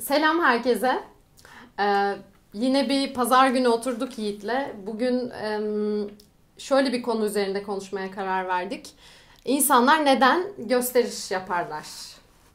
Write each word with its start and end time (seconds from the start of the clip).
Selam 0.00 0.40
herkese. 0.40 1.02
Ee, 1.80 2.14
yine 2.54 2.88
bir 2.88 3.14
pazar 3.14 3.48
günü 3.48 3.68
oturduk 3.68 4.18
Yiğit'le. 4.18 4.86
Bugün 4.86 5.30
e, 5.30 5.60
şöyle 6.58 6.92
bir 6.92 7.02
konu 7.02 7.26
üzerinde 7.26 7.62
konuşmaya 7.62 8.10
karar 8.10 8.48
verdik. 8.48 8.90
İnsanlar 9.44 10.04
neden 10.04 10.42
gösteriş 10.58 11.30
yaparlar? 11.30 11.86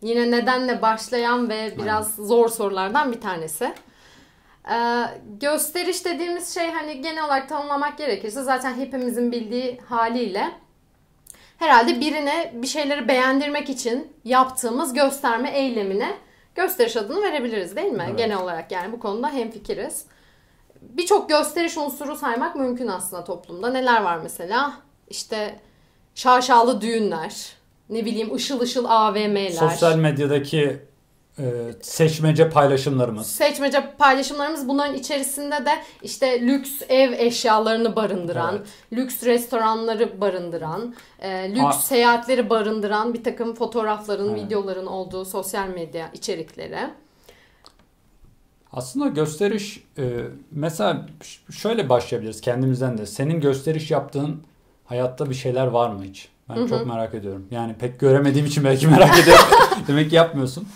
Yine 0.02 0.31
nedenle 0.31 0.81
başlayan 0.81 1.50
ve 1.50 1.73
biraz 1.78 2.15
zor 2.15 2.50
sorulardan 2.50 3.12
bir 3.12 3.22
tanesi. 3.22 3.74
Ee, 4.72 5.04
gösteriş 5.40 6.06
dediğimiz 6.06 6.54
şey 6.54 6.72
hani 6.72 7.01
genel 7.01 7.26
olarak 7.26 7.49
tanımlamak 7.49 7.97
gerekirse 7.97 8.44
zaten 8.44 8.74
hepimizin 8.74 9.31
bildiği 9.31 9.79
haliyle 9.90 10.51
herhalde 11.58 11.99
birine 11.99 12.51
bir 12.56 12.67
şeyleri 12.67 13.08
beğendirmek 13.08 13.69
için 13.69 14.13
yaptığımız 14.24 14.94
gösterme 14.94 15.49
eylemine 15.49 16.17
gösteriş 16.58 16.98
adını 16.98 17.21
verebiliriz 17.21 17.76
değil 17.76 17.91
mi? 17.91 18.05
Evet. 18.08 18.17
Genel 18.17 18.38
olarak 18.38 18.71
yani 18.71 18.91
bu 18.91 19.00
konuda 19.00 19.30
hemfikiriz. 19.30 20.05
Birçok 20.82 21.30
gösteriş 21.30 21.77
unsuru 21.77 22.16
saymak 22.16 22.55
mümkün 22.55 22.88
aslında 22.88 23.23
toplumda. 23.23 23.70
Neler 23.70 24.02
var 24.02 24.20
mesela? 24.23 24.73
İşte 25.09 25.59
şaşalı 26.16 26.82
düğünler, 26.82 27.54
ne 27.90 28.05
bileyim 28.05 28.35
ışıl 28.35 28.59
ışıl 28.59 28.85
AVM'ler. 28.85 29.49
Sosyal 29.49 29.96
medyadaki 29.96 30.80
seçmece 31.82 32.50
paylaşımlarımız. 32.50 33.27
Seçmece 33.27 33.94
paylaşımlarımız 33.98 34.68
bunların 34.68 34.96
içerisinde 34.96 35.66
de 35.66 35.72
işte 36.04 36.41
lüks 36.41 36.72
ev 36.90 37.12
eşyalarını 37.13 37.96
barındıran, 37.96 38.55
Evet. 38.55 38.68
lüks 38.94 39.23
restoranları 39.23 40.22
barındıran, 40.22 40.96
e, 41.20 41.52
lüks 41.52 41.63
Aa. 41.66 41.72
seyahatleri 41.72 42.50
barındıran 42.50 43.13
bir 43.13 43.23
takım 43.23 43.55
fotoğrafların, 43.55 44.30
Evet. 44.30 44.46
videoların 44.46 44.86
olduğu 44.86 45.26
sosyal 45.26 45.68
medya 45.68 46.10
içerikleri. 46.13 46.77
Aslında 48.74 49.08
gösteriş 49.08 49.84
e, 49.98 50.04
mesela 50.52 51.05
şöyle 51.52 51.90
başlayabiliriz 51.90 52.41
kendimizden 52.41 52.98
de. 52.98 53.05
Senin 53.05 53.41
gösteriş 53.41 53.91
yaptığın 53.91 54.43
hayatta 54.85 55.30
bir 55.30 55.35
şeyler 55.35 55.68
var 55.68 55.90
mı 55.90 56.04
hiç? 56.04 56.30
Ben 56.49 56.68
çok 56.68 56.88
merak 56.88 57.13
ediyorum. 57.15 57.48
Yani 57.52 57.74
pek 57.80 57.99
göremediğim 57.99 58.46
için 58.48 58.63
belki 58.63 58.88
merak 58.88 59.20
ediyorum. 59.20 59.46
Demek 59.88 60.10
ki 60.10 60.15
yapmıyorsun. 60.15 60.68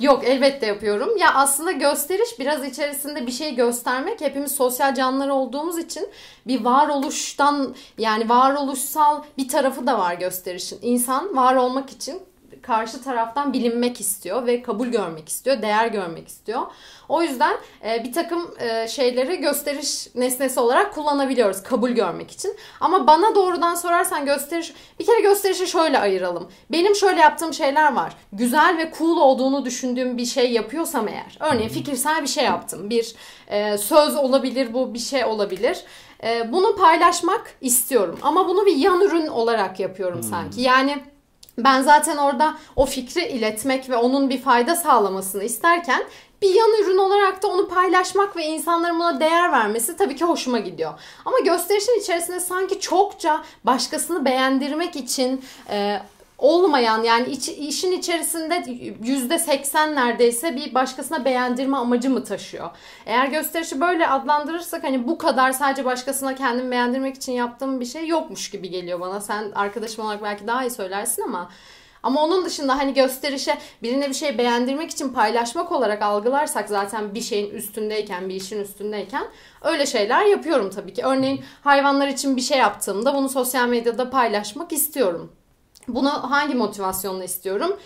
Yok 0.00 0.24
elbette 0.24 0.66
yapıyorum. 0.66 1.16
Ya 1.16 1.34
aslında 1.34 1.72
gösteriş 1.72 2.38
biraz 2.38 2.64
içerisinde 2.64 3.26
bir 3.26 3.32
şey 3.32 3.54
göstermek. 3.54 4.20
Hepimiz 4.20 4.52
sosyal 4.52 4.94
canlılar 4.94 5.28
olduğumuz 5.28 5.78
için 5.78 6.08
bir 6.46 6.64
varoluştan 6.64 7.74
yani 7.98 8.28
varoluşsal 8.28 9.22
bir 9.38 9.48
tarafı 9.48 9.86
da 9.86 9.98
var 9.98 10.14
gösterişin. 10.14 10.78
İnsan 10.82 11.36
var 11.36 11.54
olmak 11.56 11.90
için 11.90 12.22
karşı 12.66 13.02
taraftan 13.02 13.52
bilinmek 13.52 14.00
istiyor 14.00 14.46
ve 14.46 14.62
kabul 14.62 14.86
görmek 14.86 15.28
istiyor, 15.28 15.62
değer 15.62 15.86
görmek 15.86 16.28
istiyor. 16.28 16.62
O 17.08 17.22
yüzden 17.22 17.56
e, 17.84 18.04
bir 18.04 18.12
takım 18.12 18.54
e, 18.58 18.88
şeyleri 18.88 19.40
gösteriş 19.40 20.14
nesnesi 20.14 20.60
olarak 20.60 20.94
kullanabiliyoruz 20.94 21.62
kabul 21.62 21.90
görmek 21.90 22.30
için. 22.30 22.56
Ama 22.80 23.06
bana 23.06 23.34
doğrudan 23.34 23.74
sorarsan 23.74 24.26
gösteriş, 24.26 24.74
bir 25.00 25.06
kere 25.06 25.20
gösterişi 25.20 25.66
şöyle 25.66 25.98
ayıralım. 25.98 26.48
Benim 26.72 26.94
şöyle 26.94 27.20
yaptığım 27.20 27.54
şeyler 27.54 27.94
var. 27.94 28.12
Güzel 28.32 28.78
ve 28.78 28.92
cool 28.98 29.16
olduğunu 29.16 29.64
düşündüğüm 29.64 30.18
bir 30.18 30.26
şey 30.26 30.52
yapıyorsam 30.52 31.08
eğer. 31.08 31.38
Örneğin 31.40 31.68
fikirsel 31.68 32.22
bir 32.22 32.28
şey 32.28 32.44
yaptım. 32.44 32.90
Bir 32.90 33.14
e, 33.48 33.78
söz 33.78 34.16
olabilir 34.16 34.74
bu, 34.74 34.94
bir 34.94 34.98
şey 34.98 35.24
olabilir. 35.24 35.84
E, 36.24 36.52
bunu 36.52 36.76
paylaşmak 36.76 37.54
istiyorum. 37.60 38.18
Ama 38.22 38.48
bunu 38.48 38.66
bir 38.66 38.76
yan 38.76 39.00
ürün 39.00 39.26
olarak 39.26 39.80
yapıyorum 39.80 40.22
sanki. 40.22 40.60
Yani 40.60 40.98
ben 41.58 41.82
zaten 41.82 42.16
orada 42.16 42.54
o 42.76 42.86
fikri 42.86 43.28
iletmek 43.28 43.90
ve 43.90 43.96
onun 43.96 44.30
bir 44.30 44.42
fayda 44.42 44.76
sağlamasını 44.76 45.44
isterken 45.44 46.04
bir 46.42 46.54
yan 46.54 46.70
ürün 46.82 46.98
olarak 46.98 47.42
da 47.42 47.48
onu 47.48 47.68
paylaşmak 47.68 48.36
ve 48.36 48.44
insanların 48.44 48.98
buna 48.98 49.20
değer 49.20 49.52
vermesi 49.52 49.96
tabii 49.96 50.16
ki 50.16 50.24
hoşuma 50.24 50.58
gidiyor. 50.58 50.92
Ama 51.24 51.38
gösterişin 51.38 52.00
içerisinde 52.00 52.40
sanki 52.40 52.80
çokça 52.80 53.44
başkasını 53.64 54.24
beğendirmek 54.24 54.96
için 54.96 55.44
e, 55.70 56.00
olmayan 56.38 57.02
yani 57.02 57.28
iç- 57.28 57.48
işin 57.48 57.92
içerisinde 57.92 58.64
yüzde 59.02 59.38
seksen 59.38 59.94
neredeyse 59.94 60.56
bir 60.56 60.74
başkasına 60.74 61.24
beğendirme 61.24 61.76
amacı 61.76 62.10
mı 62.10 62.24
taşıyor? 62.24 62.70
Eğer 63.06 63.26
gösterişi 63.26 63.80
böyle 63.80 64.08
adlandırırsak 64.08 64.84
hani 64.84 65.08
bu 65.08 65.18
kadar 65.18 65.52
sadece 65.52 65.84
başkasına 65.84 66.34
kendimi 66.34 66.70
beğendirmek 66.70 67.16
için 67.16 67.32
yaptığım 67.32 67.80
bir 67.80 67.86
şey 67.86 68.06
yokmuş 68.08 68.50
gibi 68.50 68.70
geliyor 68.70 69.00
bana. 69.00 69.20
Sen 69.20 69.52
arkadaşım 69.54 70.04
olarak 70.04 70.22
belki 70.22 70.46
daha 70.46 70.64
iyi 70.64 70.70
söylersin 70.70 71.22
ama 71.22 71.50
ama 72.02 72.24
onun 72.24 72.44
dışında 72.44 72.78
hani 72.78 72.94
gösterişe 72.94 73.58
birine 73.82 74.08
bir 74.08 74.14
şey 74.14 74.38
beğendirmek 74.38 74.90
için 74.90 75.08
paylaşmak 75.08 75.72
olarak 75.72 76.02
algılarsak 76.02 76.68
zaten 76.68 77.14
bir 77.14 77.20
şeyin 77.20 77.50
üstündeyken, 77.50 78.28
bir 78.28 78.34
işin 78.34 78.60
üstündeyken 78.60 79.24
öyle 79.62 79.86
şeyler 79.86 80.24
yapıyorum 80.24 80.70
tabii 80.70 80.92
ki. 80.92 81.02
Örneğin 81.04 81.44
hayvanlar 81.62 82.08
için 82.08 82.36
bir 82.36 82.40
şey 82.40 82.58
yaptığımda 82.58 83.14
bunu 83.14 83.28
sosyal 83.28 83.68
medyada 83.68 84.10
paylaşmak 84.10 84.72
istiyorum. 84.72 85.32
Bunu 85.88 86.08
hangi 86.30 86.54
motivasyonla 86.54 87.24
istiyorum? 87.24 87.76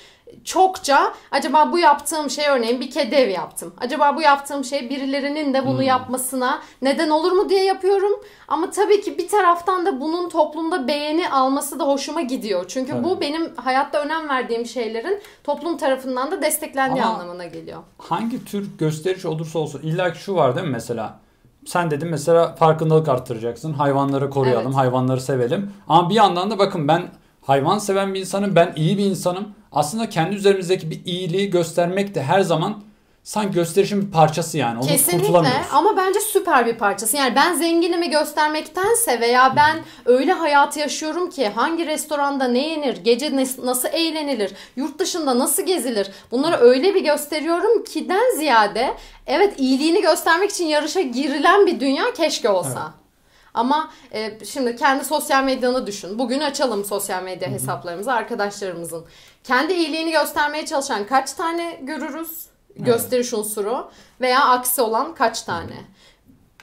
Çokça 0.44 1.12
acaba 1.30 1.72
bu 1.72 1.78
yaptığım 1.78 2.30
şey 2.30 2.48
örneğin 2.48 2.80
bir 2.80 2.90
kedi 2.90 3.14
evi 3.14 3.32
yaptım. 3.32 3.74
Acaba 3.80 4.16
bu 4.16 4.20
yaptığım 4.22 4.64
şey 4.64 4.90
birilerinin 4.90 5.54
de 5.54 5.66
bunu 5.66 5.82
yapmasına 5.82 6.58
neden 6.82 7.10
olur 7.10 7.32
mu 7.32 7.48
diye 7.48 7.64
yapıyorum. 7.64 8.12
Ama 8.48 8.70
tabii 8.70 9.00
ki 9.00 9.18
bir 9.18 9.28
taraftan 9.28 9.86
da 9.86 10.00
bunun 10.00 10.28
toplumda 10.28 10.88
beğeni 10.88 11.30
alması 11.30 11.78
da 11.78 11.84
hoşuma 11.86 12.20
gidiyor. 12.20 12.64
Çünkü 12.68 13.04
bu 13.04 13.08
Evet. 13.08 13.20
benim 13.20 13.56
hayatta 13.56 14.00
önem 14.02 14.28
verdiğim 14.28 14.66
şeylerin 14.66 15.20
toplum 15.44 15.76
tarafından 15.76 16.30
da 16.30 16.42
desteklendiği 16.42 17.04
Ama- 17.04 17.14
anlamına 17.14 17.46
geliyor. 17.46 17.78
Hangi 17.98 18.44
tür 18.44 18.68
gösteriş 18.78 19.24
olursa 19.26 19.58
olsun 19.58 19.80
illa 19.82 20.12
ki 20.12 20.18
şu 20.18 20.34
var 20.34 20.56
değil 20.56 20.66
mi 20.66 20.72
mesela? 20.72 21.20
Sen 21.66 21.90
dedin 21.90 22.08
mesela 22.08 22.54
farkındalık 22.54 23.08
arttıracaksın. 23.08 23.72
Hayvanları 23.72 24.30
koruyalım, 24.30 24.66
Evet. 24.66 24.76
hayvanları 24.76 25.20
sevelim. 25.20 25.72
Ama 25.88 26.10
bir 26.10 26.14
yandan 26.14 26.50
da 26.50 26.58
bakın 26.58 26.88
ben 26.88 27.02
hayvan 27.48 27.78
seven 27.78 28.14
bir 28.14 28.20
insanım, 28.20 28.56
ben 28.56 28.72
iyi 28.76 28.98
bir 28.98 29.04
insanım. 29.04 29.54
Aslında 29.72 30.08
kendi 30.08 30.36
üzerimizdeki 30.36 30.90
bir 30.90 31.04
iyiliği 31.04 31.50
göstermek 31.50 32.14
de 32.14 32.22
her 32.22 32.40
zaman 32.40 32.82
sanki 33.22 33.54
gösterişin 33.54 34.02
bir 34.02 34.10
parçası 34.10 34.58
yani. 34.58 34.78
Onu 34.78 34.86
Kesinlikle 34.86 35.50
ama 35.72 35.96
bence 35.96 36.20
süper 36.20 36.66
bir 36.66 36.74
parçası. 36.74 37.16
Yani 37.16 37.34
ben 37.36 37.54
zenginimi 37.54 38.10
göstermektense 38.10 39.20
veya 39.20 39.56
ben 39.56 39.76
öyle 40.06 40.32
hayatı 40.32 40.80
yaşıyorum 40.80 41.30
ki 41.30 41.48
hangi 41.48 41.86
restoranda 41.86 42.48
ne 42.48 42.68
yenir, 42.68 42.96
gece 42.96 43.36
nasıl 43.62 43.88
eğlenilir, 43.92 44.52
yurt 44.76 44.98
dışında 44.98 45.38
nasıl 45.38 45.66
gezilir 45.66 46.10
bunları 46.30 46.56
öyle 46.56 46.94
bir 46.94 47.04
gösteriyorum 47.04 47.84
ki 47.84 48.08
den 48.08 48.36
ziyade 48.38 48.94
evet 49.26 49.60
iyiliğini 49.60 50.02
göstermek 50.02 50.50
için 50.50 50.66
yarışa 50.66 51.00
girilen 51.00 51.66
bir 51.66 51.80
dünya 51.80 52.12
keşke 52.16 52.48
olsa. 52.48 52.82
Evet. 52.82 53.07
Ama 53.54 53.90
e, 54.12 54.44
şimdi 54.44 54.76
kendi 54.76 55.04
sosyal 55.04 55.44
medyanı 55.44 55.86
düşün. 55.86 56.18
Bugün 56.18 56.40
açalım 56.40 56.84
sosyal 56.84 57.22
medya 57.22 57.48
hesaplarımızı 57.50 58.12
arkadaşlarımızın. 58.12 59.04
Kendi 59.44 59.72
iyiliğini 59.72 60.10
göstermeye 60.10 60.66
çalışan 60.66 61.06
kaç 61.06 61.32
tane 61.32 61.80
görürüz? 61.82 62.46
Gösteriş 62.76 63.34
unsuru 63.34 63.90
veya 64.20 64.44
aksi 64.44 64.82
olan 64.82 65.14
kaç 65.14 65.42
tane? 65.42 65.74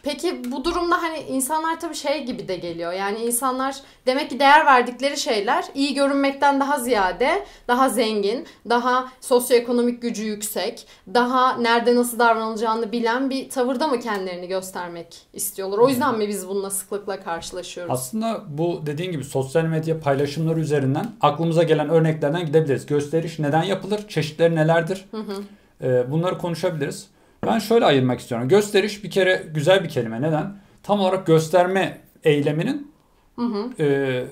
Peki 0.06 0.52
bu 0.52 0.66
durumda 0.66 1.02
hani 1.02 1.20
insanlar 1.20 1.80
tabii 1.80 1.96
şey 1.96 2.26
gibi 2.26 2.48
de 2.48 2.56
geliyor. 2.56 2.94
Yani 2.94 3.20
insanlar 3.20 3.76
demek 4.06 4.30
ki 4.30 4.40
değer 4.40 4.66
verdikleri 4.66 5.18
şeyler 5.18 5.66
iyi 5.76 5.94
görünmekten 5.94 6.60
daha 6.60 6.80
ziyade 6.80 7.46
daha 7.68 7.90
zengin, 7.90 8.46
daha 8.70 9.12
sosyoekonomik 9.22 10.02
gücü 10.02 10.24
yüksek, 10.24 10.88
daha 11.14 11.58
nerede 11.58 11.96
nasıl 11.96 12.20
davranılacağını 12.20 12.92
bilen 12.92 13.30
bir 13.30 13.50
tavırda 13.50 13.88
mı 13.88 14.00
kendilerini 14.00 14.48
göstermek 14.48 15.08
istiyorlar? 15.34 15.78
O 15.78 15.90
yüzden 15.90 16.18
mi 16.18 16.28
biz 16.28 16.48
bununla 16.48 16.70
sıklıkla 16.70 17.24
karşılaşıyoruz? 17.24 17.94
Aslında 17.94 18.44
bu 18.48 18.82
dediğin 18.86 19.12
gibi 19.12 19.24
sosyal 19.24 19.64
medya 19.64 20.00
paylaşımları 20.00 20.60
üzerinden 20.60 21.12
aklımıza 21.22 21.64
gelen 21.64 21.90
örneklerden 21.90 22.46
gidebiliriz. 22.46 22.86
Gösteriş 22.86 23.40
neden 23.40 23.64
yapılır? 23.64 24.08
Çeşitleri 24.08 24.56
nelerdir? 24.56 25.06
Ee, 25.82 26.12
bunları 26.12 26.38
konuşabiliriz. 26.38 27.08
Ben 27.48 27.60
şöyle 27.60 27.86
ayırmak 27.86 28.20
istiyorum. 28.20 28.48
Gösteriş 28.48 29.04
bir 29.04 29.12
kere 29.12 29.44
güzel 29.54 29.84
bir 29.84 29.90
kelime. 29.90 30.22
Neden? 30.22 30.58
Tam 30.84 31.00
olarak 31.00 31.28
gösterme 31.28 31.98
eyleminin 32.24 32.92
e, 33.80 34.26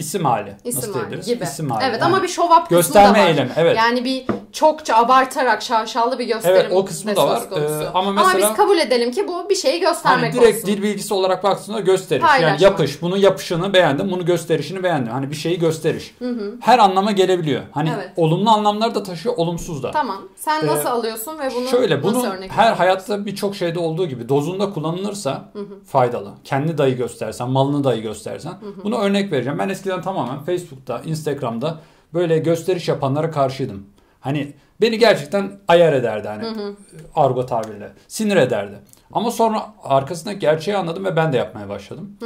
isim 0.00 0.24
hali. 0.24 0.56
İsim 0.64 0.80
Nasıl 0.80 1.00
hali 1.00 1.20
gibi. 1.20 1.44
İsim 1.44 1.70
hali. 1.70 1.84
Evet 1.84 2.00
Yani 2.00 2.04
ama 2.14 2.22
bir 2.22 2.28
show 2.28 2.54
up 2.54 2.62
kısmı 2.62 2.76
gösterme 2.76 3.18
da 3.18 3.22
var. 3.22 3.28
eylemi, 3.28 3.50
evet. 3.56 3.76
Yani 3.76 4.04
bir 4.04 4.24
çokça 4.52 4.96
abartarak 4.96 5.62
şaşalı 5.62 6.18
bir 6.18 6.26
gösterim 6.26 6.56
Evet, 6.60 6.72
o 6.72 6.84
kısmı 6.84 7.16
da 7.16 7.26
var. 7.28 7.42
Ee, 7.56 7.86
ama 7.94 8.12
mesela- 8.12 8.50
biz 8.50 8.56
kabul 8.56 8.78
edelim 8.78 9.10
ki 9.12 9.28
bu 9.28 9.50
bir 9.50 9.54
şeyi 9.54 9.80
göstermek 9.80 10.34
Hani 10.34 10.42
direkt 10.42 10.56
olsun. 10.64 10.66
dil 10.76 10.82
bilgisi 10.82 11.14
olarak 11.14 11.44
baktığında 11.44 11.80
gösteriş. 11.80 12.22
Yani 12.22 12.30
Paylaşmak. 12.30 12.60
yapış. 12.60 13.02
Bunu 13.02 13.16
yapışını 13.16 13.72
beğendim. 13.72 14.10
Bunu 14.10 14.24
gösterişini 14.24 14.82
beğendim. 14.82 15.12
Hani 15.12 15.30
bir 15.30 15.36
şeyi 15.36 15.58
gösteriş. 15.58 16.14
Her 16.60 16.78
anlama 16.78 17.12
gelebiliyor. 17.12 17.62
Hani 17.72 17.90
Evet. 17.96 18.10
olumlu 18.16 18.50
anlamlar 18.50 18.94
da 18.94 19.02
taşıyor, 19.02 19.34
olumsuz 19.36 19.82
da. 19.82 19.90
Tamam. 19.90 20.18
Sen 20.36 20.62
Ee, 20.62 20.66
nasıl 20.66 20.88
alıyorsun 20.88 21.38
ve 21.38 21.50
bunu 21.56 21.68
Şöyle 21.68 22.02
bunu 22.02 22.18
nasıl 22.18 22.26
örnek 22.28 22.50
her 22.52 22.72
hayatta 22.72 23.26
birçok 23.26 23.56
şeyde 23.56 23.78
olduğu 23.78 24.06
gibi 24.06 24.28
dozunda 24.28 24.70
kullanılırsa 24.72 25.44
faydalı. 25.86 26.30
Kendi 26.44 26.78
dayı 26.78 26.96
göstersen, 26.96 27.50
malını 27.50 27.84
dayı 27.84 28.02
göstersen. 28.02 28.52
Bunu 28.84 28.98
örnek 28.98 29.32
vereceğim. 29.32 29.58
Ben 29.58 29.68
eskiden 29.68 29.89
tamamen 29.98 30.38
Facebook'ta, 30.38 31.00
Instagram'da 31.00 31.80
böyle 32.14 32.38
gösteriş 32.38 32.88
yapanlara 32.88 33.30
karşıydım. 33.30 33.86
Hani 34.20 34.52
beni 34.80 34.98
gerçekten 34.98 35.52
ayar 35.68 35.92
ederdi 35.92 36.28
hani 36.28 36.74
argo 37.14 37.46
tabirle. 37.46 37.92
Sinir 38.08 38.36
ederdi. 38.36 38.78
Ama 39.12 39.30
sonra 39.30 39.74
arkasında 39.82 40.32
gerçeği 40.32 40.76
anladım 40.76 41.04
ve 41.04 41.16
ben 41.16 41.32
de 41.32 41.36
yapmaya 41.36 41.68
başladım. 41.68 42.16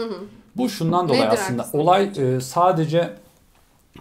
Bu 0.57 0.69
şundan 0.69 1.09
dolayı 1.09 1.23
Nedir 1.23 1.33
aslında. 1.33 1.63
arkasında 1.63 1.83
Olay 1.83 2.11
e, 2.17 2.41
sadece 2.41 3.15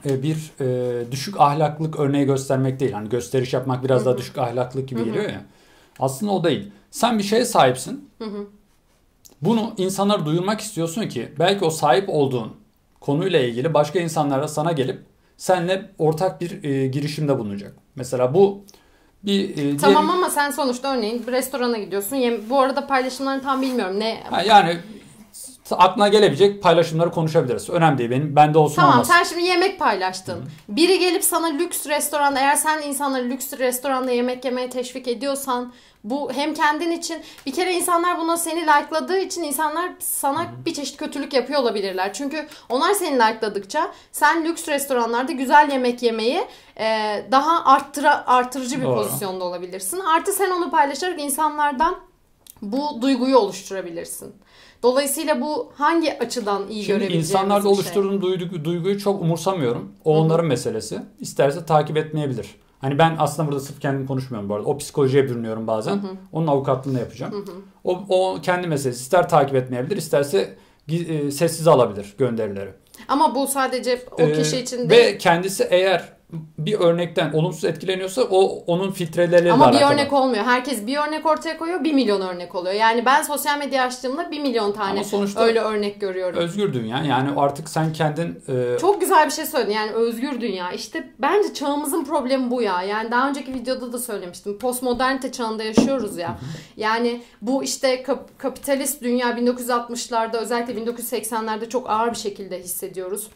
e, 0.05 0.23
bir 0.23 0.51
e, 0.61 1.11
düşük 1.11 1.39
ahlaklık 1.39 1.99
örneği 1.99 2.25
göstermek 2.25 2.79
değil. 2.79 2.91
Hani 2.91 3.09
gösteriş 3.09 3.53
yapmak 3.53 3.83
biraz 3.83 4.05
daha 4.05 4.17
düşük 4.17 4.37
ahlaklık 4.37 4.89
gibi 4.89 5.03
geliyor 5.05 5.29
ya. 5.29 5.41
Aslında 5.99 6.31
o 6.31 6.43
değil. 6.43 6.71
Sen 6.91 7.17
bir 7.17 7.23
şeye 7.23 7.45
sahipsin. 7.45 8.09
Bunu 9.41 9.73
insanlara 9.77 10.25
duyurmak 10.25 10.61
istiyorsun 10.61 11.07
ki 11.07 11.33
belki 11.39 11.65
o 11.65 11.69
sahip 11.69 12.09
olduğun 12.09 12.53
konuyla 13.03 13.39
ilgili 13.39 13.73
başka 13.73 13.99
insanlar 13.99 14.41
da 14.43 14.47
sana 14.47 14.71
gelip 14.71 15.01
seninle 15.37 15.89
ortak 15.97 16.41
bir 16.41 16.63
e, 16.63 16.87
girişimde 16.87 17.39
bulunacak. 17.39 17.75
Mesela 17.95 18.33
bu 18.33 18.65
bir 19.23 19.49
e, 19.49 19.55
diyelim- 19.55 19.77
Tamam 19.77 20.09
ama 20.09 20.29
sen 20.29 20.51
sonuçta 20.51 20.95
örneğin 20.97 21.27
bir 21.27 21.31
restorana 21.31 21.77
gidiyorsun. 21.77 22.15
Yem- 22.15 22.49
bu 22.49 22.59
arada 22.59 22.87
paylaşımlarını 22.87 23.41
tam 23.41 23.61
bilmiyorum. 23.61 23.99
Ne 23.99 24.23
Ha, 24.29 24.41
yani 24.41 24.77
aklına 25.71 26.07
gelebilecek 26.07 26.63
paylaşımları 26.63 27.11
konuşabiliriz. 27.11 27.69
Önemli 27.69 27.97
değil. 27.97 28.09
Benim 28.11 28.35
bende 28.35 28.57
olsun 28.57 28.75
Tamam 28.75 28.93
olmasın. 28.93 29.13
sen 29.13 29.23
şimdi 29.23 29.43
yemek 29.43 29.79
paylaştın. 29.79 30.43
Biri 30.69 30.99
gelip 30.99 31.23
sana 31.23 31.47
lüks 31.47 31.87
restoranda 31.87 32.39
eğer 32.39 32.55
sen 32.55 32.81
insanları 32.81 33.23
lüks 33.23 33.53
restoranda 33.53 34.11
yemek 34.11 34.45
yemeye 34.45 34.69
teşvik 34.69 35.07
ediyorsan 35.07 35.73
bu 36.03 36.31
hem 36.33 36.53
kendin 36.53 36.91
için 36.91 37.21
bir 37.45 37.53
kere 37.53 37.73
insanlar 37.73 38.19
buna 38.19 38.37
seni 38.37 38.61
like'ladığı 38.61 39.17
için 39.17 39.43
insanlar 39.43 39.91
sana 39.99 40.45
bir 40.65 40.73
çeşit 40.73 40.97
kötülük 40.97 41.33
yapıyor 41.33 41.59
olabilirler. 41.61 42.13
Çünkü 42.13 42.47
onlar 42.69 42.93
seni 42.93 43.15
like'ladıkça 43.15 43.91
sen 44.11 44.45
lüks 44.45 44.67
restoranlarda 44.67 45.31
güzel 45.31 45.69
yemek 45.71 46.03
yemeyi 46.03 46.43
e, 46.79 46.85
daha 47.31 47.65
arttıra, 47.65 48.23
artırıcı 48.27 48.79
bir 48.81 48.85
Doğru. 48.85 48.95
pozisyonda 48.95 49.43
olabilirsin. 49.45 49.99
Artı 49.99 50.31
sen 50.33 50.51
onu 50.51 50.71
paylaşarak 50.71 51.21
insanlardan 51.21 51.95
bu 52.61 53.01
duyguyu 53.01 53.37
oluşturabilirsin. 53.37 54.35
Dolayısıyla 54.83 55.41
bu 55.41 55.71
hangi 55.75 56.19
açıdan 56.19 56.67
iyi 56.67 56.83
Şimdi 56.83 57.03
insanlarda 57.05 57.61
şey. 57.61 57.71
oluşturduğum 57.71 58.21
duygu- 58.21 58.63
duyguyu 58.63 58.99
çok 58.99 59.21
umursamıyorum. 59.21 59.91
O 60.05 60.17
onların 60.17 60.45
meselesi. 60.45 60.99
İsterse 61.19 61.65
takip 61.65 61.97
etmeyebilir. 61.97 62.55
Hani 62.81 62.97
ben 62.97 63.15
aslında 63.19 63.47
burada 63.47 63.61
sırf 63.61 63.81
kendim 63.81 64.07
konuşmuyorum 64.07 64.49
bu 64.49 64.55
arada. 64.55 64.67
O 64.67 64.77
psikolojiye 64.77 65.23
bürünüyorum 65.23 65.67
bazen. 65.67 66.01
Onun 66.31 66.47
avukatlığını 66.47 66.99
yapacağım. 66.99 67.45
O, 67.83 68.03
o 68.09 68.37
kendi 68.41 68.67
meselesi. 68.67 69.01
İster 69.01 69.29
takip 69.29 69.55
etmeyebilir, 69.55 69.97
isterse 69.97 70.57
e, 70.87 71.31
sessiz 71.31 71.67
alabilir 71.67 72.13
gönderileri. 72.17 72.69
Ama 73.07 73.35
bu 73.35 73.47
sadece 73.47 74.01
o 74.19 74.21
Ee, 74.21 74.33
kişi 74.33 74.57
için 74.59 74.77
değil. 74.89 74.89
Ve 74.89 75.17
kendisi 75.17 75.67
eğer 75.69 76.13
bir 76.57 76.79
örnekten 76.79 77.33
olumsuz 77.33 77.63
etkileniyorsa 77.65 78.21
o 78.23 78.63
onun 78.67 78.91
filtreleriyle 78.91 79.51
Ama 79.51 79.71
bir 79.71 79.75
alakalı. 79.77 79.93
örnek 79.93 80.13
olmuyor. 80.13 80.43
Herkes 80.43 80.87
bir 80.87 80.97
örnek 80.97 81.25
ortaya 81.25 81.57
koyuyor, 81.57 81.83
bir 81.83 81.93
milyon 81.93 82.21
örnek 82.21 82.55
oluyor. 82.55 82.75
Yani 82.75 83.05
ben 83.05 83.21
sosyal 83.21 83.57
medya 83.57 83.83
açtığımda 83.83 84.31
bir 84.31 84.39
milyon 84.39 84.71
tane 84.71 84.91
Ama 84.91 85.03
sonuçta 85.03 85.41
öyle 85.43 85.59
örnek 85.59 86.01
görüyorum. 86.01 86.39
özgür 86.39 86.73
dünya. 86.73 87.03
Yani 87.03 87.29
artık 87.37 87.69
sen 87.69 87.93
kendin 87.93 88.43
e, 88.49 88.77
Çok 88.81 89.01
güzel 89.01 89.25
bir 89.25 89.31
şey 89.31 89.45
söyledin. 89.45 89.73
Yani 89.73 89.91
özgür 89.91 90.41
dünya. 90.41 90.71
İşte 90.71 91.09
bence 91.19 91.53
çağımızın 91.53 92.03
problemi 92.05 92.51
bu 92.51 92.61
ya. 92.61 92.81
Yani 92.83 93.11
daha 93.11 93.29
önceki 93.29 93.53
videoda 93.53 93.93
da 93.93 93.97
söylemiştim. 93.99 94.57
Postmodernite 94.59 95.31
çağında 95.31 95.63
yaşıyoruz 95.63 96.17
ya. 96.17 96.37
Yani 96.77 97.21
bu 97.41 97.63
işte 97.63 98.03
kap- 98.03 98.39
kapitalist 98.39 99.01
dünya 99.03 99.29
1960'larda 99.31 100.37
özellikle 100.37 100.73
1980'lerde 100.73 101.69
çok 101.69 101.89
ağır 101.89 102.11
bir 102.11 102.17
şekilde 102.17 102.59
hissediyoruz. 102.59 103.27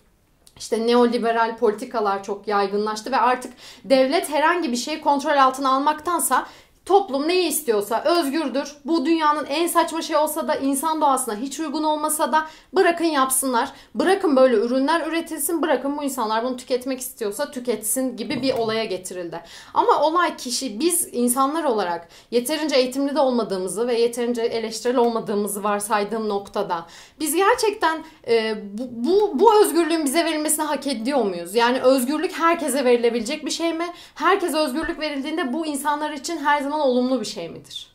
İşte 0.59 0.87
neoliberal 0.87 1.57
politikalar 1.57 2.23
çok 2.23 2.47
yaygınlaştı 2.47 3.11
ve 3.11 3.17
artık 3.17 3.53
devlet 3.83 4.29
herhangi 4.29 4.71
bir 4.71 4.77
şeyi 4.77 5.01
kontrol 5.01 5.37
altına 5.37 5.75
almaktansa 5.75 6.45
toplum 6.87 7.27
neyi 7.27 7.47
istiyorsa 7.47 8.03
özgürdür. 8.03 8.75
Bu 8.85 9.05
dünyanın 9.05 9.45
en 9.45 9.67
saçma 9.67 10.01
şey 10.01 10.15
olsa 10.15 10.47
da 10.47 10.55
insan 10.55 11.01
doğasına 11.01 11.35
hiç 11.35 11.59
uygun 11.59 11.83
olmasa 11.83 12.31
da 12.31 12.47
bırakın 12.73 13.05
yapsınlar. 13.05 13.71
Bırakın 13.95 14.35
böyle 14.35 14.55
ürünler 14.55 15.07
üretilsin. 15.07 15.61
Bırakın 15.61 15.97
bu 15.97 16.03
insanlar 16.03 16.43
bunu 16.43 16.57
tüketmek 16.57 16.99
istiyorsa 16.99 17.51
tüketsin 17.51 18.17
gibi 18.17 18.41
bir 18.41 18.53
olaya 18.53 18.85
getirildi. 18.85 19.41
Ama 19.73 20.01
olay 20.01 20.37
kişi 20.37 20.79
biz 20.79 21.09
insanlar 21.11 21.63
olarak 21.63 22.07
yeterince 22.31 22.75
eğitimli 22.75 23.15
de 23.15 23.19
olmadığımızı 23.19 23.87
ve 23.87 23.99
yeterince 23.99 24.41
eleştirel 24.41 24.97
olmadığımızı 24.97 25.63
varsaydığım 25.63 26.29
noktada 26.29 26.85
biz 27.19 27.35
gerçekten 27.35 28.03
e, 28.27 28.55
bu, 28.77 28.83
bu, 28.89 29.39
bu 29.39 29.61
özgürlüğün 29.61 30.05
bize 30.05 30.25
verilmesini 30.25 30.65
hak 30.65 30.87
ediyor 30.87 31.25
muyuz? 31.25 31.55
Yani 31.55 31.81
özgürlük 31.81 32.31
herkese 32.31 32.85
verilebilecek 32.85 33.45
bir 33.45 33.51
şey 33.51 33.73
mi? 33.73 33.85
Herkese 34.15 34.57
özgürlük 34.57 34.99
verildiğinde 34.99 35.53
bu 35.53 35.65
insanlar 35.65 36.11
için 36.11 36.37
her 36.37 36.61
zaman 36.61 36.76
olumlu 36.79 37.19
bir 37.19 37.25
şey 37.25 37.49
midir? 37.49 37.87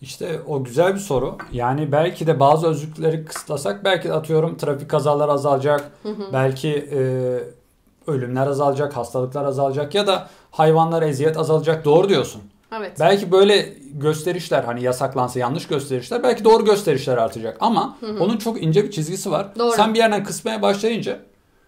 İşte 0.00 0.40
o 0.48 0.64
güzel 0.64 0.94
bir 0.94 1.00
soru. 1.00 1.36
Yani 1.52 1.92
belki 1.92 2.26
de 2.26 2.40
bazı 2.40 2.66
özgürlükleri 2.66 3.24
kısıtlasak 3.24 3.84
belki 3.84 4.08
de 4.08 4.12
atıyorum 4.12 4.56
trafik 4.56 4.90
kazaları 4.90 5.32
azalacak. 5.32 5.90
Belki 6.32 6.88
e, 6.92 7.00
ölümler 8.06 8.46
azalacak, 8.46 8.96
hastalıklar 8.96 9.44
azalacak 9.44 9.94
ya 9.94 10.06
da 10.06 10.28
hayvanlara 10.50 11.06
eziyet 11.06 11.36
azalacak. 11.36 11.84
Doğru 11.84 12.08
diyorsun. 12.08 12.42
Evet. 12.76 13.00
Belki 13.00 13.32
böyle 13.32 13.74
gösterişler 13.92 14.64
hani 14.64 14.82
yasaklansa 14.82 15.38
yanlış 15.38 15.66
gösterişler 15.66 16.22
belki 16.22 16.44
doğru 16.44 16.64
gösterişler 16.64 17.16
artacak 17.16 17.56
ama 17.60 17.98
onun 18.20 18.36
çok 18.36 18.62
ince 18.62 18.84
bir 18.84 18.90
çizgisi 18.90 19.30
var. 19.30 19.46
Doğru. 19.58 19.72
Sen 19.72 19.94
bir 19.94 19.98
yerden 19.98 20.24
kısmaya 20.24 20.62
başlayınca 20.62 21.18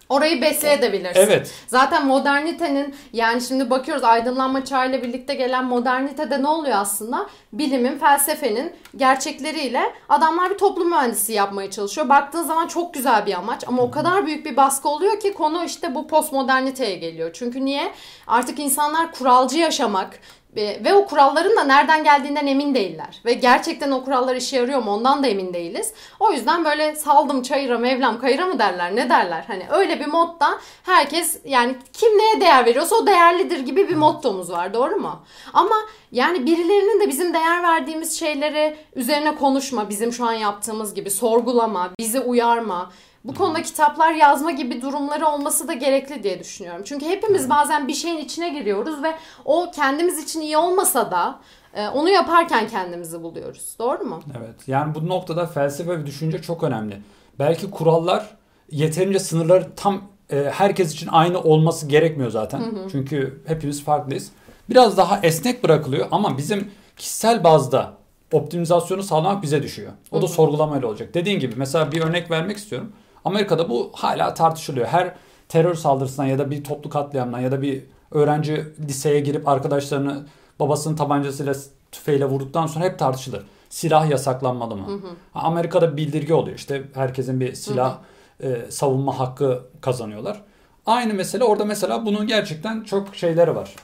Orayı 0.08 0.42
besleyebilirsin. 0.42 1.20
evet 1.20 1.54
Zaten 1.66 2.06
modernitenin 2.06 2.94
yani 3.12 3.40
şimdi 3.40 3.70
bakıyoruz 3.70 4.04
aydınlanma 4.04 4.64
çağıyla 4.64 5.02
birlikte 5.02 5.34
gelen 5.34 5.64
modernitede 5.64 6.42
ne 6.42 6.48
oluyor 6.48 6.76
aslında? 6.76 7.26
Bilimin, 7.52 7.98
felsefenin 7.98 8.72
gerçekleriyle 8.96 9.82
adamlar 10.08 10.50
bir 10.50 10.58
toplum 10.58 10.90
mühendisi 10.90 11.32
yapmaya 11.32 11.70
çalışıyor. 11.70 12.08
Baktığın 12.08 12.42
zaman 12.42 12.68
çok 12.68 12.94
güzel 12.94 13.26
bir 13.26 13.34
amaç 13.34 13.64
ama 13.68 13.82
o 13.82 13.90
kadar 13.90 14.26
büyük 14.26 14.46
bir 14.46 14.56
baskı 14.56 14.88
oluyor 14.88 15.20
ki 15.20 15.34
konu 15.34 15.64
işte 15.64 15.94
bu 15.94 16.06
postmoderniteye 16.06 16.96
geliyor. 16.96 17.30
Çünkü 17.32 17.64
niye? 17.64 17.92
Artık 18.26 18.58
insanlar 18.58 19.12
kuralcı 19.12 19.58
yaşamak, 19.58 20.20
ve 20.56 20.94
o 20.94 21.06
kuralların 21.06 21.56
da 21.56 21.64
nereden 21.64 22.04
geldiğinden 22.04 22.46
emin 22.46 22.74
değiller. 22.74 23.20
Ve 23.24 23.32
gerçekten 23.32 23.90
o 23.90 24.04
kurallar 24.04 24.36
işe 24.36 24.56
yarıyor 24.56 24.82
mu 24.82 24.90
ondan 24.90 25.22
da 25.22 25.26
emin 25.26 25.54
değiliz. 25.54 25.92
O 26.20 26.32
yüzden 26.32 26.64
böyle 26.64 26.96
saldım 26.96 27.42
çayıra 27.42 27.78
mevlam 27.78 28.20
kayıra 28.20 28.46
mı 28.46 28.58
derler 28.58 28.96
ne 28.96 29.10
derler. 29.10 29.44
Hani 29.46 29.66
öyle 29.70 30.00
bir 30.00 30.06
modda 30.06 30.48
herkes 30.82 31.40
yani 31.44 31.76
kim 31.92 32.18
neye 32.18 32.40
değer 32.40 32.66
veriyorsa 32.66 32.96
o 32.96 33.06
değerlidir 33.06 33.58
gibi 33.58 33.88
bir 33.88 33.96
mottomuz 33.96 34.50
var 34.50 34.74
doğru 34.74 34.96
mu? 34.96 35.22
Ama 35.52 35.76
yani 36.12 36.46
birilerinin 36.46 37.00
de 37.00 37.08
bizim 37.08 37.34
değer 37.34 37.62
verdiğimiz 37.62 38.18
şeyleri 38.18 38.76
üzerine 38.94 39.34
konuşma 39.34 39.88
bizim 39.88 40.12
şu 40.12 40.26
an 40.26 40.32
yaptığımız 40.32 40.94
gibi 40.94 41.10
sorgulama, 41.10 41.90
bizi 41.98 42.20
uyarma. 42.20 42.90
Bu 43.24 43.34
konuda 43.34 43.62
kitaplar 43.62 44.12
yazma 44.12 44.50
gibi 44.50 44.82
durumları 44.82 45.26
olması 45.26 45.68
da 45.68 45.72
gerekli 45.72 46.22
diye 46.22 46.40
düşünüyorum. 46.40 46.82
Çünkü 46.84 47.06
hepimiz 47.06 47.50
bazen 47.50 47.88
bir 47.88 47.94
şeyin 47.94 48.18
içine 48.18 48.48
giriyoruz 48.48 49.02
ve 49.02 49.14
o 49.44 49.70
kendimiz 49.74 50.24
için 50.24 50.40
iyi 50.40 50.56
olmasa 50.56 51.10
da 51.10 51.40
e, 51.74 51.88
onu 51.88 52.10
yaparken 52.10 52.68
kendimizi 52.68 53.22
buluyoruz. 53.22 53.76
Doğru 53.78 54.04
mu? 54.04 54.20
evet 54.38 54.68
yani 54.68 54.94
bu 54.94 55.08
noktada 55.08 55.46
felsefe 55.46 55.98
ve 55.98 56.06
düşünce 56.06 56.42
çok 56.42 56.62
önemli. 56.62 57.00
Belki 57.38 57.70
kurallar 57.70 58.36
yeterince 58.70 59.18
sınırları 59.18 59.66
tam 59.76 60.02
e, 60.30 60.50
herkes 60.52 60.92
için 60.92 61.08
aynı 61.12 61.40
olması 61.40 61.86
gerekmiyor 61.86 62.30
zaten. 62.30 62.62
Çünkü 62.92 63.42
hepimiz 63.46 63.84
farklıyız. 63.84 64.30
Biraz 64.70 64.96
daha 64.96 65.20
esnek 65.22 65.64
bırakılıyor 65.64 66.08
ama 66.10 66.38
bizim 66.38 66.70
kişisel 66.96 67.44
bazda 67.44 67.94
optimizasyonu 68.32 69.02
sağlamak 69.02 69.42
bize 69.42 69.62
düşüyor. 69.62 69.92
O 70.10 70.22
da 70.22 70.28
sorgulamayla 70.28 70.88
olacak. 70.88 71.14
Dediğin 71.14 71.38
gibi 71.38 71.54
mesela 71.56 71.92
bir 71.92 72.02
örnek 72.02 72.30
vermek 72.30 72.56
istiyorum. 72.56 72.92
Amerika'da 73.24 73.68
bu 73.68 73.90
hala 73.94 74.34
tartışılıyor. 74.34 74.86
Her 74.86 75.14
terör 75.48 75.74
saldırısından 75.74 76.26
ya 76.26 76.38
da 76.38 76.50
bir 76.50 76.64
toplu 76.64 76.90
katliamdan 76.90 77.40
ya 77.40 77.52
da 77.52 77.62
bir 77.62 77.82
öğrenci 78.10 78.66
liseye 78.88 79.20
girip 79.20 79.48
arkadaşlarını 79.48 80.26
babasının 80.60 80.96
tabancasıyla 80.96 81.54
tüfeğiyle 81.92 82.24
vurduktan 82.24 82.66
sonra 82.66 82.84
hep 82.84 82.98
tartışılır. 82.98 83.42
Silah 83.68 84.10
yasaklanmalı 84.10 84.76
mı? 84.76 85.00
Amerika'da 85.34 85.92
bir 85.92 85.96
bildirge 85.96 86.34
oluyor. 86.34 86.56
İşte 86.56 86.82
herkesin 86.94 87.40
bir 87.40 87.54
silah 87.54 87.98
e, 88.42 88.70
savunma 88.70 89.18
hakkı 89.18 89.62
kazanıyorlar. 89.80 90.40
Aynı 90.86 91.14
mesele 91.14 91.44
orada 91.44 91.64
mesela 91.64 92.06
bunun 92.06 92.26
gerçekten 92.26 92.80
çok 92.84 93.16
şeyleri 93.16 93.56
var. 93.56 93.74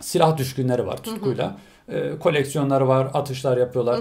Silah 0.00 0.36
düşkünleri 0.36 0.86
var 0.86 0.96
tutkuyla. 1.02 1.56
E, 1.88 2.18
koleksiyonları 2.18 2.88
var, 2.88 3.10
atışlar 3.14 3.56
yapıyorlar. 3.56 4.00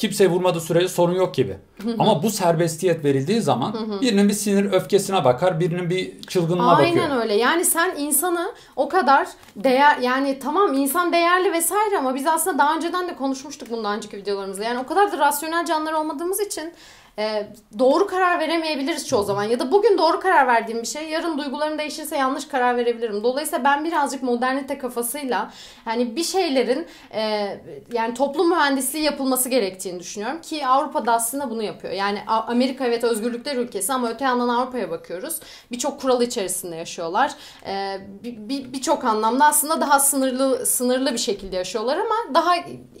Kimseye 0.00 0.30
vurmadığı 0.30 0.60
sürece 0.60 0.88
sorun 0.88 1.14
yok 1.14 1.34
gibi. 1.34 1.56
Ama 1.98 2.22
bu 2.22 2.30
serbestiyet 2.30 3.04
verildiği 3.04 3.40
zaman 3.40 4.00
birinin 4.00 4.28
bir 4.28 4.34
sinir 4.34 4.72
öfkesine 4.72 5.24
bakar, 5.24 5.60
birinin 5.60 5.90
bir 5.90 6.22
çılgınlığına 6.22 6.76
Aynen 6.76 6.98
bakıyor. 7.02 7.22
öyle. 7.22 7.34
Yani 7.34 7.64
sen 7.64 7.94
insanı 7.96 8.52
o 8.76 8.88
kadar 8.88 9.28
değer 9.56 9.98
yani 9.98 10.38
tamam 10.38 10.72
insan 10.74 11.12
değerli 11.12 11.52
vesaire 11.52 11.98
ama 11.98 12.14
biz 12.14 12.26
aslında 12.26 12.58
daha 12.58 12.76
önceden 12.76 13.08
de 13.08 13.16
konuşmuştuk 13.16 13.70
bundan 13.70 13.96
önceki 13.96 14.16
videolarımızda. 14.16 14.64
Yani 14.64 14.78
o 14.78 14.86
kadar 14.86 15.12
da 15.12 15.18
rasyonel 15.18 15.66
canlılar 15.66 15.92
olmadığımız 15.92 16.40
için 16.40 16.72
e, 17.18 17.52
doğru 17.78 18.06
karar 18.06 18.38
veremeyebiliriz 18.40 19.08
çoğu 19.08 19.22
zaman. 19.22 19.44
Ya 19.44 19.60
da 19.60 19.72
bugün 19.72 19.98
doğru 19.98 20.20
karar 20.20 20.46
verdiğim 20.46 20.82
bir 20.82 20.86
şey 20.86 21.08
yarın 21.08 21.38
duygularım 21.38 21.78
değişirse 21.78 22.16
yanlış 22.16 22.48
karar 22.48 22.76
verebilirim. 22.76 23.24
Dolayısıyla 23.24 23.64
ben 23.64 23.84
birazcık 23.84 24.22
modernite 24.22 24.78
kafasıyla 24.78 25.50
hani 25.84 26.16
bir 26.16 26.24
şeylerin 26.24 26.86
e, 27.14 27.56
yani 27.92 28.14
toplum 28.14 28.48
mühendisliği 28.48 29.04
yapılması 29.04 29.48
gerektiğini 29.48 30.00
düşünüyorum 30.00 30.40
ki 30.40 30.66
Avrupa'da 30.66 31.12
aslında 31.12 31.50
bunu 31.50 31.62
yapıyor. 31.62 31.92
Yani 31.92 32.22
Amerika 32.26 32.86
evet 32.86 33.04
özgürlükler 33.04 33.56
ülkesi 33.56 33.92
ama 33.92 34.10
öte 34.10 34.24
yandan 34.24 34.48
Avrupa'ya 34.48 34.90
bakıyoruz. 34.90 35.40
Birçok 35.72 36.00
kural 36.00 36.22
içerisinde 36.22 36.76
yaşıyorlar. 36.76 37.32
E, 37.66 38.00
Birçok 38.22 38.98
bir, 38.98 39.02
bir 39.02 39.08
anlamda 39.08 39.44
aslında 39.44 39.80
daha 39.80 40.00
sınırlı 40.00 40.66
sınırlı 40.66 41.12
bir 41.12 41.18
şekilde 41.18 41.56
yaşıyorlar 41.56 41.96
ama 41.98 42.34
daha 42.34 42.54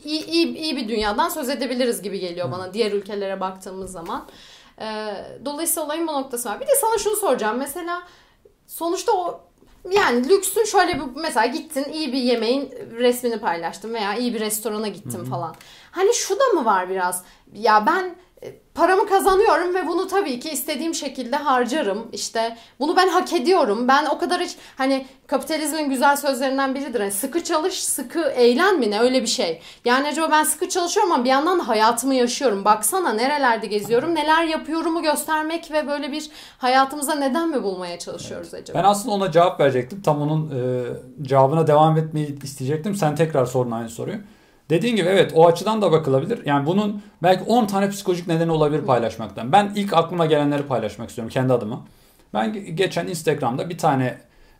iyi, 0.04 0.26
iyi, 0.26 0.58
iyi 0.58 0.76
bir 0.76 0.88
dünyadan 0.88 1.28
söz 1.28 1.48
edebiliriz 1.48 2.02
gibi 2.02 2.20
geliyor 2.20 2.52
bana 2.52 2.74
diğer 2.74 2.92
ülkelere 2.92 3.40
baktığımız 3.40 3.92
zaman. 3.92 4.26
E, 4.80 5.14
dolayısıyla 5.44 5.86
olayın 5.86 6.06
bu 6.06 6.12
noktası 6.12 6.48
var. 6.48 6.60
Bir 6.60 6.66
de 6.66 6.74
sana 6.80 6.98
şunu 6.98 7.16
soracağım. 7.16 7.58
Mesela 7.58 8.02
sonuçta 8.66 9.12
o 9.12 9.40
yani 9.90 10.28
lüksün 10.28 10.64
şöyle 10.64 10.94
bir 10.94 11.04
mesela 11.14 11.46
gittin 11.46 11.92
iyi 11.92 12.12
bir 12.12 12.18
yemeğin 12.18 12.70
resmini 12.90 13.38
paylaştın 13.38 13.94
veya 13.94 14.14
iyi 14.14 14.34
bir 14.34 14.40
restorana 14.40 14.88
gittin 14.88 15.18
Hı-hı. 15.18 15.24
falan. 15.24 15.54
Hani 15.90 16.14
şu 16.14 16.38
da 16.38 16.44
mı 16.44 16.64
var 16.64 16.90
biraz? 16.90 17.24
Ya 17.54 17.86
ben 17.86 18.16
paramı 18.74 19.06
kazanıyorum 19.06 19.74
ve 19.74 19.86
bunu 19.86 20.06
tabii 20.06 20.40
ki 20.40 20.50
istediğim 20.50 20.94
şekilde 20.94 21.36
harcarım. 21.36 22.08
İşte 22.12 22.56
bunu 22.80 22.96
ben 22.96 23.08
hak 23.08 23.32
ediyorum. 23.32 23.88
Ben 23.88 24.06
o 24.06 24.18
kadar 24.18 24.40
hiç 24.40 24.56
hani 24.76 25.06
kapitalizmin 25.26 25.90
güzel 25.90 26.16
sözlerinden 26.16 26.74
biridir. 26.74 27.00
Hani 27.00 27.12
sıkı 27.12 27.44
çalış, 27.44 27.84
sıkı 27.84 28.20
eğlen 28.20 28.78
mi 28.78 28.90
ne 28.90 29.00
öyle 29.00 29.22
bir 29.22 29.26
şey. 29.26 29.60
Yani 29.84 30.08
acaba 30.08 30.28
ben 30.30 30.44
sıkı 30.44 30.68
çalışıyorum 30.68 31.12
ama 31.12 31.24
bir 31.24 31.28
yandan 31.28 31.58
da 31.58 31.68
hayatımı 31.68 32.14
yaşıyorum. 32.14 32.64
Baksana 32.64 33.12
nerelerde 33.12 33.66
geziyorum, 33.66 34.14
neler 34.14 34.44
yapıyorumu 34.44 35.02
göstermek 35.02 35.72
ve 35.72 35.86
böyle 35.86 36.12
bir 36.12 36.30
hayatımıza 36.58 37.14
neden 37.14 37.48
mi 37.48 37.62
bulmaya 37.62 37.98
çalışıyoruz 37.98 38.48
evet. 38.54 38.62
acaba? 38.62 38.78
Ben 38.78 38.84
aslında 38.84 39.14
ona 39.14 39.32
cevap 39.32 39.60
verecektim. 39.60 40.02
Tam 40.02 40.22
onun 40.22 40.50
e, 40.50 40.84
cevabına 41.22 41.66
devam 41.66 41.98
etmeyi 41.98 42.42
isteyecektim. 42.42 42.94
Sen 42.94 43.14
tekrar 43.14 43.46
sorun 43.46 43.70
aynı 43.70 43.88
soruyu. 43.88 44.18
Dediğin 44.70 44.96
gibi 44.96 45.08
evet 45.08 45.32
o 45.34 45.46
açıdan 45.46 45.82
da 45.82 45.92
bakılabilir. 45.92 46.46
Yani 46.46 46.66
bunun 46.66 47.02
belki 47.22 47.44
10 47.44 47.66
tane 47.66 47.90
psikolojik 47.90 48.26
nedeni 48.26 48.52
olabilir 48.52 48.82
paylaşmaktan. 48.82 49.52
Ben 49.52 49.72
ilk 49.76 49.92
aklıma 49.92 50.26
gelenleri 50.26 50.62
paylaşmak 50.62 51.08
istiyorum 51.08 51.30
kendi 51.32 51.52
adıma. 51.52 51.86
Ben 52.34 52.76
geçen 52.76 53.06
Instagram'da 53.06 53.70
bir 53.70 53.78
tane 53.78 54.18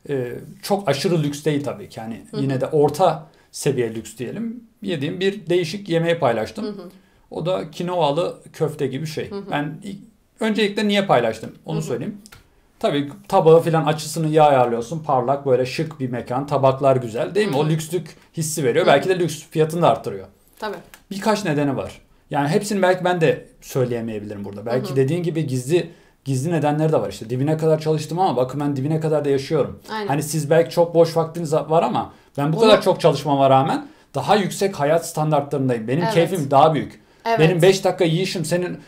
e, 0.08 0.32
çok 0.62 0.88
aşırı 0.88 1.22
lüks 1.22 1.44
değil 1.44 1.64
tabii 1.64 1.88
ki. 1.88 2.00
Yani 2.00 2.22
yine 2.32 2.60
de 2.60 2.66
orta 2.66 3.26
seviye 3.52 3.94
lüks 3.94 4.16
diyelim. 4.16 4.64
Yediğim 4.82 5.20
bir 5.20 5.46
değişik 5.46 5.88
yemeği 5.88 6.18
paylaştım. 6.18 6.90
O 7.30 7.46
da 7.46 7.70
kinoalı 7.70 8.38
köfte 8.52 8.86
gibi 8.86 9.06
şey. 9.06 9.30
Ben 9.50 9.78
ilk, 9.84 9.98
öncelikle 10.40 10.88
niye 10.88 11.06
paylaştım 11.06 11.50
onu 11.64 11.82
söyleyeyim. 11.82 12.18
Tabii 12.80 13.12
tabağı 13.28 13.62
filan 13.62 13.84
açısını 13.84 14.26
iyi 14.26 14.42
ayarlıyorsun. 14.42 14.98
Parlak 14.98 15.46
böyle 15.46 15.66
şık 15.66 16.00
bir 16.00 16.10
mekan. 16.10 16.46
Tabaklar 16.46 16.96
güzel 16.96 17.34
değil 17.34 17.48
mi? 17.48 17.56
O 17.56 17.68
lükslük 17.68 18.16
hissi 18.36 18.64
veriyor. 18.64 18.86
Belki 18.86 19.08
de 19.08 19.18
lüks 19.18 19.42
fiyatını 19.50 19.82
da 19.82 19.90
arttırıyor. 19.90 20.26
Tabii. 20.58 20.76
Birkaç 21.10 21.44
nedeni 21.44 21.76
var. 21.76 22.00
Yani 22.30 22.48
hepsini 22.48 22.82
belki 22.82 23.04
ben 23.04 23.20
de 23.20 23.46
söyleyemeyebilirim 23.60 24.44
burada. 24.44 24.66
Belki 24.66 24.88
Hı-hı. 24.88 24.96
dediğin 24.96 25.22
gibi 25.22 25.46
gizli 25.46 25.90
gizli 26.24 26.52
nedenleri 26.52 26.92
de 26.92 27.00
var 27.00 27.08
işte. 27.08 27.30
Dibine 27.30 27.56
kadar 27.56 27.80
çalıştım 27.80 28.18
ama 28.18 28.36
bakın 28.36 28.60
ben 28.60 28.76
dibine 28.76 29.00
kadar 29.00 29.24
da 29.24 29.28
yaşıyorum. 29.28 29.80
Aynen. 29.92 30.06
Hani 30.06 30.22
siz 30.22 30.50
belki 30.50 30.70
çok 30.70 30.94
boş 30.94 31.16
vaktiniz 31.16 31.52
var 31.52 31.82
ama 31.82 32.12
ben 32.38 32.52
bu 32.52 32.56
Bunu... 32.56 32.60
kadar 32.60 32.82
çok 32.82 33.00
çalışmama 33.00 33.50
rağmen 33.50 33.86
daha 34.14 34.36
yüksek 34.36 34.80
hayat 34.80 35.08
standartlarındayım. 35.08 35.88
Benim 35.88 36.02
evet. 36.02 36.14
keyfim 36.14 36.50
daha 36.50 36.74
büyük. 36.74 37.00
Evet. 37.26 37.38
Benim 37.38 37.62
5 37.62 37.84
dakika 37.84 38.04
yiyişim 38.04 38.44
senin 38.44 38.78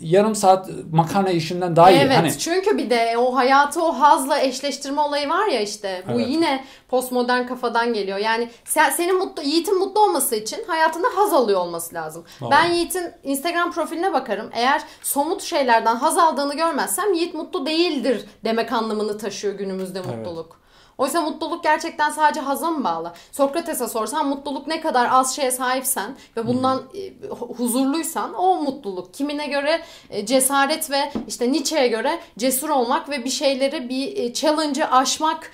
yarım 0.00 0.34
saat 0.34 0.68
makarna 0.92 1.30
işinden 1.30 1.76
daha 1.76 1.90
iyi. 1.90 2.00
Evet 2.00 2.16
hani... 2.16 2.38
çünkü 2.38 2.78
bir 2.78 2.90
de 2.90 3.18
o 3.18 3.36
hayatı 3.36 3.84
o 3.84 3.92
hazla 3.92 4.40
eşleştirme 4.40 5.00
olayı 5.00 5.28
var 5.28 5.46
ya 5.46 5.60
işte. 5.60 6.04
Bu 6.08 6.12
evet. 6.12 6.28
yine 6.28 6.64
postmodern 6.88 7.46
kafadan 7.46 7.92
geliyor. 7.92 8.18
Yani 8.18 8.50
sen, 8.64 8.90
senin 8.90 9.18
mutlu, 9.18 9.42
Yiğit'in 9.42 9.78
mutlu 9.78 10.00
olması 10.00 10.36
için 10.36 10.64
hayatında 10.66 11.06
haz 11.14 11.32
alıyor 11.32 11.60
olması 11.60 11.94
lazım. 11.94 12.24
Vallahi. 12.40 12.50
Ben 12.50 12.74
Yiğit'in 12.74 13.12
Instagram 13.22 13.72
profiline 13.72 14.12
bakarım. 14.12 14.50
Eğer 14.52 14.82
somut 15.02 15.42
şeylerden 15.42 15.96
haz 15.96 16.18
aldığını 16.18 16.56
görmezsem 16.56 17.14
Yiğit 17.14 17.34
mutlu 17.34 17.66
değildir 17.66 18.24
demek 18.44 18.72
anlamını 18.72 19.18
taşıyor 19.18 19.54
günümüzde 19.54 20.00
mutluluk. 20.00 20.46
Evet. 20.50 20.59
Oysa 21.00 21.20
mutluluk 21.20 21.62
gerçekten 21.62 22.10
sadece 22.10 22.40
haza 22.40 22.70
mı 22.70 22.84
bağlı? 22.84 23.12
Sokrates'e 23.32 23.88
sorsan 23.88 24.28
mutluluk 24.28 24.66
ne 24.66 24.80
kadar 24.80 25.08
az 25.10 25.36
şeye 25.36 25.50
sahipsen 25.50 26.16
ve 26.36 26.46
bundan 26.46 26.76
hmm. 26.76 27.30
huzurluysan 27.56 28.34
o 28.34 28.62
mutluluk. 28.62 29.14
Kimine 29.14 29.46
göre 29.46 29.80
e, 30.10 30.26
cesaret 30.26 30.90
ve 30.90 31.12
işte 31.28 31.52
Nietzsche'ye 31.52 31.88
göre 31.88 32.20
cesur 32.38 32.68
olmak 32.68 33.08
ve 33.08 33.24
bir 33.24 33.30
şeyleri 33.30 33.88
bir 33.88 34.16
e, 34.16 34.32
challenge'ı 34.32 34.90
aşmak 34.90 35.50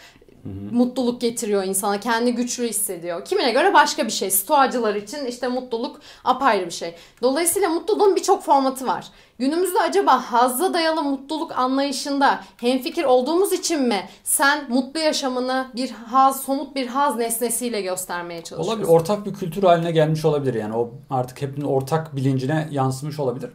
Hı-hı. 0.47 0.75
mutluluk 0.77 1.21
getiriyor 1.21 1.65
insana. 1.65 2.01
Kendi 2.01 2.35
güçlü 2.35 2.69
hissediyor. 2.69 3.25
Kimine 3.25 3.53
göre 3.53 3.75
başka 3.75 4.07
bir 4.07 4.11
şey. 4.11 4.31
Stoacılar 4.31 4.95
için 4.95 5.25
işte 5.25 5.49
mutluluk 5.49 6.01
apayrı 6.25 6.67
bir 6.67 6.71
şey. 6.71 6.95
Dolayısıyla 7.23 7.69
mutluluğun 7.69 8.17
birçok 8.17 8.43
formatı 8.43 8.87
var. 8.87 9.07
Günümüzde 9.39 9.81
acaba 9.81 10.33
hazza 10.33 10.75
dayalı 10.75 11.03
mutluluk 11.03 11.59
anlayışında 11.59 12.41
hemfikir 12.57 13.05
olduğumuz 13.05 13.53
için 13.53 13.83
mi 13.83 14.01
sen 14.25 14.71
mutlu 14.71 15.01
yaşamını 15.01 15.67
bir 15.77 15.91
haz, 15.91 16.41
somut 16.43 16.77
bir 16.77 16.87
haz 16.87 17.17
nesnesiyle 17.17 17.81
göstermeye 17.81 18.45
çalışıyorsun? 18.45 18.73
Olabilir. 18.73 18.89
Ortak 18.89 19.27
bir 19.27 19.35
kültür 19.35 19.63
haline 19.63 19.91
gelmiş 19.93 20.25
olabilir 20.25 20.55
yani. 20.55 20.77
O 20.77 20.91
artık 21.11 21.43
hepinin 21.43 21.67
ortak 21.67 22.17
bilincine 22.17 22.69
yansımış 22.71 23.19
olabilir. 23.19 23.51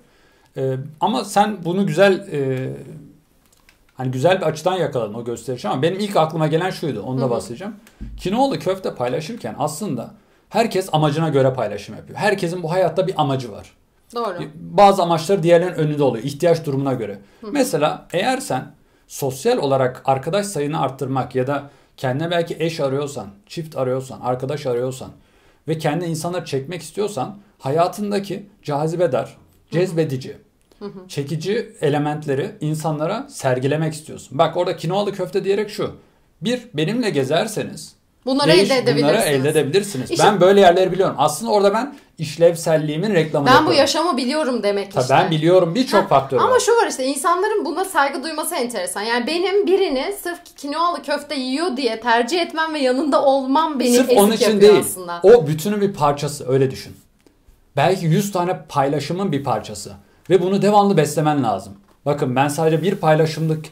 Ee, 0.57 0.75
ama 0.99 1.25
sen 1.25 1.65
bunu 1.65 1.87
güzel 1.87 2.27
e, 2.31 2.69
hani 3.93 4.11
güzel 4.11 4.37
bir 4.37 4.45
açıdan 4.45 4.77
yakaladın 4.77 5.13
o 5.13 5.23
gösterişi 5.23 5.69
ama 5.69 5.81
benim 5.81 5.99
ilk 5.99 6.15
aklıma 6.15 6.47
gelen 6.47 6.69
şuydu. 6.69 7.01
Onu 7.01 7.21
da 7.21 7.29
bahsedeceğim. 7.29 7.75
Kinoğlu 8.17 8.59
köfte 8.59 8.95
paylaşırken 8.95 9.55
aslında 9.59 10.11
herkes 10.49 10.89
amacına 10.91 11.29
göre 11.29 11.53
paylaşım 11.53 11.95
yapıyor. 11.95 12.19
Herkesin 12.19 12.63
bu 12.63 12.71
hayatta 12.71 13.07
bir 13.07 13.13
amacı 13.21 13.51
var. 13.51 13.71
Doğru. 14.15 14.37
Bazı 14.55 15.03
amaçları 15.03 15.43
diğerlerinin 15.43 15.75
önünde 15.75 16.03
oluyor. 16.03 16.23
ihtiyaç 16.23 16.65
durumuna 16.65 16.93
göre. 16.93 17.17
Hı. 17.41 17.47
Mesela 17.51 18.07
eğer 18.13 18.37
sen 18.37 18.71
sosyal 19.07 19.57
olarak 19.57 20.01
arkadaş 20.05 20.45
sayını 20.45 20.81
arttırmak 20.81 21.35
ya 21.35 21.47
da 21.47 21.69
kendine 21.97 22.31
belki 22.31 22.55
eş 22.59 22.79
arıyorsan, 22.79 23.27
çift 23.45 23.77
arıyorsan, 23.77 24.21
arkadaş 24.21 24.65
arıyorsan 24.65 25.11
ve 25.67 25.77
kendi 25.77 26.05
insanları 26.05 26.45
çekmek 26.45 26.81
istiyorsan 26.81 27.37
hayatındaki 27.59 28.49
cazibedar, 28.63 29.37
cezbedici, 29.71 30.37
hı 30.81 30.85
hı. 30.85 31.07
çekici 31.07 31.75
elementleri 31.81 32.51
insanlara 32.61 33.27
sergilemek 33.29 33.93
istiyorsun. 33.93 34.37
Bak 34.37 34.57
orada 34.57 34.75
kinoalı 34.75 35.11
köfte 35.11 35.43
diyerek 35.43 35.69
şu. 35.69 35.95
Bir, 36.41 36.61
benimle 36.73 37.09
gezerseniz 37.09 37.95
Bunları 38.25 38.51
Değiş, 38.51 38.71
elde 38.71 38.77
edebilirsiniz. 38.77 39.03
Bunları 39.03 39.21
elde 39.21 39.49
edebilirsiniz. 39.49 40.11
İşte, 40.11 40.23
ben 40.23 40.41
böyle 40.41 40.59
yerleri 40.59 40.91
biliyorum. 40.91 41.15
Aslında 41.17 41.51
orada 41.51 41.73
ben 41.73 41.95
işlevselliğimin 42.17 43.13
reklamını 43.13 43.47
ben 43.47 43.53
yapıyorum. 43.53 43.77
Bu 43.77 43.79
yaşamı 43.79 44.17
biliyorum 44.17 44.63
demek 44.63 44.91
Tabii 44.91 45.01
işte. 45.01 45.13
Ben 45.15 45.31
biliyorum 45.31 45.75
birçok 45.75 46.09
faktör 46.09 46.37
var. 46.37 46.43
Ama 46.43 46.59
şu 46.59 46.71
var 46.71 46.87
işte 46.87 47.05
insanların 47.05 47.65
buna 47.65 47.85
saygı 47.85 48.23
duyması 48.23 48.55
enteresan. 48.55 49.01
Yani 49.01 49.27
benim 49.27 49.67
birini 49.67 50.13
sırf 50.23 50.39
kinoalı 50.57 51.03
köfte 51.03 51.35
yiyor 51.35 51.77
diye 51.77 51.99
tercih 51.99 52.41
etmem 52.41 52.73
ve 52.73 52.79
yanında 52.79 53.25
olmam 53.25 53.79
beni 53.79 53.95
sırf 53.95 54.09
onun 54.09 54.31
için 54.31 54.61
değil. 54.61 54.79
aslında. 54.79 55.19
O 55.23 55.47
bütünün 55.47 55.81
bir 55.81 55.93
parçası 55.93 56.49
öyle 56.49 56.71
düşün. 56.71 56.95
Belki 57.75 58.05
100 58.05 58.31
tane 58.31 58.61
paylaşımın 58.69 59.31
bir 59.31 59.43
parçası. 59.43 59.91
Ve 60.31 60.41
bunu 60.41 60.61
devamlı 60.61 60.97
beslemen 60.97 61.43
lazım. 61.43 61.73
Bakın 62.05 62.35
ben 62.35 62.47
sadece 62.47 62.83
bir 62.83 62.95
paylaşımlık 62.95 63.65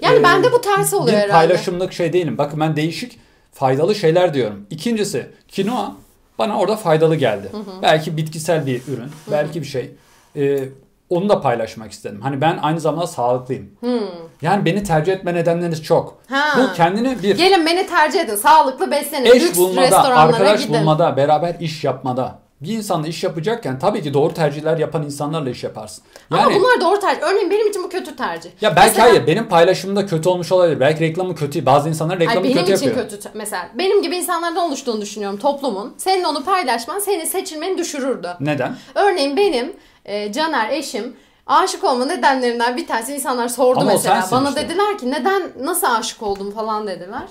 yani 0.00 0.18
e, 0.18 0.22
bende 0.22 0.52
bu 0.52 0.60
tersi 0.60 0.96
oluyor 0.96 1.16
bir 1.16 1.22
herhalde. 1.22 1.44
Bir 1.44 1.48
paylaşımlık 1.48 1.92
şey 1.92 2.12
değilim. 2.12 2.38
Bakın 2.38 2.60
ben 2.60 2.76
değişik 2.76 3.18
faydalı 3.52 3.94
şeyler 3.94 4.34
diyorum. 4.34 4.66
İkincisi 4.70 5.30
kinoa 5.48 5.94
bana 6.38 6.58
orada 6.58 6.76
faydalı 6.76 7.16
geldi. 7.16 7.48
Hı 7.50 7.56
hı. 7.56 7.82
Belki 7.82 8.16
bitkisel 8.16 8.66
bir 8.66 8.82
ürün, 8.88 9.02
hı 9.02 9.06
hı. 9.06 9.30
belki 9.30 9.60
bir 9.60 9.66
şey. 9.66 9.90
Ee, 10.36 10.68
onu 11.10 11.28
da 11.28 11.40
paylaşmak 11.40 11.92
istedim. 11.92 12.20
Hani 12.22 12.40
ben 12.40 12.58
aynı 12.62 12.80
zamanda 12.80 13.06
sağlıklıyım. 13.06 13.70
Hmm. 13.80 14.00
Yani 14.42 14.64
beni 14.64 14.84
tercih 14.84 15.12
etme 15.12 15.34
nedenleriniz 15.34 15.82
çok. 15.82 16.18
Ha. 16.28 16.58
Bu 16.58 16.74
kendini 16.76 17.22
bir... 17.22 17.36
Gelin 17.36 17.66
beni 17.66 17.86
tercih 17.86 18.20
edin. 18.20 18.36
Sağlıklı 18.36 18.90
beslenin. 18.90 19.26
Eş 19.26 19.42
Lüks 19.42 19.58
bulmada, 19.58 20.04
arkadaş 20.04 20.66
gidin. 20.66 20.80
bulmada, 20.80 21.16
beraber 21.16 21.56
iş 21.60 21.84
yapmada 21.84 22.45
bir 22.60 22.68
insanla 22.68 23.06
iş 23.08 23.24
yapacakken 23.24 23.78
tabii 23.78 24.02
ki 24.02 24.14
doğru 24.14 24.34
tercihler 24.34 24.78
yapan 24.78 25.02
insanlarla 25.02 25.50
iş 25.50 25.64
yaparsın. 25.64 26.04
Yani, 26.30 26.42
Ama 26.42 26.54
bunlar 26.54 26.80
doğru 26.80 27.00
tercih. 27.00 27.22
Örneğin 27.22 27.50
benim 27.50 27.68
için 27.68 27.84
bu 27.84 27.88
kötü 27.88 28.16
tercih. 28.16 28.50
Ya 28.60 28.76
belki 28.76 28.88
mesela, 28.88 29.08
hayır 29.08 29.26
benim 29.26 29.48
paylaşımda 29.48 30.06
kötü 30.06 30.28
olmuş 30.28 30.52
olabilir. 30.52 30.80
Belki 30.80 31.00
reklamı 31.00 31.34
kötü. 31.34 31.66
Bazı 31.66 31.88
insanlar 31.88 32.18
reklamı 32.18 32.42
kötü 32.42 32.58
yapıyor. 32.58 32.80
Benim 32.80 32.90
için 32.90 33.16
kötü. 33.16 33.28
Mesela 33.34 33.68
benim 33.74 34.02
gibi 34.02 34.16
insanlardan 34.16 34.64
oluştuğunu 34.64 35.00
düşünüyorum 35.00 35.38
toplumun. 35.38 35.94
Senin 35.96 36.24
onu 36.24 36.44
paylaşman 36.44 36.98
seni 36.98 37.26
seçilmeni 37.26 37.78
düşürürdü. 37.78 38.28
Neden? 38.40 38.76
Örneğin 38.94 39.36
benim 39.36 39.72
e, 40.04 40.32
Caner 40.32 40.70
eşim 40.70 41.16
aşık 41.46 41.84
olma 41.84 42.04
nedenlerinden 42.04 42.76
bir 42.76 42.86
tanesi 42.86 43.14
insanlar 43.14 43.48
sordu 43.48 43.80
Ama 43.80 43.92
mesela. 43.92 44.28
Bana 44.30 44.48
işte. 44.48 44.60
dediler 44.60 44.98
ki 44.98 45.10
neden 45.10 45.42
nasıl 45.60 45.86
aşık 45.86 46.22
oldum 46.22 46.50
falan 46.50 46.86
dediler. 46.86 47.22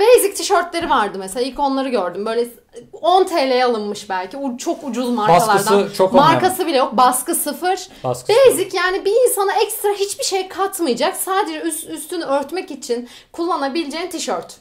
Basic 0.00 0.34
tişörtleri 0.34 0.90
vardı 0.90 1.18
mesela. 1.18 1.46
İlk 1.46 1.58
onları 1.58 1.88
gördüm. 1.88 2.26
Böyle 2.26 2.48
10 2.92 3.24
TL'ye 3.24 3.64
alınmış 3.64 4.08
belki. 4.10 4.36
U- 4.36 4.58
Çok 4.58 4.84
ucuz 4.84 5.10
markalardan. 5.10 5.48
Baskısı 5.56 5.96
çok 5.96 6.12
Markası 6.12 6.66
bile 6.66 6.76
yok. 6.76 6.96
Baskı 6.96 7.34
sıfır. 7.34 7.88
Baskısı 8.04 8.38
Basic 8.50 8.76
yani 8.76 9.04
bir 9.04 9.12
insana 9.28 9.52
ekstra 9.52 9.88
hiçbir 9.92 10.24
şey 10.24 10.48
katmayacak. 10.48 11.16
Sadece 11.16 11.60
üst, 11.60 11.88
üstünü 11.90 12.24
örtmek 12.24 12.70
için 12.70 13.08
kullanabileceğin 13.32 14.10
tişört. 14.10 14.56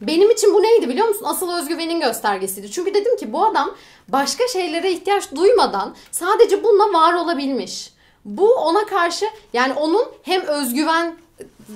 Benim 0.00 0.30
için 0.30 0.54
bu 0.54 0.62
neydi 0.62 0.88
biliyor 0.88 1.08
musun? 1.08 1.24
Asıl 1.28 1.52
özgüvenin 1.58 2.00
göstergesiydi. 2.00 2.70
Çünkü 2.70 2.94
dedim 2.94 3.16
ki 3.16 3.32
bu 3.32 3.44
adam 3.44 3.74
başka 4.08 4.48
şeylere 4.48 4.92
ihtiyaç 4.92 5.32
duymadan 5.34 5.94
sadece 6.10 6.64
bununla 6.64 6.98
var 6.98 7.14
olabilmiş. 7.14 7.90
Bu 8.24 8.54
ona 8.54 8.86
karşı 8.86 9.26
yani 9.52 9.72
onun 9.72 10.04
hem 10.22 10.42
özgüven 10.42 11.16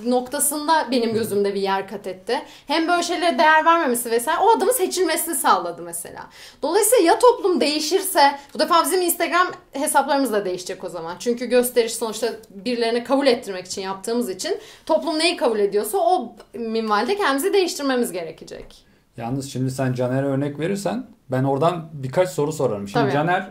noktasında 0.07 0.89
benim 0.91 1.15
gözümde 1.15 1.55
bir 1.55 1.61
yer 1.61 1.89
kat 1.89 2.07
etti. 2.07 2.43
Hem 2.67 2.89
böyle 2.89 3.03
şeylere 3.03 3.39
değer 3.39 3.65
vermemesi 3.65 4.11
vesaire 4.11 4.41
o 4.41 4.57
adamın 4.57 4.73
seçilmesini 4.73 5.35
sağladı 5.35 5.83
mesela. 5.83 6.27
Dolayısıyla 6.63 7.05
ya 7.05 7.19
toplum 7.19 7.61
değişirse 7.61 8.39
bu 8.55 8.59
defa 8.59 8.85
bizim 8.85 9.03
Instagram 9.03 9.47
hesaplarımız 9.73 10.33
da 10.33 10.45
değişecek 10.45 10.85
o 10.85 10.89
zaman. 10.89 11.17
Çünkü 11.19 11.47
gösteriş 11.47 11.95
sonuçta 11.95 12.33
birilerine 12.51 13.05
kabul 13.05 13.27
ettirmek 13.27 13.67
için 13.67 13.83
yaptığımız 13.83 14.31
için 14.31 14.59
toplum 14.87 15.19
neyi 15.19 15.37
kabul 15.37 15.59
ediyorsa 15.59 15.99
o 15.99 16.37
minvalde 16.55 17.17
kendimizi 17.17 17.53
değiştirmemiz 17.53 18.13
gerekecek. 18.13 18.85
Yalnız 19.17 19.53
şimdi 19.53 19.71
sen 19.71 19.93
Caner'e 19.93 20.27
örnek 20.27 20.59
verirsen 20.59 21.07
ben 21.31 21.45
oradan 21.45 21.89
birkaç 21.93 22.29
soru 22.29 22.53
sorarım. 22.53 22.89
Şimdi 22.89 23.05
Tabii. 23.05 23.13
Caner 23.13 23.51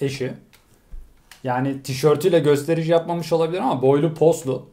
eşi 0.00 0.32
yani 1.44 1.82
tişörtüyle 1.82 2.38
gösterici 2.38 2.92
yapmamış 2.92 3.32
olabilir 3.32 3.58
ama 3.58 3.82
boylu 3.82 4.14
poslu. 4.14 4.68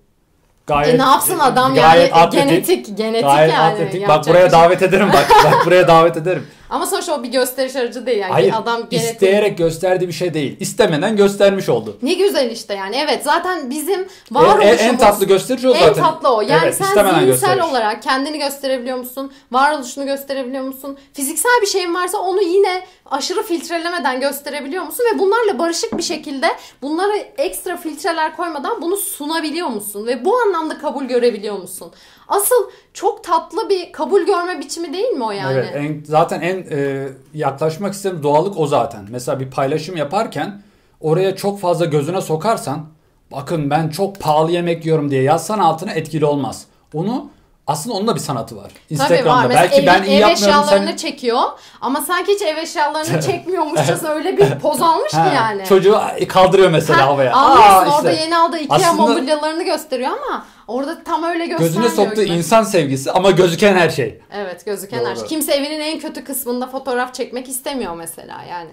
Gayet, 0.67 0.95
e 0.95 0.97
ne 0.97 1.01
yapsın 1.01 1.39
adam 1.39 1.75
gayet 1.75 2.11
yani 2.11 2.23
atletik, 2.23 2.49
genetik 2.49 2.97
genetik 2.97 3.25
gayet 3.25 3.53
yani. 3.53 3.73
atletik. 3.73 4.07
Bak 4.07 4.27
buraya 4.27 4.49
şey- 4.49 4.51
davet 4.51 4.81
ederim 4.81 5.09
bak. 5.13 5.27
bak 5.45 5.65
buraya 5.65 5.87
davet 5.87 6.17
ederim. 6.17 6.47
Ama 6.69 6.85
sonuçta 6.85 7.19
o 7.19 7.23
bir 7.23 7.27
gösteriş 7.27 7.75
aracı 7.75 8.05
değil 8.05 8.17
yani. 8.17 8.31
Hayır 8.31 8.53
adam 8.57 8.89
genetik. 8.89 9.11
isteyerek 9.13 9.57
gösterdiği 9.57 10.07
bir 10.07 10.13
şey 10.13 10.33
değil. 10.33 10.57
İstemeden 10.59 11.15
göstermiş 11.15 11.69
oldu. 11.69 11.97
Ne 12.01 12.13
güzel 12.13 12.51
işte 12.51 12.73
yani. 12.73 12.95
Evet 12.95 13.21
zaten 13.23 13.69
bizim 13.69 13.99
En, 13.99 14.07
varoluşumuz. 14.31 14.81
en, 14.81 14.87
en 14.89 14.97
tatlı 14.97 15.25
gösterici 15.25 15.69
o 15.69 15.73
En 15.73 15.79
zaten. 15.85 16.03
tatlı 16.03 16.29
o. 16.35 16.41
Yani 16.41 16.61
Evet, 16.63 16.75
sen 16.75 16.85
zihinsel 16.85 17.25
gösteriş. 17.25 17.63
olarak 17.63 18.03
kendini 18.03 18.37
gösterebiliyor 18.39 18.97
musun? 18.97 19.31
Varoluşunu 19.51 20.05
gösterebiliyor 20.05 20.63
musun? 20.63 20.97
Fiziksel 21.13 21.51
bir 21.61 21.67
şeyin 21.67 21.93
varsa 21.93 22.17
onu 22.17 22.41
yine 22.41 22.81
aşırı 23.05 23.43
filtrelemeden 23.43 24.19
gösterebiliyor 24.19 24.83
musun? 24.83 25.05
Ve 25.13 25.19
bunlarla 25.19 25.59
barışık 25.59 25.97
bir 25.97 26.03
şekilde 26.03 26.47
bunlara 26.81 27.17
ekstra 27.37 27.77
filtreler 27.77 28.35
koymadan 28.35 28.81
bunu 28.81 28.97
sunabiliyor 28.97 29.67
musun? 29.67 30.07
Ve 30.07 30.25
bu 30.25 30.37
anlamda 30.39 30.77
kabul 30.77 31.03
görebiliyor 31.05 31.57
musun? 31.57 31.91
Asıl 32.27 32.69
çok 32.93 33.23
tatlı 33.23 33.69
bir 33.69 33.91
kabul 33.91 34.21
görme 34.21 34.59
biçimi 34.59 34.93
değil 34.93 35.09
mi 35.09 35.23
o 35.23 35.31
yani? 35.31 35.53
Evet, 35.57 35.75
en, 35.75 36.03
zaten 36.05 36.41
en 36.41 36.56
e, 36.71 37.07
yaklaşmak 37.33 37.93
istediğim 37.93 38.23
doğallık 38.23 38.57
o 38.59 38.67
zaten. 38.67 39.05
Mesela 39.09 39.39
bir 39.39 39.51
paylaşım 39.51 39.97
yaparken 39.97 40.61
oraya 41.01 41.35
çok 41.35 41.59
fazla 41.59 41.85
gözüne 41.85 42.21
sokarsan 42.21 42.85
bakın 43.31 43.69
ben 43.69 43.89
çok 43.89 44.19
pahalı 44.19 44.51
yemek 44.51 44.85
yiyorum 44.85 45.11
diye 45.11 45.21
yazsan 45.23 45.59
altına 45.59 45.91
etkili 45.91 46.25
olmaz. 46.25 46.65
Onu 46.93 47.29
aslında 47.67 47.95
onun 47.95 48.07
da 48.07 48.15
bir 48.15 48.19
sanatı 48.19 48.57
var. 48.57 48.71
Instagram'da. 48.89 49.41
Tabii 49.41 49.53
var. 49.55 49.63
Belki 49.63 49.81
ev, 49.81 49.85
ben 49.87 50.03
iyi 50.03 50.19
ev 50.21 50.27
eşyalarını 50.29 50.87
sen 50.89 50.95
çekiyor 50.95 51.41
ama 51.81 52.01
sanki 52.01 52.31
hiç 52.33 52.41
ev 52.41 52.57
eşyalarını 52.57 53.21
çekmiyormuşçasına 53.25 54.09
öyle 54.09 54.37
bir 54.37 54.59
poz 54.61 54.81
almış 54.81 55.11
ki 55.11 55.17
yani. 55.35 55.65
çocuğu 55.65 55.97
kaldırıyor 56.29 56.69
mesela 56.69 57.01
Ha, 57.01 57.05
havaya. 57.07 57.33
Anlıyorsun 57.33 57.73
Aa, 57.73 57.83
işte. 57.85 57.95
orada 57.97 58.11
yeni 58.11 58.37
aldığı 58.37 58.57
Ikea 58.59 58.75
Aslında- 58.77 58.93
mobilyalarını 59.07 59.63
gösteriyor 59.63 60.11
ama 60.11 60.45
orada 60.67 61.03
tam 61.03 61.23
öyle 61.23 61.45
göstermiyor. 61.45 61.73
Gözüne 61.83 61.89
soktuğu 62.05 62.23
gibi. 62.23 62.35
insan 62.35 62.63
sevgisi 62.63 63.11
ama 63.11 63.31
gözüken 63.31 63.75
her 63.75 63.89
şey. 63.89 64.19
Evet 64.33 64.65
gözüken 64.65 64.97
her 65.05 65.05
şey. 65.05 65.15
Doğru. 65.15 65.27
Kimse 65.27 65.53
evinin 65.53 65.79
en 65.79 65.99
kötü 65.99 66.23
kısmında 66.23 66.67
fotoğraf 66.67 67.13
çekmek 67.13 67.49
istemiyor 67.49 67.95
mesela 67.95 68.43
yani. 68.49 68.71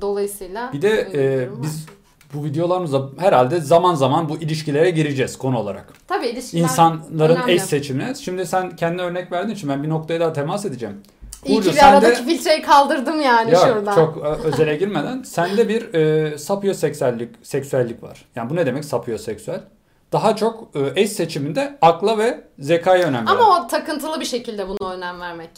Dolayısıyla 0.00 0.72
Bir 0.72 0.82
de 0.82 0.90
e, 0.90 1.40
var. 1.50 1.62
biz 1.62 1.86
bu 2.34 2.44
videolarımızda 2.44 3.08
herhalde 3.18 3.60
zaman 3.60 3.94
zaman 3.94 4.28
bu 4.28 4.36
ilişkilere 4.36 4.90
gireceğiz 4.90 5.38
konu 5.38 5.58
olarak. 5.58 5.92
tabii 6.08 6.26
ilişkiler 6.26 6.62
İnsanların 6.62 7.36
önemli. 7.36 7.52
eş 7.52 7.62
seçimine. 7.62 8.14
Şimdi 8.14 8.46
sen 8.46 8.76
kendi 8.76 9.02
örnek 9.02 9.32
verdiğin 9.32 9.56
için 9.56 9.68
ben 9.68 9.82
bir 9.82 9.88
noktaya 9.88 10.20
daha 10.20 10.32
temas 10.32 10.64
edeceğim. 10.64 10.96
İyi 11.44 11.56
Burcu, 11.56 11.70
ki 11.70 11.76
bir 11.76 11.80
sen 11.80 11.92
de- 11.92 11.96
aradaki 12.06 12.24
filtreyi 12.24 12.62
kaldırdım 12.62 13.20
yani 13.20 13.52
Ya 13.52 13.60
şuradan. 13.60 13.94
çok 13.94 14.16
e, 14.16 14.20
özele 14.48 14.76
girmeden 14.76 15.22
sende 15.22 15.68
bir 15.68 15.94
e, 15.94 16.38
sapyoseksüellik 16.38 17.28
seksüellik 17.42 18.02
var. 18.02 18.24
Yani 18.36 18.50
bu 18.50 18.56
ne 18.56 18.66
demek 18.66 18.84
sapyoseksüel? 18.84 19.60
Daha 20.14 20.36
çok 20.36 20.64
e, 20.76 21.00
eş 21.02 21.10
seçiminde 21.12 21.78
akla 21.82 22.18
ve 22.18 22.40
zekaya 22.58 23.02
önem 23.08 23.26
veren. 23.26 23.36
Ama 23.36 23.58
o 23.58 23.68
takıntılı 23.68 24.20
bir 24.20 24.24
şekilde 24.24 24.68
buna 24.68 24.92
önem 24.92 25.20
vermek. 25.20 25.50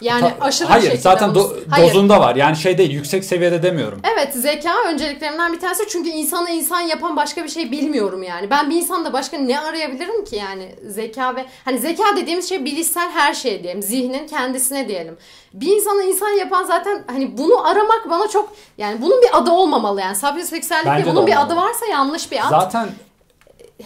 Yani 0.00 0.20
Ta- 0.20 0.44
aşırı 0.44 0.68
bir 0.68 0.70
Hayır 0.70 0.84
şekilde 0.84 1.02
zaten 1.02 1.30
do- 1.30 1.56
Hayır. 1.70 1.88
dozunda 1.88 2.20
var. 2.20 2.36
Yani 2.36 2.56
şey 2.56 2.78
değil 2.78 2.90
yüksek 2.90 3.24
seviyede 3.24 3.62
demiyorum. 3.62 4.00
Evet 4.14 4.34
zeka 4.34 4.70
önceliklerimden 4.88 5.52
bir 5.52 5.60
tanesi 5.60 5.88
çünkü 5.88 6.10
insanı 6.10 6.50
insan 6.50 6.80
yapan 6.80 7.16
başka 7.16 7.44
bir 7.44 7.48
şey 7.48 7.70
bilmiyorum 7.72 8.22
yani. 8.22 8.50
Ben 8.50 8.70
bir 8.70 8.76
insanda 8.76 9.12
başka 9.12 9.38
ne 9.38 9.60
arayabilirim 9.60 10.24
ki 10.24 10.36
yani 10.36 10.74
zeka 10.86 11.36
ve 11.36 11.44
hani 11.64 11.78
zeka 11.78 12.04
dediğimiz 12.16 12.48
şey 12.48 12.64
bilişsel 12.64 13.10
her 13.10 13.34
şey 13.34 13.62
diyelim. 13.62 13.82
Zihnin 13.82 14.26
kendisine 14.26 14.88
diyelim. 14.88 15.16
Bir 15.54 15.76
insanı 15.76 16.02
insan 16.02 16.30
yapan 16.30 16.64
zaten 16.64 17.04
hani 17.06 17.38
bunu 17.38 17.66
aramak 17.68 18.10
bana 18.10 18.28
çok 18.28 18.52
yani 18.78 19.02
bunun 19.02 19.22
bir 19.22 19.38
adı 19.38 19.50
olmamalı 19.50 20.00
yani. 20.00 20.16
De 20.16 21.10
bunun 21.10 21.26
bir 21.26 21.32
olmamalı. 21.32 21.38
adı 21.38 21.56
varsa 21.56 21.86
yanlış 21.86 22.32
bir 22.32 22.38
ad. 22.46 22.50
Zaten 22.50 22.88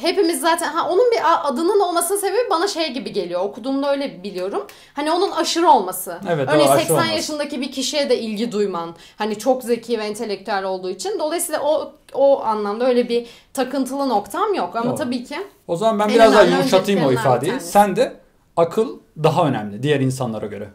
Hepimiz 0.00 0.40
zaten 0.40 0.72
ha 0.72 0.88
onun 0.90 1.10
bir 1.12 1.18
adının 1.48 1.80
olmasının 1.80 2.18
sebebi 2.18 2.50
bana 2.50 2.68
şey 2.68 2.92
gibi 2.92 3.12
geliyor. 3.12 3.40
Okuduğumda 3.40 3.90
öyle 3.90 4.22
biliyorum. 4.22 4.66
Hani 4.94 5.12
onun 5.12 5.30
aşırı 5.30 5.68
olması. 5.68 6.18
Evet, 6.30 6.48
Örneğin 6.52 6.68
aşırı 6.68 6.78
80 6.78 6.94
olması. 6.94 7.12
yaşındaki 7.12 7.60
bir 7.60 7.72
kişiye 7.72 8.10
de 8.10 8.18
ilgi 8.20 8.52
duyman. 8.52 8.94
Hani 9.16 9.38
çok 9.38 9.62
zeki 9.64 9.98
ve 9.98 10.04
entelektüel 10.04 10.64
olduğu 10.64 10.90
için. 10.90 11.18
Dolayısıyla 11.18 11.60
o 11.62 11.92
o 12.14 12.42
anlamda 12.44 12.86
öyle 12.88 13.08
bir 13.08 13.26
takıntılı 13.52 14.08
noktam 14.08 14.54
yok. 14.54 14.76
Ama 14.76 14.90
Doğru. 14.90 14.96
tabii 14.96 15.24
ki 15.24 15.36
o 15.68 15.76
zaman 15.76 15.98
ben 15.98 16.04
En 16.08 16.14
biraz 16.14 16.32
daha 16.32 16.42
yumuşatayım 16.42 17.04
o 17.04 17.12
ifadeyi. 17.12 17.60
Sen 17.60 17.96
de 17.96 18.16
akıl 18.56 18.98
daha 19.22 19.46
önemli 19.48 19.82
diğer 19.82 20.00
insanlara 20.00 20.46
göre. 20.46 20.68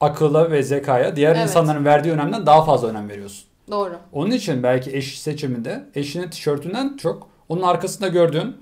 Akıla 0.00 0.50
ve 0.50 0.62
zekaya 0.62 1.16
diğer 1.16 1.34
Evet. 1.34 1.42
insanların 1.42 1.84
verdiği 1.84 2.12
önemden 2.12 2.46
daha 2.46 2.64
fazla 2.64 2.88
önem 2.88 3.08
veriyorsun. 3.08 3.44
doğru. 3.70 3.92
Onun 4.12 4.30
için 4.30 4.62
belki 4.62 4.96
eş 4.96 5.20
seçiminde 5.20 5.84
eşinin 5.94 6.30
tişörtünden 6.30 6.96
çok 6.96 7.28
onun 7.50 7.62
arkasında 7.62 8.08
gördüğün 8.08 8.56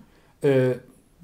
e, 0.45 0.75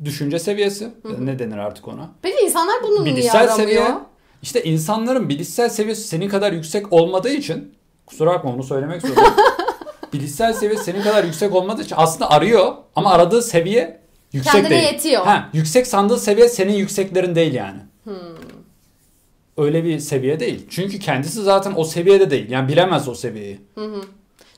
düşünce 0.04 0.38
seviyesi 0.38 0.88
ne 1.18 1.38
denir 1.38 1.58
artık 1.58 1.88
ona? 1.88 2.10
Peki 2.22 2.44
insanlar 2.44 2.76
bunu 2.82 3.04
niye 3.04 3.32
aramıyor? 3.32 3.56
seviye. 3.56 3.94
İşte 4.42 4.64
insanların 4.64 5.28
bilişsel 5.28 5.68
seviyesi 5.68 6.08
senin 6.08 6.28
kadar 6.28 6.52
yüksek 6.52 6.92
olmadığı 6.92 7.30
için 7.30 7.74
kusura 8.06 8.30
bakma 8.30 8.54
bunu 8.54 8.62
söylemek 8.62 9.02
zorundayım. 9.02 9.34
bilişsel 10.12 10.52
seviyesi 10.52 10.84
senin 10.84 11.02
kadar 11.02 11.24
yüksek 11.24 11.54
olmadığı 11.54 11.82
için 11.82 11.96
aslında 11.98 12.30
arıyor 12.30 12.72
ama 12.96 13.12
aradığı 13.12 13.42
seviye 13.42 14.00
yüksek 14.32 14.52
Kendine 14.52 14.70
değil. 14.70 14.92
yetiyor. 14.92 15.24
Ha, 15.24 15.50
yüksek 15.52 15.86
sandığı 15.86 16.18
seviye 16.18 16.48
senin 16.48 16.72
yükseklerin 16.72 17.34
değil 17.34 17.54
yani. 17.54 17.80
Hmm. 18.04 18.14
Öyle 19.56 19.84
bir 19.84 19.98
seviye 19.98 20.40
değil. 20.40 20.66
Çünkü 20.70 20.98
kendisi 20.98 21.42
zaten 21.42 21.72
o 21.76 21.84
seviyede 21.84 22.30
değil. 22.30 22.50
Yani 22.50 22.68
bilemez 22.68 23.08
o 23.08 23.14
seviyeyi. 23.14 23.60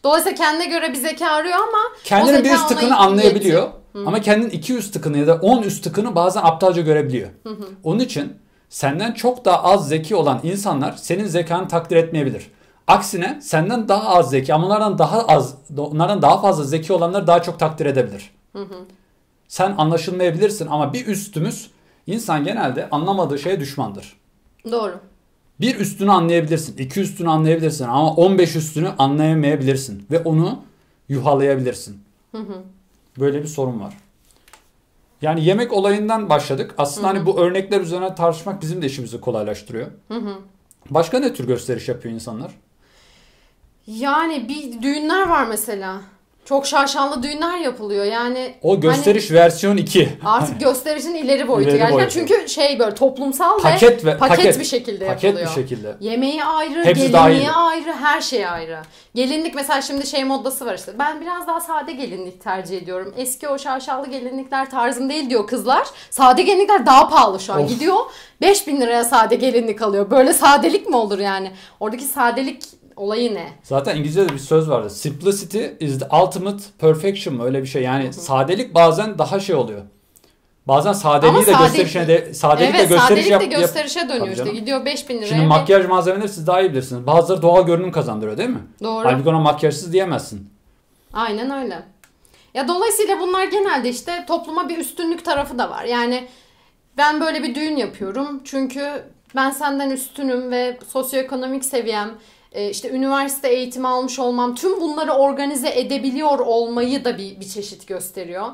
Dolayısıyla 0.07 0.37
kendine 0.37 0.67
göre 0.67 0.89
bir 0.93 0.95
zeka 0.99 1.27
arıyor 1.31 1.57
ama 1.59 1.79
Kendinin 2.05 2.45
bir 2.45 2.51
üst 2.55 2.69
tıkını 2.69 2.97
anlayabiliyor. 2.99 3.63
yetiyor. 3.63 4.07
Ama 4.07 4.21
kendinin 4.21 4.51
iki 4.51 4.77
üst 4.77 4.93
tıkını 4.93 5.19
ya 5.19 5.27
da 5.27 5.35
on 5.35 5.63
üst 5.63 5.85
tıkını 5.85 6.15
bazen 6.15 6.41
aptalca 6.45 6.83
görebiliyor. 6.83 7.29
Onun 7.85 7.99
için 8.01 8.37
senden 8.69 9.13
çok 9.13 9.45
daha 9.45 9.63
az 9.63 9.89
zeki 9.89 10.17
olan 10.17 10.41
insanlar 10.43 10.93
senin 10.93 11.27
zekanı 11.27 11.69
takdir 11.69 11.97
etmeyebilir. 11.97 12.51
Aksine 12.87 13.39
senden 13.43 13.89
daha 13.89 14.09
az 14.09 14.31
zeki 14.31 14.55
ama 14.55 14.67
onlardan 14.67 14.99
daha 14.99 15.21
az 15.27 15.55
onlardan 15.79 16.23
daha 16.23 16.41
fazla 16.41 16.65
zeki 16.65 16.93
olanları 16.93 17.27
daha 17.27 17.43
çok 17.43 17.59
takdir 17.59 17.87
edebilir. 17.87 18.31
Sen 19.49 19.75
anlaşılmayabilirsin 19.79 20.67
ama 20.67 20.93
bir 20.93 21.07
üstümüz 21.07 21.71
insan 22.07 22.45
genelde 22.45 22.89
anlamadığı 22.91 23.39
şeye 23.39 23.61
düşmandır. 23.61 24.17
Doğru. 24.71 25.01
Bir 25.61 25.77
üstünü 25.81 26.11
anlayabilirsin, 26.11 26.77
iki 26.79 27.01
üstünü 27.01 27.29
anlayabilirsin 27.29 27.85
ama 27.85 28.15
15 28.15 28.57
üstünü 28.57 28.89
anlayamayabilirsin 28.99 30.07
ve 30.11 30.19
onu 30.23 30.63
yuhalayabilirsin. 31.09 32.01
Böyle 33.19 33.43
bir 33.43 33.49
sorun 33.49 33.81
var. 33.81 33.95
Yani 35.23 35.45
yemek 35.45 35.73
olayından 35.73 36.29
başladık. 36.29 36.75
Aslında 36.79 37.09
hani 37.09 37.27
bu 37.27 37.41
örnekler 37.41 37.81
üzerine 37.81 38.15
tartışmak 38.15 38.63
bizim 38.63 38.83
de 38.83 38.87
işimizi 38.87 39.21
kolaylaştırıyor. 39.21 39.87
Başka 40.91 41.19
ne 41.19 41.35
tür 41.35 41.47
gösteriş 41.47 41.89
yapıyor 41.89 42.15
insanlar? 42.15 42.51
Yani 43.87 44.49
bir 44.49 44.83
düğünler 44.83 45.29
var 45.29 45.47
mesela. 45.47 46.01
Çok 46.47 46.67
şaşalı 46.67 47.23
düğünler 47.23 47.59
yapılıyor. 47.59 48.05
Yani 48.05 48.55
O 48.63 48.81
gösteriş 48.81 49.31
versiyon 49.33 49.77
2. 49.77 50.19
hani 50.23 50.35
artık 50.37 50.61
gösterişin 50.61 51.15
ileri 51.25 51.49
boyutu 51.49 51.71
İleri 51.71 51.79
gerçekten. 51.79 51.99
boyutu. 51.99 52.15
Çünkü 52.15 52.49
şey 52.49 52.79
böyle 52.79 52.95
toplumsal 52.95 53.59
Paket 53.61 54.05
ve 54.05 54.19
paket, 54.19 54.37
paket 54.37 54.59
bir 54.61 54.65
şekilde 54.65 55.07
Paket 55.07 55.25
yapılıyor. 55.25 55.49
bir 55.51 55.55
şekilde. 55.55 55.97
Yemeği 56.01 56.45
ayrı, 56.45 56.85
Hepsi 56.85 56.95
gelinliği 56.95 57.13
dahil. 57.13 57.49
ayrı, 57.55 57.93
her 57.93 58.21
şey 58.21 58.47
ayrı. 58.47 58.79
Gelinlik 59.15 59.55
mesela 59.55 59.83
şimdi 59.83 60.07
şey 60.07 60.25
modası 60.25 60.67
var 60.67 60.75
işte. 60.75 60.93
Ben 60.99 61.21
biraz 61.21 61.47
daha 61.47 61.61
sade 61.61 61.93
gelinlik 61.93 62.45
tercih 62.45 62.77
ediyorum. 62.83 63.15
Eski 63.17 63.49
o 63.49 63.59
şaşalı 63.59 64.07
gelinlikler 64.11 64.71
tarzım 64.71 65.09
değil 65.11 65.31
diyor 65.31 65.47
kızlar. 65.47 65.87
Sade 66.11 66.43
gelinlikler 66.43 66.87
daha 66.87 67.09
pahalı 67.09 67.41
şu 67.41 67.53
an. 67.53 67.63
Of. 67.63 67.69
Gidiyor 67.69 67.97
5000 68.41 68.81
liraya 68.81 69.05
sade 69.05 69.35
gelinlik 69.35 69.83
alıyor. 69.83 70.11
Böyle 70.11 70.33
sadelik 70.33 70.89
mi 70.89 70.97
olur 70.97 71.19
yani? 71.19 71.51
Oradaki 71.81 72.05
sadelik 72.05 72.63
olayı 72.97 73.35
ne? 73.35 73.49
Zaten 73.63 73.97
İngilizce'de 73.97 74.33
bir 74.33 74.39
söz 74.39 74.71
vardı. 74.71 74.91
Simplicity 74.91 75.65
is 75.81 75.99
the 75.99 76.17
ultimate 76.17 76.63
perfection 76.79 77.35
mı? 77.37 77.45
Öyle 77.45 77.63
bir 77.63 77.67
şey. 77.67 77.83
Yani 77.83 78.13
sadelik 78.13 78.75
bazen 78.75 79.19
daha 79.19 79.41
şey 79.41 79.55
oluyor. 79.57 79.81
Bazen 80.69 80.93
sadeliği 80.93 81.31
Ama 81.31 81.47
de 81.47 81.53
sadelik- 81.53 81.63
gösterişine 81.67 82.09
de 82.09 82.35
sadelik 82.35 82.75
evet 82.75 82.91
de 82.91 82.95
gösteriş 82.95 83.03
sadelik 83.09 83.31
yap, 83.31 83.41
de 83.41 83.45
yap- 83.45 83.61
gösterişe 83.61 84.01
dönüyor 84.09 84.37
Tabii 84.37 84.49
işte. 84.49 84.61
Gidiyor 84.61 84.85
5000 84.85 85.17
liraya. 85.17 85.27
Şimdi 85.27 85.41
bir- 85.43 85.47
makyaj 85.47 85.87
malzemeleri 85.87 86.29
siz 86.29 86.47
daha 86.47 86.61
iyi 86.61 86.71
bilirsiniz. 86.71 87.07
Bazıları 87.07 87.43
doğal 87.43 87.67
görünüm 87.67 87.93
kazandırıyor 87.93 88.39
değil 88.39 88.49
mi? 88.49 88.63
Doğru. 88.83 89.05
Halbuki 89.09 89.29
ona 89.29 89.39
makyajsız 89.39 89.93
diyemezsin. 89.93 90.51
Aynen 91.13 91.51
öyle. 91.51 91.83
Ya 92.55 92.69
dolayısıyla 92.69 93.21
bunlar 93.21 93.45
genelde 93.45 93.89
işte 93.89 94.25
topluma 94.29 94.69
bir 94.69 94.79
üstünlük 94.79 95.25
tarafı 95.25 95.59
da 95.59 95.71
var. 95.71 95.85
Yani 95.85 96.29
ben 96.97 97.21
böyle 97.21 97.43
bir 97.43 97.55
düğün 97.55 97.77
yapıyorum 97.77 98.41
çünkü 98.45 99.03
ben 99.37 99.51
senden 99.51 99.91
üstünüm 99.91 100.51
ve 100.51 100.79
sosyoekonomik 100.89 101.65
seviyem, 101.65 102.11
işte 102.71 102.91
üniversite 102.91 103.49
eğitimi 103.49 103.89
almış 103.89 104.19
olmam, 104.19 104.55
tüm 104.55 104.81
bunları 104.81 105.13
organize 105.13 105.69
edebiliyor 105.69 106.39
olmayı 106.39 107.05
da 107.05 107.19
bir, 107.19 107.41
bir 107.41 107.49
çeşit 107.49 107.87
gösteriyor. 107.87 108.49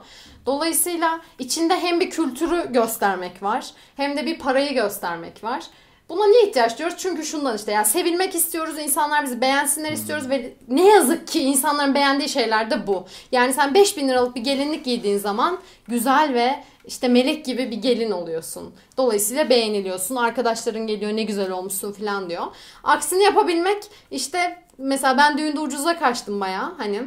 Dolayısıyla 0.46 1.20
içinde 1.38 1.80
hem 1.80 2.00
bir 2.00 2.10
kültürü 2.10 2.72
göstermek 2.72 3.42
var, 3.42 3.66
hem 3.96 4.16
de 4.16 4.26
bir 4.26 4.38
parayı 4.38 4.74
göstermek 4.74 5.44
var. 5.44 5.62
Buna 6.08 6.26
niye 6.26 6.48
ihtiyaç 6.48 6.78
duyuyoruz? 6.78 7.02
Çünkü 7.02 7.24
şundan 7.24 7.56
işte 7.56 7.72
ya 7.72 7.84
sevilmek 7.84 8.34
istiyoruz, 8.34 8.78
insanlar 8.78 9.24
bizi 9.24 9.40
beğensinler 9.40 9.92
istiyoruz 9.92 10.30
ve 10.30 10.52
ne 10.68 10.86
yazık 10.88 11.28
ki 11.28 11.40
insanların 11.40 11.94
beğendiği 11.94 12.28
şeyler 12.28 12.70
de 12.70 12.86
bu. 12.86 13.06
Yani 13.32 13.52
sen 13.52 13.74
5000 13.74 14.08
liralık 14.08 14.36
bir 14.36 14.40
gelinlik 14.40 14.84
giydiğin 14.84 15.18
zaman 15.18 15.58
güzel 15.88 16.34
ve 16.34 16.64
işte 16.85 17.09
melek 17.09 17.45
gibi 17.45 17.71
bir 17.71 17.77
gelin 17.77 18.11
oluyorsun. 18.11 18.75
Dolayısıyla 18.97 19.51
beğeniliyorsun. 19.51 20.16
Arkadaşların 20.16 20.87
geliyor 20.87 21.16
ne 21.16 21.23
güzel 21.23 21.51
olmuşsun 21.51 21.92
falan 21.92 22.31
diyor. 22.31 22.47
Aksini 22.85 23.23
yapabilmek 23.23 23.83
işte 24.11 24.62
mesela 24.79 25.18
ben 25.18 25.38
düğünde 25.38 25.61
ucuza 25.61 25.99
kaçtım 25.99 26.40
bayağı 26.40 26.75
hani 26.79 27.03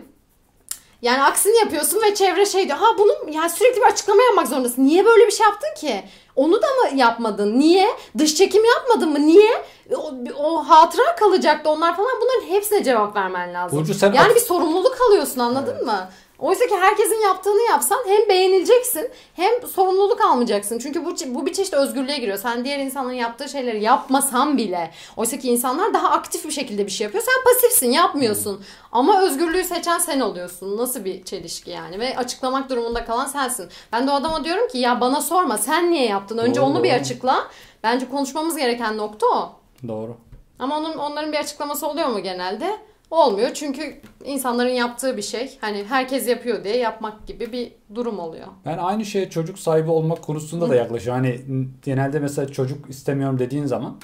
yani 1.02 1.24
aksini 1.24 1.58
yapıyorsun 1.58 2.02
ve 2.02 2.16
çevre 2.16 2.46
şey 2.46 2.68
diyor. 2.68 2.78
Ha 2.78 2.86
bunun 2.98 3.32
yani 3.32 3.50
sürekli 3.50 3.82
bir 3.82 3.86
açıklama 3.86 4.22
yapmak 4.24 4.48
zorundasın. 4.48 4.86
Niye 4.86 5.06
böyle 5.06 5.28
bir 5.28 5.32
şey 5.32 5.46
yaptın 5.46 5.70
ki? 5.78 6.04
Onu 6.36 6.62
da 6.62 6.68
mı 6.68 6.98
yapmadın? 6.98 7.60
Niye? 7.60 7.88
Dış 8.18 8.36
çekim 8.36 8.64
yapmadın 8.66 9.10
mı? 9.10 9.28
Niye? 9.28 9.66
O, 9.96 10.14
o 10.38 10.70
hatıra 10.70 11.16
kalacaktı 11.16 11.70
onlar 11.70 11.98
falan. 11.98 12.12
Bunların 12.22 12.56
hepsine 12.56 12.84
cevap 12.84 13.16
vermen 13.16 13.54
lazım. 13.54 13.80
Burcu 13.80 13.94
sen 13.94 14.14
yani 14.14 14.36
bir 14.36 14.40
sorumluluk 14.40 14.98
alıyorsun 15.10 15.40
anladın 15.40 15.86
mı? 15.86 16.10
Oysa 16.40 16.66
ki 16.66 16.76
herkesin 16.76 17.22
yaptığını 17.22 17.62
yapsan 17.70 18.00
hem 18.08 18.30
beğenileceksin 18.30 19.10
hem 19.34 19.68
sorumluluk 19.68 20.22
almayacaksın. 20.22 20.80
Çünkü 20.80 21.06
bu, 21.06 21.16
bu 21.28 21.46
bir 21.46 21.54
çeşit 21.54 21.74
özgürlüğe 21.74 22.18
giriyor. 22.18 22.38
Sen 22.38 22.66
diğer 22.66 22.80
insanların 22.80 23.16
yaptığı 23.16 23.50
şeyleri 23.50 23.84
yapmasan 23.84 24.58
bile. 24.58 24.92
Oysa 25.18 25.40
ki 25.40 25.50
insanlar 25.50 25.94
daha 25.94 26.10
aktif 26.10 26.46
bir 26.46 26.52
şekilde 26.52 26.86
bir 26.86 26.92
şey 26.92 27.06
yapıyor. 27.06 27.24
Sen 27.24 27.44
pasifsin 27.44 27.92
yapmıyorsun. 27.92 28.64
Ama 28.92 29.22
özgürlüğü 29.22 29.64
seçen 29.64 29.98
sen 29.98 30.20
oluyorsun. 30.20 30.78
Nasıl 30.78 31.06
bir 31.06 31.24
çelişki 31.24 31.72
yani. 31.72 32.00
Ve 32.00 32.18
açıklamak 32.18 32.70
durumunda 32.70 33.06
kalan 33.06 33.26
sensin. 33.26 33.70
Ben 33.94 34.08
de 34.08 34.12
o 34.12 34.14
adama 34.14 34.44
diyorum 34.44 34.68
ki 34.68 34.78
ya 34.78 35.02
bana 35.02 35.22
sorma 35.22 35.58
sen 35.58 35.92
niye 35.92 36.06
yaptın? 36.06 36.38
Önce 36.38 36.62
Doğru, 36.62 36.70
onu 36.70 36.84
bir 36.84 36.94
açıkla. 36.94 37.48
Bence 37.84 38.10
konuşmamız 38.10 38.58
gereken 38.58 38.98
nokta 38.98 39.28
o. 39.28 39.52
Doğru. 39.88 40.18
Ama 40.60 40.78
onun 40.78 40.98
onların 40.98 41.32
bir 41.32 41.38
açıklaması 41.38 41.88
oluyor 41.88 42.08
mu 42.08 42.20
genelde? 42.20 42.78
Olmuyor 43.12 43.50
çünkü 43.54 44.02
insanların 44.26 44.70
yaptığı 44.70 45.18
bir 45.18 45.22
şey. 45.22 45.58
Hani 45.62 45.84
herkes 45.90 46.28
yapıyor 46.28 46.64
diye 46.64 46.78
yapmak 46.78 47.28
gibi 47.28 47.52
bir 47.52 47.72
durum 47.96 48.20
oluyor. 48.20 48.48
Ben 48.66 48.78
aynı 48.78 49.06
şeye 49.06 49.30
çocuk 49.30 49.60
sahibi 49.60 49.90
olmak 49.90 50.22
konusunda 50.22 50.70
da 50.70 50.76
yaklaşıyorum. 50.76 51.24
Hani 51.24 51.42
genelde 51.82 52.20
mesela 52.20 52.52
çocuk 52.52 52.90
istemiyorum 52.90 53.40
dediğin 53.40 53.66
zaman 53.66 53.96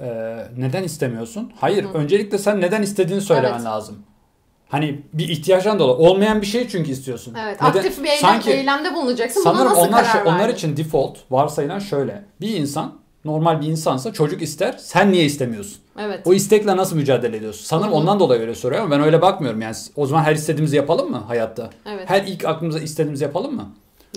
e, 0.00 0.36
neden 0.56 0.82
istemiyorsun? 0.82 1.52
Hayır. 1.60 1.86
Öncelikle 1.94 2.38
sen 2.38 2.60
neden 2.60 2.82
istediğini 2.82 3.20
söylemen 3.20 3.54
Evet. 3.54 3.64
lazım. 3.64 3.96
Hani 4.68 5.00
bir 5.12 5.28
ihtiyaçtan 5.28 5.78
dolayı. 5.78 6.08
Olmayan 6.10 6.40
bir 6.40 6.46
şey 6.46 6.68
çünkü 6.68 6.90
istiyorsun. 6.90 7.34
Evet, 7.42 7.60
Neden- 7.62 7.78
aktif 7.78 7.98
bir 7.98 8.08
eylem, 8.08 8.20
Sanki 8.20 8.50
eylemde 8.50 8.94
bulunacaksın. 8.94 9.44
Buna 9.44 9.52
sanırım 9.54 9.72
nasıl 9.72 9.88
onlar 9.88 10.04
karar 10.04 10.12
şey- 10.24 10.32
onlar 10.32 10.48
için 10.48 10.76
default 10.76 11.18
varsayılan 11.30 11.78
şöyle. 11.78 12.24
Bir 12.40 12.56
insan 12.56 12.97
normal 13.24 13.60
bir 13.60 13.66
insansa 13.66 14.12
çocuk 14.12 14.42
ister. 14.42 14.76
Sen 14.78 15.12
niye 15.12 15.24
istemiyorsun? 15.24 15.78
Evet. 15.98 16.20
O 16.26 16.34
istekle 16.34 16.76
nasıl 16.76 16.96
mücadele 16.96 17.36
ediyorsun? 17.36 17.64
Sanırım 17.64 17.88
Hı 17.90 17.94
hı. 17.94 17.98
ondan 17.98 18.20
dolayı 18.20 18.40
öyle 18.40 18.54
soruyor 18.54 18.82
ama 18.82 18.90
ben 18.90 19.00
öyle 19.00 19.22
bakmıyorum. 19.22 19.60
Yani 19.60 19.76
o 19.96 20.06
zaman 20.06 20.22
her 20.22 20.34
istediğimizi 20.34 20.76
yapalım 20.76 21.10
mı 21.10 21.16
hayatta? 21.16 21.70
Evet. 21.86 22.10
Her 22.10 22.22
ilk 22.22 22.44
aklımıza 22.44 22.80
istediğimizi 22.80 23.24
yapalım 23.24 23.54
mı? 23.54 23.68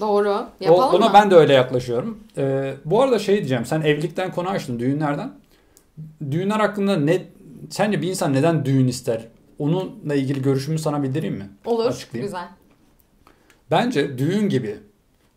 Doğru. 0.02 0.30
O, 0.30 0.46
Yapalım 0.60 0.96
ona 0.96 1.06
mı? 1.08 1.12
ben 1.14 1.32
de 1.32 1.36
öyle 1.36 1.54
yaklaşıyorum. 1.54 2.20
Ee, 2.38 2.74
bu 2.86 3.02
arada 3.02 3.20
şey 3.20 3.36
diyeceğim. 3.36 3.66
Sen 3.66 3.82
evlilikten 3.82 4.32
konu 4.32 4.50
açtın 4.50 4.80
düğünlerden. 4.80 5.32
Düğünler 6.32 6.60
hakkında 6.60 6.96
ne 6.96 7.26
sence 7.70 8.02
bir 8.02 8.08
insan 8.10 8.34
neden 8.34 8.66
düğün 8.66 8.88
ister? 8.88 9.28
Onunla 9.60 10.16
ilgili 10.16 10.42
görüşümü 10.42 10.80
sana 10.80 11.04
bildireyim 11.04 11.36
mi? 11.36 11.50
Olur. 11.66 11.86
Açıklayayım. 11.86 12.28
Güzel. 12.28 12.48
Bence 13.72 14.18
düğün 14.18 14.50
gibi, 14.50 14.78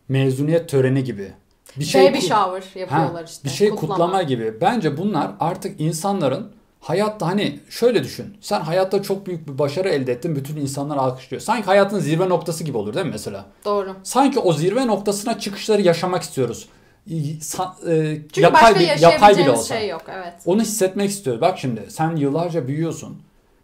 mezuniyet 0.09 0.69
töreni 0.69 1.05
gibi 1.05 1.33
bir 1.79 1.85
şey 1.85 2.09
Baby 2.11 2.19
shower 2.19 2.81
yapıyorlar 2.81 3.15
Ha, 3.15 3.23
işte. 3.29 3.45
bir 3.45 3.51
şey 3.55 3.71
kutlama. 3.71 4.23
gibi. 4.23 4.55
Bence 4.61 4.97
bunlar 4.99 5.31
artık 5.41 5.81
insanların 5.81 6.53
hayatta 6.81 7.27
hani 7.27 7.61
şöyle 7.71 8.05
düşün. 8.05 8.37
Sen 8.41 8.61
hayatta 8.61 9.03
çok 9.03 9.27
büyük 9.27 9.49
bir 9.49 9.59
başarı 9.59 9.89
elde 9.89 10.13
ettin. 10.13 10.37
Bütün 10.37 10.57
insanlar 10.57 10.97
alkışlıyor. 10.97 11.41
Sanki 11.41 11.67
hayatın 11.67 11.99
zirve 11.99 12.29
noktası 12.29 12.65
gibi 12.65 12.77
olur 12.77 12.95
değil 12.95 13.07
mi 13.07 13.13
mesela? 13.13 13.45
Doğru. 13.65 13.95
Sanki 14.03 14.39
o 14.39 14.53
zirve 14.53 14.87
noktasına 14.87 15.39
çıkışları 15.39 15.83
yaşamak 15.83 16.23
istiyoruz. 16.23 16.69
Sa- 17.09 17.91
e, 17.93 18.17
Çünkü 18.23 18.41
yapay, 18.41 18.63
başka 18.63 18.81
bir, 18.81 18.99
yapay 19.01 19.37
bile 19.39 19.51
olsa. 19.51 19.79
şey 19.79 19.89
yok. 19.89 20.03
Evet. 20.15 20.35
Onu 20.47 20.61
hissetmek 20.63 21.11
istiyor. 21.11 21.41
Bak 21.41 21.59
şimdi 21.59 21.83
sen 21.89 22.17
yıllarca 22.17 22.69
büyüyorsun. 22.69 23.17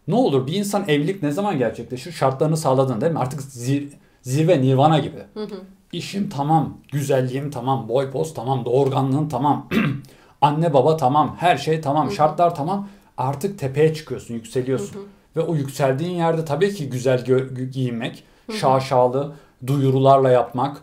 Ne 0.07 0.15
olur 0.15 0.47
bir 0.47 0.53
insan 0.53 0.83
evlilik 0.87 1.23
ne 1.23 1.31
zaman 1.31 1.57
gerçekleşir? 1.57 2.11
Şartlarını 2.11 2.57
sağladın 2.57 3.01
değil 3.01 3.11
mi? 3.11 3.19
Artık 3.19 3.39
zir- 3.41 3.89
zirve 4.21 4.61
nirvana 4.61 4.99
gibi. 4.99 5.17
İşim 5.91 6.29
tamam, 6.29 6.77
güzelliğim 6.91 7.51
tamam, 7.51 7.89
boy 7.89 8.11
poz 8.11 8.33
tamam, 8.33 8.65
doğurganlığın 8.65 9.29
tamam, 9.29 9.67
anne 10.41 10.73
baba 10.73 10.97
tamam, 10.97 11.35
her 11.39 11.57
şey 11.57 11.81
tamam, 11.81 12.11
şartlar 12.11 12.55
tamam. 12.55 12.87
Artık 13.17 13.59
tepeye 13.59 13.93
çıkıyorsun, 13.93 14.33
yükseliyorsun. 14.33 15.07
Ve 15.35 15.41
o 15.41 15.55
yükseldiğin 15.55 16.11
yerde 16.17 16.45
tabii 16.45 16.73
ki 16.73 16.89
güzel 16.89 17.19
gö- 17.19 17.69
giyinmek, 17.69 18.23
şaşalı 18.59 19.33
duyurularla 19.67 20.29
yapmak, 20.29 20.77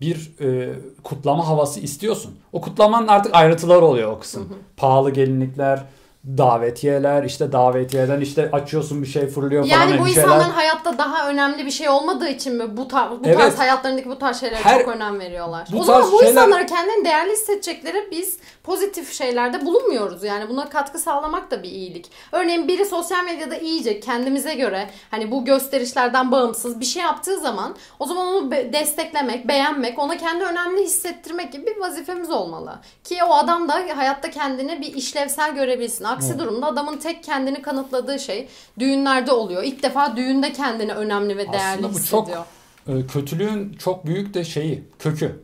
bir 0.00 0.32
e, 0.40 0.72
kutlama 1.02 1.46
havası 1.48 1.80
istiyorsun. 1.80 2.34
O 2.52 2.60
kutlamanın 2.60 3.06
artık 3.08 3.34
ayrıntıları 3.34 3.84
oluyor 3.84 4.12
o 4.12 4.18
kısım. 4.18 4.48
Pahalı 4.76 5.10
gelinlikler, 5.10 5.84
davetiyeler, 6.26 7.22
işte 7.24 7.52
davetiyeden 7.52 8.20
işte 8.20 8.50
açıyorsun 8.52 9.02
bir 9.02 9.06
şey 9.06 9.26
fırlıyor 9.26 9.68
falan. 9.68 9.80
Yani 9.80 10.00
bu 10.00 10.06
şeyler. 10.06 10.22
insanların 10.22 10.50
hayatta 10.50 10.98
daha 10.98 11.28
önemli 11.28 11.66
bir 11.66 11.70
şey 11.70 11.88
olmadığı 11.88 12.28
için 12.28 12.54
mi 12.56 12.76
bu, 12.76 12.80
tar- 12.82 13.10
bu 13.10 13.20
Evet. 13.24 13.38
tarz 13.38 13.58
hayatlarındaki 13.58 14.08
bu 14.10 14.18
tarz 14.18 14.40
şeylere 14.40 14.60
Her- 14.60 14.78
çok 14.78 14.88
önem 14.88 15.20
veriyorlar? 15.20 15.68
bu 15.72 15.80
o 15.80 15.84
zaman 15.84 16.12
bu 16.12 16.18
şeyler- 16.18 16.30
insanlara 16.32 16.66
kendini 16.66 17.04
değerli 17.04 17.32
hissedecekleri 17.32 18.08
biz 18.10 18.38
pozitif 18.64 19.12
şeylerde 19.12 19.66
bulunmuyoruz. 19.66 20.24
Yani 20.24 20.48
buna 20.48 20.68
katkı 20.68 20.98
sağlamak 20.98 21.50
da 21.50 21.62
bir 21.62 21.68
iyilik. 21.68 22.10
Örneğin 22.32 22.68
biri 22.68 22.84
sosyal 22.84 23.24
medyada 23.24 23.56
iyice 23.56 24.00
kendimize 24.00 24.54
göre 24.54 24.90
hani 25.10 25.30
bu 25.30 25.44
gösterişlerden 25.44 26.32
bağımsız 26.32 26.80
bir 26.80 26.84
şey 26.84 27.02
yaptığı 27.02 27.38
zaman 27.40 27.74
o 27.98 28.06
zaman 28.06 28.26
onu 28.26 28.50
be- 28.50 28.72
desteklemek, 28.72 29.48
beğenmek, 29.48 29.98
ona 29.98 30.16
kendi 30.16 30.44
önemli 30.44 30.82
hissettirmek 30.84 31.52
gibi 31.52 31.66
bir 31.66 31.80
vazifemiz 31.80 32.30
olmalı. 32.30 32.78
Ki 33.04 33.24
o 33.28 33.34
adam 33.34 33.68
da 33.68 33.74
hayatta 33.96 34.30
kendini 34.30 34.80
bir 34.80 34.94
işlevsel 34.94 35.54
görebilsin. 35.54 36.04
Aksi 36.12 36.38
durumda 36.38 36.66
adamın 36.66 36.98
tek 36.98 37.24
kendini 37.24 37.62
kanıtladığı 37.62 38.18
şey 38.18 38.48
düğünlerde 38.78 39.32
oluyor. 39.32 39.62
İlk 39.62 39.82
defa 39.82 40.16
düğünde 40.16 40.52
kendini 40.52 40.92
önemli 40.92 41.36
ve 41.36 41.52
değerli 41.52 41.86
Aslında 41.86 41.94
bu 41.94 42.04
çok 42.04 42.28
hissediyor. 42.28 42.44
e, 42.88 43.06
kötülüğün 43.06 43.72
çok 43.72 44.06
büyük 44.06 44.34
de 44.34 44.44
şeyi, 44.44 44.84
kökü. 44.98 45.42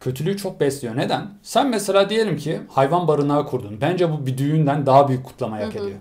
Kötülüğü 0.00 0.36
çok 0.36 0.60
besliyor. 0.60 0.96
Neden? 0.96 1.30
Sen 1.42 1.66
mesela 1.68 2.10
diyelim 2.10 2.36
ki 2.36 2.60
hayvan 2.68 3.08
barınağı 3.08 3.46
kurdun. 3.46 3.80
Bence 3.80 4.12
bu 4.12 4.26
bir 4.26 4.38
düğünden 4.38 4.86
daha 4.86 5.08
büyük 5.08 5.24
kutlama 5.24 5.56
hak 5.56 5.76
ediyor. 5.76 5.98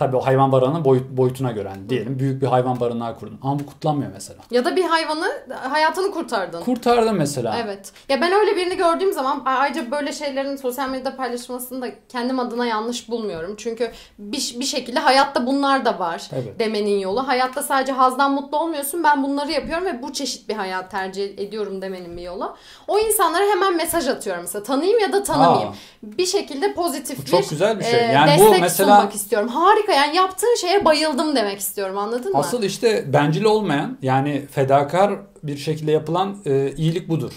Tabii 0.00 0.16
o 0.16 0.20
hayvan 0.20 0.52
barınağının 0.52 0.84
boyut, 0.84 1.10
boyutuna 1.10 1.52
göre. 1.52 1.68
Yani 1.68 1.88
diyelim 1.88 2.18
büyük 2.18 2.42
bir 2.42 2.46
hayvan 2.46 2.80
barınağı 2.80 3.18
kurdun. 3.18 3.38
Ama 3.42 3.58
bu 3.58 3.66
kutlanmıyor 3.66 4.10
mesela. 4.12 4.38
Ya 4.50 4.64
da 4.64 4.76
bir 4.76 4.84
hayvanı 4.84 5.26
hayatını 5.70 6.10
kurtardın. 6.10 6.60
Kurtardın 6.62 7.14
mesela. 7.14 7.56
Evet. 7.64 7.92
Ya 8.08 8.20
ben 8.20 8.32
öyle 8.32 8.56
birini 8.56 8.76
gördüğüm 8.76 9.12
zaman 9.12 9.42
ayrıca 9.44 9.90
böyle 9.90 10.12
şeylerin 10.12 10.56
sosyal 10.56 10.88
medyada 10.88 11.16
paylaşılmasını 11.16 11.82
da 11.82 11.86
kendim 12.08 12.38
adına 12.38 12.66
yanlış 12.66 13.08
bulmuyorum. 13.08 13.54
Çünkü 13.58 13.90
bir, 14.18 14.56
bir 14.60 14.64
şekilde 14.64 14.98
hayatta 15.00 15.46
bunlar 15.46 15.84
da 15.84 15.98
var 15.98 16.26
Tabii. 16.30 16.54
demenin 16.58 16.98
yolu. 16.98 17.28
Hayatta 17.28 17.62
sadece 17.62 17.92
hazdan 17.92 18.32
mutlu 18.32 18.58
olmuyorsun. 18.58 19.04
Ben 19.04 19.22
bunları 19.22 19.52
yapıyorum 19.52 19.84
ve 19.84 20.02
bu 20.02 20.12
çeşit 20.12 20.48
bir 20.48 20.54
hayat 20.54 20.90
tercih 20.90 21.24
ediyorum 21.38 21.82
demenin 21.82 22.16
bir 22.16 22.22
yolu. 22.22 22.56
O 22.88 22.98
insanlara 22.98 23.44
hemen 23.44 23.76
mesaj 23.76 24.08
atıyorum 24.08 24.42
mesela. 24.42 24.62
Tanıyayım 24.62 25.00
ya 25.00 25.12
da 25.12 25.22
tanımayayım. 25.22 25.68
Aa. 25.68 25.74
Bir 26.02 26.26
şekilde 26.26 26.74
pozitif 26.74 27.18
Bu 27.18 27.24
çok 27.24 27.42
bir 27.42 27.48
güzel 27.50 27.78
bir 27.78 27.84
şey. 27.84 28.00
e, 28.00 28.12
Yani 28.12 28.30
bu 28.38 28.44
destek 28.44 28.60
mesela- 28.60 28.96
sunmak 28.96 29.14
istiyorum. 29.14 29.48
Harika 29.48 29.89
yani 29.92 30.16
yaptığın 30.16 30.56
şeye 30.60 30.84
bayıldım 30.84 31.36
demek 31.36 31.60
istiyorum 31.60 31.98
anladın 31.98 32.32
mı? 32.32 32.38
Asıl 32.38 32.62
işte 32.62 33.12
bencil 33.12 33.44
olmayan 33.44 33.98
yani 34.02 34.46
fedakar 34.50 35.12
bir 35.42 35.56
şekilde 35.56 35.92
yapılan 35.92 36.36
e, 36.46 36.72
iyilik 36.76 37.08
budur. 37.08 37.32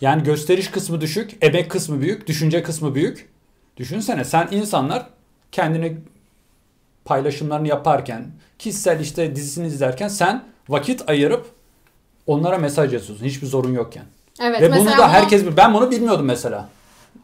Yani 0.00 0.22
gösteriş 0.22 0.70
kısmı 0.70 1.00
düşük, 1.00 1.36
emek 1.40 1.70
kısmı 1.70 2.00
büyük, 2.00 2.26
düşünce 2.26 2.62
kısmı 2.62 2.94
büyük. 2.94 3.28
Düşünsene 3.76 4.24
sen 4.24 4.48
insanlar 4.50 5.06
kendini 5.52 5.96
paylaşımlarını 7.04 7.68
yaparken, 7.68 8.26
kişisel 8.58 9.00
işte 9.00 9.36
dizisini 9.36 9.66
izlerken 9.66 10.08
sen 10.08 10.44
vakit 10.68 11.10
ayırıp 11.10 11.46
onlara 12.26 12.58
mesaj 12.58 12.94
yazıyorsun 12.94 13.24
hiçbir 13.24 13.46
sorun 13.46 13.72
yokken. 13.72 14.04
Evet, 14.40 14.62
Ve 14.62 14.72
bunu 14.72 14.86
da 14.86 14.96
bunu- 14.96 15.08
herkes 15.08 15.44
ben 15.56 15.74
bunu 15.74 15.90
bilmiyordum 15.90 16.26
mesela. 16.26 16.68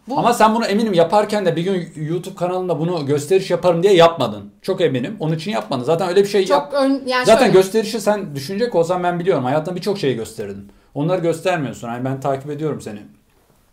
Bu- 0.08 0.18
Ama 0.18 0.32
sen 0.34 0.54
bunu 0.54 0.64
eminim 0.66 0.92
yaparken 0.94 1.46
de 1.46 1.56
bir 1.56 1.62
gün 1.62 1.88
YouTube 1.96 2.34
kanalında 2.34 2.78
bunu 2.80 3.06
gösteriş 3.06 3.50
yaparım 3.50 3.82
diye 3.82 3.94
yapmadın. 3.94 4.50
Çok 4.62 4.80
eminim. 4.80 5.16
Onun 5.20 5.34
için 5.34 5.50
yapmadın. 5.50 5.84
Zaten 5.84 6.08
öyle 6.08 6.22
bir 6.22 6.28
şey 6.28 6.46
yap. 6.46 6.70
çok 6.72 6.80
ön, 6.82 7.02
yani 7.06 7.26
Zaten 7.26 7.38
şöyle- 7.46 7.52
gösterişi 7.52 8.00
sen 8.00 8.34
düşünecek 8.34 8.74
olsan 8.74 9.02
ben 9.02 9.20
biliyorum. 9.20 9.44
Hayatında 9.44 9.76
birçok 9.76 9.98
şeyi 9.98 10.16
gösterirdin. 10.16 10.68
Onları 10.94 11.20
göstermiyorsun. 11.22 11.88
Yani 11.88 12.04
ben 12.04 12.20
takip 12.20 12.50
ediyorum 12.50 12.80
seni. 12.80 12.98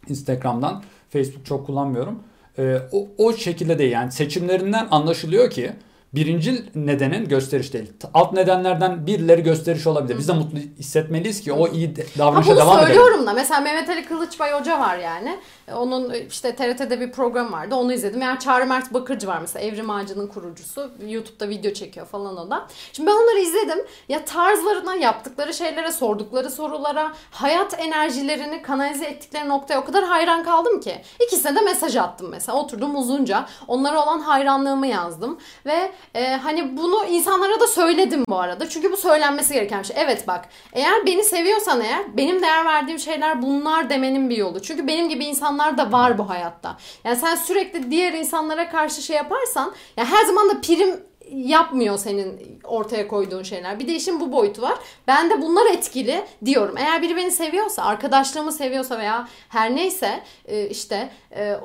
Instagram'dan. 0.10 0.84
Facebook 1.10 1.46
çok 1.46 1.66
kullanmıyorum. 1.66 2.20
Ee, 2.60 2.78
o, 2.92 3.08
o 3.18 3.34
şekilde 3.34 3.80
değil. 3.80 3.92
Yani 3.92 4.12
seçimlerinden 4.12 4.88
anlaşılıyor 4.92 5.50
ki 5.50 5.72
birinci 6.14 6.64
nedenin 6.76 7.28
gösteriş 7.28 7.74
değil. 7.74 7.94
Alt 8.14 8.34
nedenlerden 8.34 9.08
birileri 9.08 9.44
gösteriş 9.44 9.88
olabilir. 9.88 10.18
Biz 10.18 10.28
de 10.28 10.34
mutlu 10.34 10.58
hissetmeliyiz 10.58 11.42
ki 11.42 11.54
o 11.54 11.68
iyi 11.68 11.96
davranışa 12.18 12.50
bunu 12.52 12.60
devam 12.60 12.78
edelim. 12.78 12.88
söylüyorum 12.88 13.28
da 13.28 13.34
mesela 13.34 13.62
Mehmet 13.62 13.90
Ali 13.90 14.06
Kılıçbay 14.06 14.60
Hoca 14.60 14.80
var 14.80 14.98
yani. 14.98 15.40
E, 15.68 15.74
Onun 15.74 16.14
işte 16.14 16.56
TRT'de 16.56 17.00
bir 17.00 17.12
program 17.12 17.52
vardı 17.52 17.76
onu 17.76 17.94
izledim. 17.94 18.22
Yani 18.22 18.40
Çağrı 18.40 18.66
Mert 18.66 18.94
Bakırcı 18.94 19.28
var 19.28 19.38
mesela 19.42 19.66
Evrim 19.66 19.90
Ağacı'nın 19.90 20.28
kurucusu. 20.28 20.92
YouTube'da 21.08 21.50
video 21.50 21.74
çekiyor 21.74 22.06
falan 22.06 22.38
o 22.38 22.50
da. 22.50 22.68
Şimdi 22.94 23.10
ben 23.10 23.16
onları 23.16 23.40
izledim. 23.40 23.86
Ya 24.10 24.26
tarzlarına, 24.26 24.96
yaptıkları 24.96 25.54
şeylere, 25.54 25.92
sordukları 25.92 26.52
sorulara, 26.52 27.12
hayat 27.32 27.80
enerjilerini 27.80 28.62
kanalize 28.62 29.06
ettikleri 29.06 29.50
noktaya 29.50 29.82
o 29.82 29.86
kadar 29.86 30.04
hayran 30.04 30.44
kaldım 30.44 30.80
ki. 30.80 31.02
İkisine 31.28 31.56
de 31.56 31.62
mesaj 31.62 31.96
attım 31.96 32.30
mesela. 32.30 32.58
Oturdum 32.58 32.96
uzunca. 32.96 33.46
Onlara 33.68 34.04
olan 34.04 34.20
hayranlığımı 34.20 34.88
yazdım. 34.88 35.38
Ve 35.66 35.92
e, 36.16 36.36
hani 36.36 36.78
bunu 36.78 37.06
insanlara 37.06 37.60
da 37.60 37.68
söyledim 37.68 38.24
bu 38.28 38.40
arada. 38.40 38.70
Çünkü 38.70 38.92
bu 38.92 38.98
söylenmesi 38.98 39.54
gereken 39.54 39.80
bir 39.80 39.86
şey. 39.86 39.96
Evet 40.00 40.28
bak 40.28 40.46
eğer 40.74 41.06
beni 41.06 41.24
seviyorsan 41.24 41.82
eğer 41.82 42.18
benim 42.18 42.42
değer 42.42 42.66
verdiğim 42.66 43.00
şeyler 43.00 43.42
bunlar 43.42 43.90
demenin 43.90 44.30
bir 44.30 44.38
yolu. 44.38 44.62
Çünkü 44.62 44.88
benim 44.88 45.10
gibi 45.10 45.26
insanlar 45.26 45.78
da 45.78 45.92
var 45.92 46.18
bu 46.18 46.30
hayatta. 46.30 46.78
Yani 47.04 47.16
sen 47.16 47.36
sürekli 47.36 47.92
diğer 47.92 48.14
insanlara 48.14 48.70
karşı 48.70 49.02
şey 49.02 49.16
yaparsan 49.16 49.74
ya 49.98 50.06
her 50.06 50.26
zaman 50.26 50.50
da 50.50 50.62
prim 50.62 51.09
yapmıyor 51.32 51.98
senin 51.98 52.60
ortaya 52.64 53.08
koyduğun 53.08 53.44
şeyler. 53.44 53.80
Bir 53.80 53.88
de 53.88 53.96
işin 53.96 54.20
bu 54.20 54.32
boyutu 54.32 54.62
var. 54.62 54.76
Ben 55.08 55.30
de 55.30 55.42
bunlar 55.42 55.66
etkili 55.66 56.26
diyorum. 56.46 56.76
Eğer 56.78 57.02
biri 57.02 57.16
beni 57.16 57.32
seviyorsa, 57.32 57.84
arkadaşlığımı 57.84 58.52
seviyorsa 58.52 59.00
veya 59.00 59.28
her 59.50 59.76
neyse 59.76 60.24
e, 60.46 60.70
işte 60.70 61.10
e, 61.36 61.56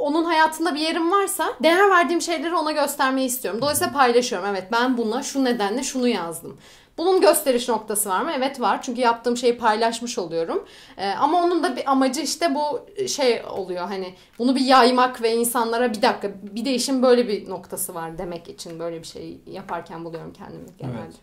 onun 0.00 0.24
hayatında 0.24 0.74
bir 0.74 0.80
yerim 0.80 1.10
varsa 1.10 1.52
değer 1.62 1.90
verdiğim 1.90 2.20
şeyleri 2.20 2.54
ona 2.54 2.72
göstermeyi 2.72 3.26
istiyorum. 3.26 3.60
Dolayısıyla 3.62 3.92
paylaşıyorum. 3.92 4.48
Evet 4.48 4.64
ben 4.72 4.96
buna 4.96 5.22
şu 5.22 5.44
nedenle 5.44 5.82
şunu 5.82 6.08
yazdım. 6.08 6.58
Bunun 6.98 7.20
gösteriş 7.20 7.68
noktası 7.68 8.08
var 8.08 8.22
mı? 8.22 8.30
Evet 8.36 8.60
var. 8.60 8.82
Çünkü 8.82 9.00
yaptığım 9.00 9.36
şeyi 9.36 9.58
paylaşmış 9.58 10.18
oluyorum. 10.18 10.64
Ee, 10.98 11.10
ama 11.10 11.42
onun 11.42 11.62
da 11.62 11.76
bir 11.76 11.90
amacı 11.90 12.20
işte 12.20 12.54
bu 12.54 12.80
şey 13.08 13.42
oluyor 13.50 13.86
hani 13.86 14.14
bunu 14.38 14.54
bir 14.54 14.64
yaymak 14.64 15.22
ve 15.22 15.34
insanlara 15.34 15.92
bir 15.92 16.02
dakika 16.02 16.30
bir 16.42 16.64
de 16.64 16.74
işin 16.74 17.02
böyle 17.02 17.28
bir 17.28 17.50
noktası 17.50 17.94
var 17.94 18.18
demek 18.18 18.48
için 18.48 18.78
böyle 18.78 18.98
bir 19.00 19.06
şey 19.06 19.40
yaparken 19.46 20.04
buluyorum 20.04 20.32
kendimi 20.32 20.68
genelde. 20.78 20.98
Evet. 21.04 21.14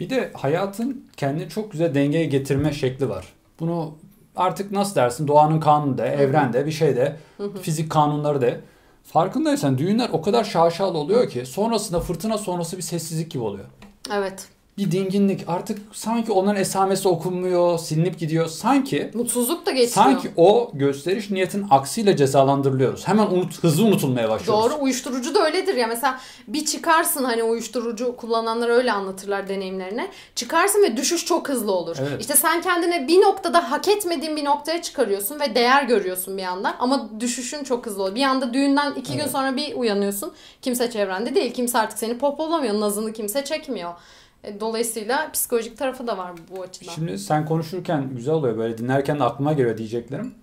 Bir 0.00 0.10
de 0.10 0.32
hayatın 0.34 1.06
kendini 1.16 1.48
çok 1.48 1.72
güzel 1.72 1.94
dengeye 1.94 2.24
getirme 2.24 2.72
şekli 2.72 3.08
var. 3.08 3.32
Bunu 3.60 3.94
artık 4.36 4.72
nasıl 4.72 4.94
dersin 4.94 5.28
doğanın 5.28 5.60
kanunu 5.60 5.98
de, 5.98 6.66
bir 6.66 6.72
şey 6.72 6.96
de, 6.96 7.16
fizik 7.62 7.90
kanunları 7.90 8.40
da. 8.42 8.50
Farkındaysan 9.04 9.78
düğünler 9.78 10.08
o 10.12 10.22
kadar 10.22 10.44
şaşalı 10.44 10.98
oluyor 10.98 11.28
ki 11.28 11.46
sonrasında 11.46 12.00
fırtına 12.00 12.38
sonrası 12.38 12.76
bir 12.76 12.82
sessizlik 12.82 13.30
gibi 13.30 13.42
oluyor. 13.42 13.64
Evet. 14.12 14.48
Bir 14.78 14.90
dinginlik 14.90 15.40
artık 15.48 15.78
sanki 15.92 16.32
onların 16.32 16.60
esamesi 16.60 17.08
okunmuyor, 17.08 17.78
silinip 17.78 18.18
gidiyor. 18.18 18.46
Sanki 18.46 19.10
Mutsuzluk 19.14 19.66
da 19.66 19.70
geçiyor. 19.70 19.90
sanki 19.90 20.30
o 20.36 20.70
gösteriş 20.74 21.30
niyetin 21.30 21.66
aksiyle 21.70 22.16
cezalandırılıyoruz. 22.16 23.08
Hemen 23.08 23.26
unut, 23.26 23.62
hızlı 23.64 23.84
unutulmaya 23.84 24.28
başlıyoruz. 24.30 24.64
Doğru 24.70 24.82
uyuşturucu 24.82 25.34
da 25.34 25.44
öyledir 25.46 25.74
ya 25.74 25.86
mesela 25.86 26.20
bir 26.48 26.64
çıkarsın 26.64 27.24
hani 27.24 27.42
uyuşturucu 27.42 28.16
kullananlar 28.16 28.68
öyle 28.68 28.92
anlatırlar 28.92 29.48
deneyimlerine. 29.48 30.08
Çıkarsın 30.34 30.82
ve 30.82 30.96
düşüş 30.96 31.24
çok 31.26 31.48
hızlı 31.48 31.72
olur. 31.72 31.96
Evet. 32.00 32.20
İşte 32.20 32.36
sen 32.36 32.62
kendine 32.62 33.08
bir 33.08 33.20
noktada 33.20 33.70
hak 33.70 33.88
etmediğin 33.88 34.36
bir 34.36 34.44
noktaya 34.44 34.82
çıkarıyorsun 34.82 35.40
ve 35.40 35.54
değer 35.54 35.82
görüyorsun 35.82 36.36
bir 36.36 36.42
yandan 36.42 36.76
ama 36.78 37.20
düşüşün 37.20 37.64
çok 37.64 37.86
hızlı 37.86 38.02
oluyor. 38.02 38.16
Bir 38.16 38.22
anda 38.24 38.54
düğünden 38.54 38.92
iki 38.94 39.12
gün 39.12 39.18
Evet. 39.20 39.30
sonra 39.30 39.56
bir 39.56 39.74
uyanıyorsun. 39.74 40.32
Kimse 40.62 40.90
çevrende 40.90 41.34
değil. 41.34 41.52
Kimse 41.54 41.78
artık 41.78 41.98
seni 41.98 42.18
popolamıyor. 42.18 42.80
Nazını 42.80 43.12
kimse 43.12 43.44
çekmiyor. 43.44 43.92
E, 44.44 44.60
Dolayısıyla 44.60 45.30
psikolojik 45.32 45.78
tarafı 45.78 46.06
da 46.06 46.18
var 46.18 46.32
bu 46.50 46.62
açıdan. 46.62 46.92
Şimdi 46.92 47.18
sen 47.18 47.46
konuşurken 47.46 48.08
güzel 48.16 48.34
oluyor 48.34 48.58
böyle 48.58 48.78
dinlerken 48.78 49.18
de 49.20 49.24
aklıma 49.24 49.52
geliyor 49.52 49.78
diyeceklerim. 49.78 50.34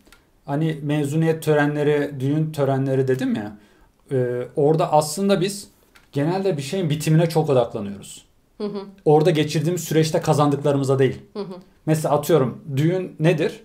Hani 0.46 0.80
mezuniyet 0.84 1.44
törenleri, 1.44 2.20
düğün 2.20 2.52
törenleri 2.52 3.08
dedim 3.08 3.36
ya. 3.36 3.58
e, 4.12 4.48
orada 4.56 4.92
aslında 4.94 5.42
biz 5.42 5.68
genelde 6.12 6.58
bir 6.58 6.62
şeyin 6.62 6.90
bitimine 6.90 7.30
çok 7.30 7.50
odaklanıyoruz. 7.50 8.26
Hı 8.58 8.64
hı. 8.68 8.80
Orada 9.06 9.30
geçirdiğimiz 9.32 9.84
süreçte 9.84 10.22
kazandıklarımıza 10.22 11.00
değil. 11.00 11.20
Hı 11.34 11.40
hı. 11.40 11.54
Mesela 11.86 12.16
atıyorum 12.16 12.62
düğün 12.78 13.16
nedir? 13.20 13.64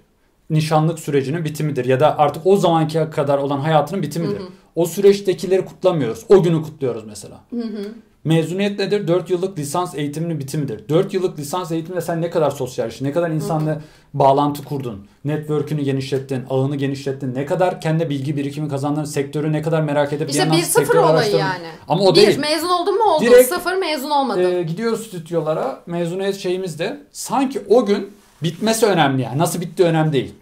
Nişanlık 0.51 0.99
sürecinin 0.99 1.45
bitimidir 1.45 1.85
ya 1.85 2.01
da 2.01 2.19
artık 2.19 2.47
o 2.47 2.57
zamanki 2.57 3.07
kadar 3.11 3.39
olan 3.39 3.59
hayatının 3.59 4.03
bitimidir. 4.03 4.39
Hı 4.41 4.43
hı. 4.45 4.49
O 4.75 4.87
süreçtekileri 4.87 5.65
kutlamıyoruz. 5.65 6.25
O 6.29 6.43
günü 6.43 6.63
kutluyoruz 6.63 7.05
mesela. 7.05 7.41
Hı 7.51 7.57
hı. 7.61 7.93
Mezuniyet 8.27 8.79
nedir? 8.79 9.09
4 9.09 9.31
yıllık 9.31 9.59
lisans 9.59 9.95
eğitiminin 9.95 10.39
bitimidir. 10.39 10.89
4 10.89 11.15
yıllık 11.15 11.39
lisans 11.39 11.73
eğitiminde 11.73 12.01
sen 12.01 12.23
ne 12.23 12.31
kadar 12.31 12.51
sosyalleştin, 12.51 13.05
ne 13.05 13.13
kadar 13.13 13.31
insanla 13.31 13.81
bağlantı 14.15 14.65
kurdun, 14.65 15.07
network'ünü 15.25 15.83
genişlettin, 15.83 16.45
ağını 16.51 16.77
genişlettin, 16.77 17.35
ne 17.35 17.47
kadar 17.47 17.81
kendi 17.81 18.11
bilgi 18.11 18.37
birikimi 18.37 18.69
kazandın, 18.69 19.05
sektörü 19.05 19.53
ne 19.53 19.63
kadar 19.63 19.83
merak 19.83 20.13
edip 20.13 20.31
İşte 20.31 20.53
bir 20.53 20.63
sıfır 20.63 20.95
olayı 20.97 21.37
yani. 21.37 21.67
Ama 21.89 22.03
o 22.03 22.15
bir, 22.15 22.17
değil. 22.17 22.39
mezun 22.39 22.69
oldun 22.69 22.99
mu 22.99 23.05
oldun. 23.05 23.27
Direkt, 23.27 23.49
Sıfır 23.49 23.77
mezun 23.77 24.11
olmadın. 24.11 24.41
Ee, 24.41 24.63
gidiyoruz 24.63 25.07
stüdyolara, 25.07 25.83
mezuniyet 25.87 26.37
şeyimizde 26.37 27.01
sanki 27.13 27.63
o 27.69 27.87
gün 27.87 28.13
bitmesi 28.43 28.87
önemli 28.87 29.23
yani. 29.23 29.39
Nasıl 29.39 29.61
bitti 29.61 29.85
önemli 29.85 30.13
değil. 30.13 30.35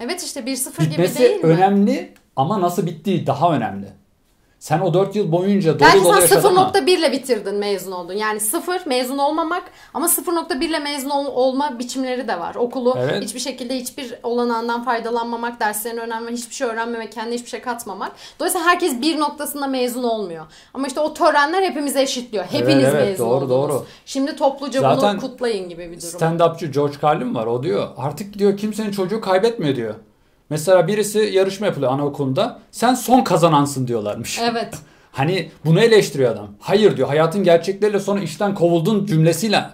evet 0.00 0.22
işte 0.22 0.46
bir 0.46 0.56
sıfır 0.56 0.82
gibi 0.82 0.92
Bitmesi 0.92 1.18
değil 1.18 1.36
mi? 1.36 1.42
önemli 1.44 2.14
ama 2.36 2.60
nasıl 2.60 2.86
bittiği 2.86 3.26
daha 3.26 3.52
önemli. 3.54 4.01
Sen 4.62 4.80
o 4.80 4.94
4 4.94 5.16
yıl 5.16 5.32
boyunca 5.32 5.72
dolu 5.74 5.80
Belki 5.88 6.04
dolu 6.04 6.14
sen 6.14 6.20
yaşadın 6.20 6.56
ama 6.56 6.70
0.1 6.74 6.90
ile 6.90 7.12
bitirdin 7.12 7.54
mezun 7.54 7.92
oldun. 7.92 8.12
Yani 8.14 8.40
sıfır 8.40 8.86
mezun 8.86 9.18
olmamak 9.18 9.62
ama 9.94 10.06
0.1 10.06 10.64
ile 10.64 10.78
mezun 10.78 11.10
ol- 11.10 11.26
olma 11.34 11.78
biçimleri 11.78 12.28
de 12.28 12.40
var. 12.40 12.54
Okulu 12.54 12.94
Evet. 12.98 13.24
hiçbir 13.24 13.40
şekilde 13.40 13.76
hiçbir 13.76 14.14
olanağından 14.22 14.84
faydalanmamak, 14.84 15.60
derslerine 15.60 16.00
öğrenme, 16.00 16.32
hiçbir 16.32 16.54
şey 16.54 16.66
öğrenmemek, 16.66 17.12
kendine 17.12 17.34
hiçbir 17.34 17.48
şey 17.48 17.60
katmamak. 17.60 18.12
Dolayısıyla 18.38 18.66
herkes 18.66 19.00
bir 19.00 19.20
noktasında 19.20 19.66
mezun 19.66 20.02
olmuyor. 20.02 20.46
Ama 20.74 20.86
işte 20.86 21.00
o 21.00 21.14
törenler 21.14 21.62
hepimizi 21.62 21.98
eşitliyor. 21.98 22.44
Hepiniz 22.44 22.84
evet, 22.84 23.08
mezun 23.08 23.26
doğru, 23.26 23.34
oldunuz. 23.34 23.50
doğru. 23.50 23.86
Şimdi 24.06 24.36
topluca 24.36 24.80
Zaten 24.80 25.12
bunu 25.12 25.20
kutlayın 25.20 25.68
gibi 25.68 25.90
bir 25.90 26.00
durum. 26.00 26.20
Stand-upçı 26.20 26.66
George 26.66 26.96
Carlin 27.02 27.34
var. 27.34 27.46
O 27.46 27.62
diyor 27.62 27.88
artık 27.96 28.38
diyor 28.38 28.56
kimsenin 28.56 28.90
çocuğu 28.90 29.20
kaybetmiyor 29.20 29.76
diyor. 29.76 29.94
Mesela 30.52 30.86
birisi 30.86 31.18
yarışma 31.18 31.66
yapılıyor 31.66 31.92
anaokulunda. 31.92 32.58
Sen 32.70 32.94
son 32.94 33.24
kazanansın 33.24 33.86
diyorlarmış. 33.88 34.38
Evet. 34.38 34.74
Hani 35.12 35.50
bunu 35.64 35.80
eleştiriyor 35.80 36.32
adam. 36.32 36.48
Hayır 36.60 36.96
diyor 36.96 37.08
hayatın 37.08 37.44
gerçekleriyle 37.44 38.00
sonra 38.00 38.20
işten 38.20 38.54
kovuldun 38.54 39.06
cümlesiyle 39.06 39.64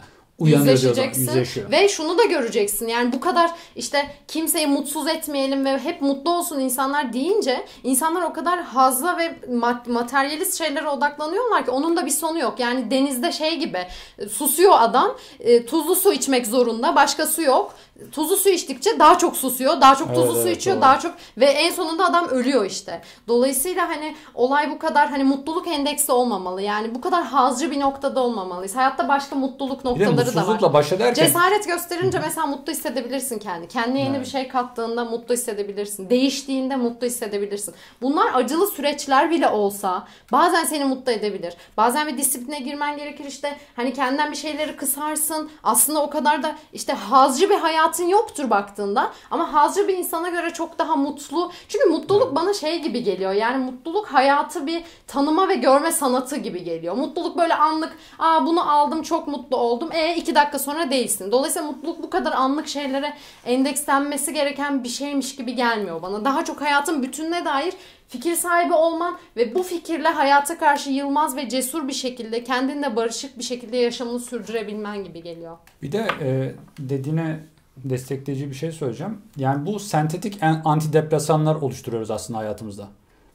yüzleşeceksin 0.47 1.27
ve 1.71 1.89
şunu 1.89 2.19
da 2.19 2.25
göreceksin. 2.25 2.89
Yani 2.89 3.13
bu 3.13 3.21
kadar 3.21 3.51
işte 3.77 4.07
kimseyi 4.29 4.67
mutsuz 4.67 5.07
etmeyelim 5.09 5.65
ve 5.65 5.79
hep 5.79 6.03
mutlu 6.03 6.31
olsun 6.35 6.61
insanlar 6.61 7.13
deyince 7.13 7.65
insanlar 7.85 8.23
o 8.23 8.33
kadar 8.33 8.63
hazla 8.63 9.19
ve 9.19 9.35
mat- 9.51 9.87
materyalist 9.89 10.59
şeylere 10.59 10.89
odaklanıyorlar 10.89 11.65
ki 11.65 11.71
onun 11.71 11.97
da 11.97 12.07
bir 12.07 12.11
sonu 12.11 12.39
yok. 12.39 12.61
Yani 12.61 12.91
denizde 12.91 13.33
şey 13.33 13.57
gibi 13.57 13.87
e, 14.19 14.29
susuyor 14.29 14.75
adam 14.79 15.17
e, 15.41 15.67
tuzlu 15.67 15.95
su 15.95 16.13
içmek 16.13 16.47
zorunda 16.47 16.97
başka 16.97 17.27
su 17.27 17.43
yok. 17.43 17.75
Tuzlu 18.13 18.37
su 18.37 18.49
içtikçe 18.49 18.99
daha 18.99 19.19
çok 19.19 19.37
susuyor. 19.37 19.81
Daha 19.81 19.95
çok 19.95 20.09
tuzlu 20.09 20.23
Evet, 20.33 20.43
su 20.43 20.49
evet, 20.49 20.57
içiyor. 20.57 20.77
doğru. 20.77 20.83
Daha 20.83 20.99
çok 20.99 21.15
ve 21.39 21.47
en 21.47 21.71
sonunda 21.73 22.05
adam 22.05 22.29
ölüyor 22.29 22.65
işte. 22.65 23.03
Dolayısıyla 23.29 23.89
hani 23.89 24.15
olay 24.35 24.71
bu 24.71 24.79
kadar 24.79 25.09
hani 25.09 25.25
mutluluk 25.25 25.69
endeksi 25.69 26.13
olmamalı. 26.13 26.63
Yani 26.63 26.95
bu 26.95 27.01
kadar 27.01 27.25
hazcı 27.25 27.71
bir 27.71 27.81
noktada 27.81 28.21
olmamalıyız. 28.21 28.77
Hayatta 28.77 29.09
başka 29.09 29.37
mutluluk 29.37 29.85
Bir 29.85 30.28
da 30.37 30.41
var. 30.41 30.47
mutsuzlukla 30.47 30.73
baş 30.73 30.93
ederken 30.93 31.27
Cesaret 31.27 31.67
gösterince 31.67 32.19
mesela 32.19 32.47
mutlu 32.47 32.73
hissedebilirsin 32.73 33.39
kendi. 33.39 33.69
Kendine 33.69 33.99
yeni 34.01 34.17
Evet. 34.17 34.27
bir 34.27 34.31
şey 34.31 34.49
kattığında 34.49 35.05
mutlu 35.05 35.35
hissedebilirsin. 35.35 36.11
Değiştiğinde 36.11 36.77
mutlu 36.77 37.07
hissedebilirsin. 37.07 37.75
Bunlar 38.03 38.27
acılı 38.35 38.67
süreçler 38.67 39.31
bile 39.31 39.49
olsa 39.49 40.07
bazen 40.33 40.65
seni 40.65 40.85
mutlu 40.85 41.13
edebilir. 41.13 41.55
Bazen 41.77 42.07
bir 42.09 42.19
disipline 42.19 42.59
girmen 42.61 42.97
gerekir 42.97 43.25
işte 43.25 43.57
hani 43.77 43.93
kendinden 43.93 44.31
bir 44.33 44.37
şeyleri 44.37 44.77
kısarsın. 44.77 45.51
Aslında 45.65 46.03
o 46.03 46.11
kadar 46.11 46.43
da 46.43 46.55
işte 46.73 46.93
hazcı 46.93 47.51
bir 47.51 47.59
hayatın 47.59 48.05
yoktur 48.09 48.51
baktığında 48.51 49.11
ama 49.31 49.53
hazcı 49.53 49.89
bir 49.89 49.97
insana 49.99 50.29
göre 50.29 50.51
çok 50.53 50.79
daha 50.79 50.97
mutlu. 50.97 51.53
Çünkü 51.69 51.89
mutluluk 51.89 52.35
bana 52.37 52.55
şey 52.55 52.83
gibi 52.83 53.03
geliyor. 53.05 53.33
Yani 53.33 53.65
mutluluk 53.65 54.07
hayatı 54.07 54.67
bir 54.67 54.85
tanıma 55.07 55.49
ve 55.49 55.55
görme 55.55 55.93
sanatı 55.93 56.37
gibi 56.37 56.65
geliyor. 56.65 56.95
Mutluluk 56.95 57.39
böyle 57.39 57.55
anlık 57.55 57.93
aa 58.19 58.47
bunu 58.47 58.73
aldım 58.73 59.03
çok 59.03 59.29
mutlu 59.29 59.57
oldum. 59.57 59.89
E 59.93 60.17
iki 60.19 60.35
dakika 60.35 60.59
sonra 60.59 60.91
değilsin. 60.91 61.33
Dolayısıyla 61.33 61.69
mutluluk 61.73 62.03
bu 62.03 62.11
kadar 62.11 62.33
anlık 62.33 62.69
şeylere 62.69 63.15
endekslenmesi 63.47 64.33
gereken 64.35 64.85
bir 64.85 64.89
şeymiş 64.89 65.37
gibi 65.37 65.55
gelmiyor 65.55 66.03
bana. 66.03 66.25
Daha 66.25 66.45
çok 66.45 66.61
hayatın 66.61 67.03
bütününe 67.03 67.45
dair 67.45 67.75
fikir 68.09 68.35
sahibi 68.35 68.75
olman 68.75 69.19
ve 69.37 69.55
bu 69.55 69.63
fikirle 69.63 70.09
hayata 70.09 70.59
karşı 70.59 70.91
yılmaz 70.91 71.37
ve 71.37 71.49
cesur 71.49 71.89
bir 71.89 71.93
şekilde 71.93 72.45
kendinle 72.45 72.97
barışık 72.97 73.39
bir 73.39 73.45
şekilde 73.45 73.77
yaşamını 73.77 74.21
sürdürebilmen 74.21 75.05
gibi 75.05 75.23
geliyor. 75.23 75.57
bir 75.83 75.93
de 75.93 76.09
e, 76.23 76.55
dediğine 76.79 77.41
destekleyici 77.77 78.51
bir 78.51 78.55
şey 78.55 78.73
söyleyeceğim. 78.73 79.19
Yani 79.37 79.67
bu 79.67 79.79
sentetik 79.79 80.39
en- 80.43 80.63
antidepresanlar 80.65 81.55
oluşturuyoruz 81.55 82.11
aslında 82.11 82.39
hayatımızda. 82.39 82.89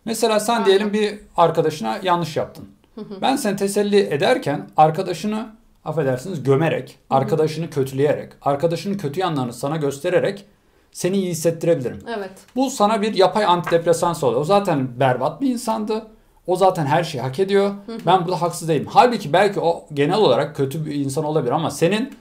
Mesela 0.05 0.39
sen 0.39 0.53
Aynen. 0.53 0.65
diyelim 0.65 0.93
bir 0.93 1.19
arkadaşına 1.37 1.99
yanlış 2.03 2.37
yaptın. 2.37 2.67
Ben 3.21 3.35
seni 3.35 3.55
teselli 3.55 3.97
ederken 3.99 4.69
arkadaşını 4.77 5.45
affedersiniz 5.85 6.43
gömerek, 6.43 6.97
arkadaşını 7.09 7.69
kötüleyerek, 7.69 8.33
arkadaşının 8.41 8.97
kötü 8.97 9.19
yanlarını 9.19 9.53
sana 9.53 9.77
göstererek 9.77 10.45
seni 10.91 11.17
iyi 11.17 11.29
hissettirebilirim. 11.29 11.99
Evet. 12.17 12.31
Bu 12.55 12.69
sana 12.69 13.01
bir 13.01 13.13
yapay 13.13 13.45
antidepresan 13.45 14.15
oluyor. 14.21 14.41
O 14.41 14.43
zaten 14.43 14.99
berbat 14.99 15.41
bir 15.41 15.49
insandı. 15.49 16.07
O 16.47 16.55
zaten 16.55 16.85
her 16.85 17.03
şeyi 17.03 17.21
hak 17.21 17.39
ediyor. 17.39 17.71
Ben 18.05 18.25
burada 18.25 18.41
haksız 18.41 18.67
değilim. 18.67 18.87
Halbuki 18.89 19.33
belki 19.33 19.59
o 19.59 19.85
genel 19.93 20.17
olarak 20.17 20.55
kötü 20.55 20.85
bir 20.85 20.95
insan 20.95 21.23
olabilir 21.25 21.51
ama 21.51 21.71
senin 21.71 22.15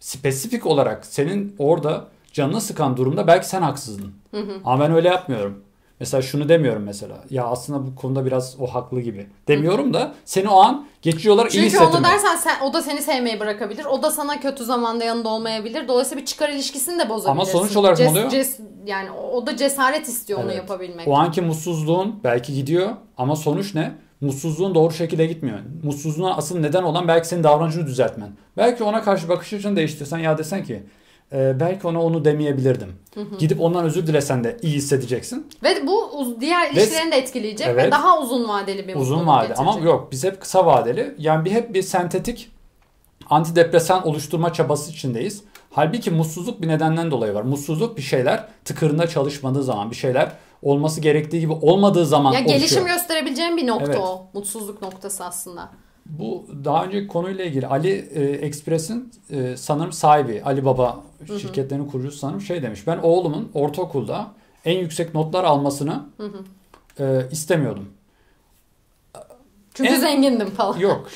spesifik 0.00 0.66
olarak 0.66 1.06
senin 1.06 1.56
orada 1.58 2.04
canını 2.32 2.60
sıkan 2.60 2.96
durumda 2.96 3.26
belki 3.26 3.48
sen 3.48 3.62
haksızdın. 3.62 4.12
Ama 4.64 4.84
ben 4.84 4.92
öyle 4.92 5.08
yapmıyorum. 5.08 5.64
Mesela 6.00 6.22
şunu 6.22 6.48
demiyorum 6.48 6.82
mesela. 6.82 7.16
Ya 7.30 7.44
aslında 7.44 7.86
bu 7.86 7.94
konuda 7.94 8.26
biraz 8.26 8.56
o 8.60 8.66
haklı 8.66 9.00
gibi. 9.00 9.26
Demiyorum 9.48 9.94
da 9.94 10.14
seni 10.24 10.48
o 10.48 10.60
an 10.60 10.86
geçiyorlar 11.02 11.46
iyi 11.46 11.50
Çünkü 11.50 11.66
hissettirmek. 11.66 11.94
onu 11.94 12.04
dersen 12.04 12.36
sen, 12.36 12.56
o 12.64 12.72
da 12.72 12.82
seni 12.82 13.02
sevmeyi 13.02 13.40
bırakabilir. 13.40 13.84
O 13.84 14.02
da 14.02 14.10
sana 14.10 14.40
kötü 14.40 14.64
zamanda 14.64 15.04
yanında 15.04 15.28
olmayabilir. 15.28 15.88
Dolayısıyla 15.88 16.20
bir 16.22 16.26
çıkar 16.26 16.48
ilişkisini 16.48 16.98
de 16.98 17.08
bozabilirsin. 17.08 17.30
Ama 17.30 17.44
sonuç 17.44 17.76
olarak 17.76 17.98
ne 18.00 18.08
oluyor? 18.08 18.30
ces- 18.30 18.60
yani 18.86 19.10
o 19.10 19.46
da 19.46 19.56
cesaret 19.56 20.08
istiyor 20.08 20.38
onu 20.38 20.46
Evet. 20.46 20.56
yapabilmek. 20.56 21.08
O 21.08 21.14
anki 21.16 21.40
mutsuzluğun 21.42 22.20
belki 22.24 22.54
gidiyor 22.54 22.90
ama 23.16 23.36
sonuç 23.36 23.74
ne? 23.74 23.92
Mutsuzluğun 24.20 24.74
doğru 24.74 24.92
şekilde 24.94 25.26
gitmiyor. 25.26 25.58
Mutsuzluğuna 25.82 26.36
asıl 26.36 26.58
neden 26.58 26.82
olan 26.82 27.08
belki 27.08 27.28
senin 27.28 27.44
davranışını 27.44 27.86
düzeltmen. 27.86 28.28
Belki 28.56 28.84
ona 28.84 29.02
karşı 29.02 29.28
bakış 29.28 29.52
açını 29.52 29.76
değiştirsen 29.76 30.18
ya 30.18 30.38
desen 30.38 30.64
ki 30.64 30.82
"E, 31.32 31.60
belki 31.60 31.86
ona 31.86 32.02
onu 32.02 32.24
demeyebilirdim. 32.24 32.92
Gidip 33.38 33.60
ondan 33.60 33.84
özür 33.84 34.06
dilesen 34.06 34.44
de 34.44 34.56
iyi 34.62 34.74
hissedeceksin. 34.74 35.46
Ve 35.62 35.86
bu 35.86 36.10
uz- 36.18 36.40
diğer 36.40 36.70
ilişkilerini 36.72 37.12
de 37.12 37.16
etkileyecek 37.16 37.66
ve 37.68 37.72
Evet. 37.82 37.92
daha 37.92 38.20
uzun 38.20 38.48
vadeli 38.48 38.88
bir 38.88 38.94
Uzun 38.96 39.18
mutluluk 39.18 39.36
vade 39.38 39.54
ama 39.54 39.78
yok 39.78 40.08
biz 40.12 40.24
hep 40.24 40.40
kısa 40.40 40.66
vadeli. 40.66 41.14
Yani 41.18 41.44
bir 41.44 41.50
hep 41.50 41.74
bir 41.74 41.82
sentetik 41.82 42.50
antidepresan 43.30 44.06
oluşturma 44.08 44.52
çabası 44.52 44.90
içindeyiz. 44.90 45.42
Halbuki 45.70 46.10
mutsuzluk 46.10 46.62
bir 46.62 46.68
nedenden 46.68 47.10
dolayı 47.10 47.34
var. 47.34 47.42
Mutsuzluk 47.42 47.96
bir 47.96 48.02
şeyler 48.02 48.48
tıkırında 48.64 49.06
çalışmadığı 49.06 49.62
zaman, 49.62 49.90
bir 49.90 49.96
şeyler 49.96 50.32
olması 50.62 51.00
gerektiği 51.00 51.40
gibi 51.40 51.52
olmadığı 51.52 52.06
zaman 52.06 52.32
Ya 52.32 52.38
oluşuyor. 52.40 52.58
gelişim 52.60 52.86
gösterebileceğim 52.86 53.56
bir 53.56 53.66
nokta 53.66 53.86
Evet. 53.86 53.98
o. 54.02 54.26
Mutsuzluk 54.34 54.82
noktası 54.82 55.24
aslında. 55.24 55.68
Bu 56.08 56.46
daha 56.64 56.84
önceki 56.84 57.06
konuyla 57.06 57.44
ilgili 57.44 57.66
Ali 57.66 58.08
e, 58.14 58.22
Express'in 58.24 59.12
e, 59.30 59.56
sanırım 59.56 59.92
sahibi 59.92 60.42
Ali 60.44 60.64
Baba 60.64 61.00
şirketlerinin 61.40 61.86
kurucusu 61.86 62.18
sanırım 62.18 62.40
şey 62.40 62.62
demiş. 62.62 62.86
Ben 62.86 62.98
oğlumun 62.98 63.50
ortaokulda 63.54 64.26
en 64.64 64.78
yüksek 64.78 65.14
notlar 65.14 65.44
almasını 65.44 66.02
e, 67.00 67.22
istemiyordum. 67.30 67.88
Çünkü 69.74 69.90
En- 69.92 70.00
zengindim 70.00 70.50
falan. 70.50 70.78
Yok. 70.78 71.08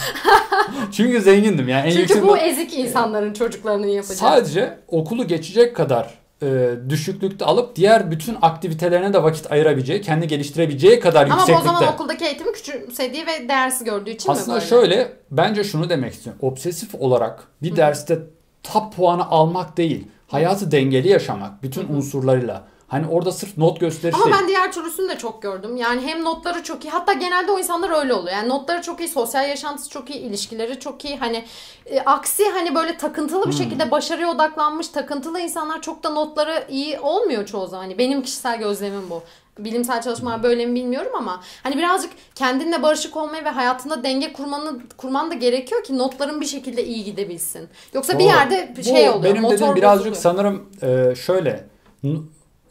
Çünkü 0.92 1.20
zengindim 1.20 1.68
yani 1.68 1.88
en 1.88 1.96
Çünkü 1.96 2.22
bu 2.22 2.26
not- 2.26 2.42
ezik 2.42 2.78
insanların 2.78 3.32
çocuklarının 3.32 3.86
yapacağı. 3.86 4.16
sadece 4.16 4.78
okulu 4.88 5.26
geçecek 5.26 5.76
kadar 5.76 6.14
e, 6.44 6.76
düşüklükte 6.90 7.44
alıp 7.44 7.76
diğer 7.76 8.10
bütün 8.10 8.36
aktivitelerine 8.42 9.12
de 9.12 9.22
vakit 9.22 9.52
ayırabileceği, 9.52 10.00
kendi 10.00 10.26
geliştirebileceği 10.28 11.00
kadar 11.00 11.24
Ama 11.24 11.34
bu 11.34 11.36
o 11.36 11.40
yükseklikte. 11.40 11.66
zaman 11.66 11.94
okuldaki 11.94 12.24
eğitimi 12.24 12.52
küçümsediği 12.52 13.26
ve 13.26 13.48
değersiz 13.48 13.84
gördüğü 13.84 14.10
için 14.10 14.30
Aslında 14.32 14.56
mi 14.56 14.60
böyle? 14.60 14.68
şöyle 14.68 15.12
bence 15.30 15.64
şunu 15.64 15.88
demek 15.88 16.12
istiyorum. 16.12 16.42
Obsesif 16.42 16.94
olarak 16.94 17.44
bir 17.62 17.76
derste 17.76 18.18
top 18.62 18.96
puanı 18.96 19.26
almak 19.30 19.76
değil. 19.76 20.08
Hayatı 20.26 20.70
dengeli 20.70 21.08
yaşamak 21.08 21.62
bütün 21.62 21.88
unsurlarıyla. 21.88 22.62
Hani 22.88 23.06
orada 23.08 23.32
sırf 23.32 23.58
not 23.58 23.80
gösterisi 23.80 24.16
Ama 24.16 24.24
değil. 24.26 24.36
ben 24.40 24.48
diğer 24.48 24.72
türlüsünü 24.72 25.08
de 25.08 25.18
çok 25.18 25.42
gördüm. 25.42 25.76
Yani 25.76 26.00
hem 26.06 26.24
notları 26.24 26.62
çok 26.62 26.84
iyi. 26.84 26.90
Hatta 26.90 27.12
genelde 27.12 27.52
o 27.52 27.58
insanlar 27.58 28.00
öyle 28.00 28.14
oluyor. 28.14 28.36
Yani 28.36 28.48
notları 28.48 28.82
çok 28.82 29.00
iyi, 29.00 29.08
sosyal 29.08 29.48
yaşantısı 29.48 29.90
çok 29.90 30.10
iyi, 30.10 30.18
ilişkileri 30.18 30.80
çok 30.80 31.04
iyi. 31.04 31.16
Hani 31.16 31.44
e, 31.86 32.00
aksi 32.00 32.48
hani 32.50 32.74
böyle 32.74 32.96
takıntılı 32.96 33.40
bir 33.42 33.46
Hmm. 33.46 33.52
şekilde 33.64 33.90
başarıya 33.90 34.30
odaklanmış 34.30 34.88
takıntılı 34.88 35.40
insanlar 35.40 35.82
çok 35.82 36.02
da 36.02 36.10
notları 36.10 36.64
iyi 36.70 36.98
olmuyor 37.00 37.46
çoğu 37.46 37.66
zaman. 37.66 37.82
Hani 37.82 37.98
benim 37.98 38.22
kişisel 38.22 38.58
gözlemim 38.58 39.10
bu. 39.10 39.22
Bilimsel 39.58 40.02
çalışmalar 40.02 40.42
böyle 40.42 40.66
mi 40.66 40.74
bilmiyorum 40.74 41.12
ama 41.16 41.40
hani 41.62 41.76
birazcık 41.78 42.10
kendinle 42.34 42.82
barışık 42.82 43.16
olmayı 43.16 43.44
ve 43.44 43.48
hayatında 43.48 44.04
denge 44.04 44.32
kurmanı 44.32 44.78
kurman 44.96 45.30
da 45.30 45.34
gerekiyor 45.34 45.84
ki 45.84 45.98
notların 45.98 46.40
bir 46.40 46.46
şekilde 46.46 46.84
iyi 46.84 47.04
gidebilsin. 47.04 47.68
Yoksa 47.94 48.12
bir 48.12 48.18
Doğru. 48.18 48.28
yerde 48.28 48.74
Bu 48.78 48.82
şey 48.82 49.08
oluyor. 49.10 49.22
Benim 49.24 49.42
motor 49.42 49.56
dediğim 49.56 49.76
birazcık 49.76 50.12
bozuluyor. 50.12 50.22
sanırım 50.22 50.68
e, 50.82 51.14
şöyle 51.14 51.66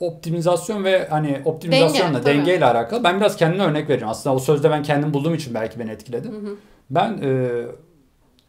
optimizasyon 0.08 0.84
ve 0.84 1.08
hani 1.10 1.42
optimizasyonla 1.46 2.14
Denge, 2.14 2.24
tabii. 2.24 2.38
dengeyle 2.38 2.66
alakalı. 2.66 3.04
Ben 3.04 3.18
biraz 3.20 3.36
kendime 3.38 3.64
örnek 3.64 3.90
vereceğim. 3.90 4.10
Aslında 4.12 4.36
o 4.36 4.40
sözde 4.40 4.70
ben 4.72 4.84
kendim 4.84 5.14
bulduğum 5.14 5.34
için 5.36 5.54
belki 5.54 5.80
beni 5.80 5.92
etkiledi. 5.92 6.32
Ben 6.90 7.20
e, 7.24 7.62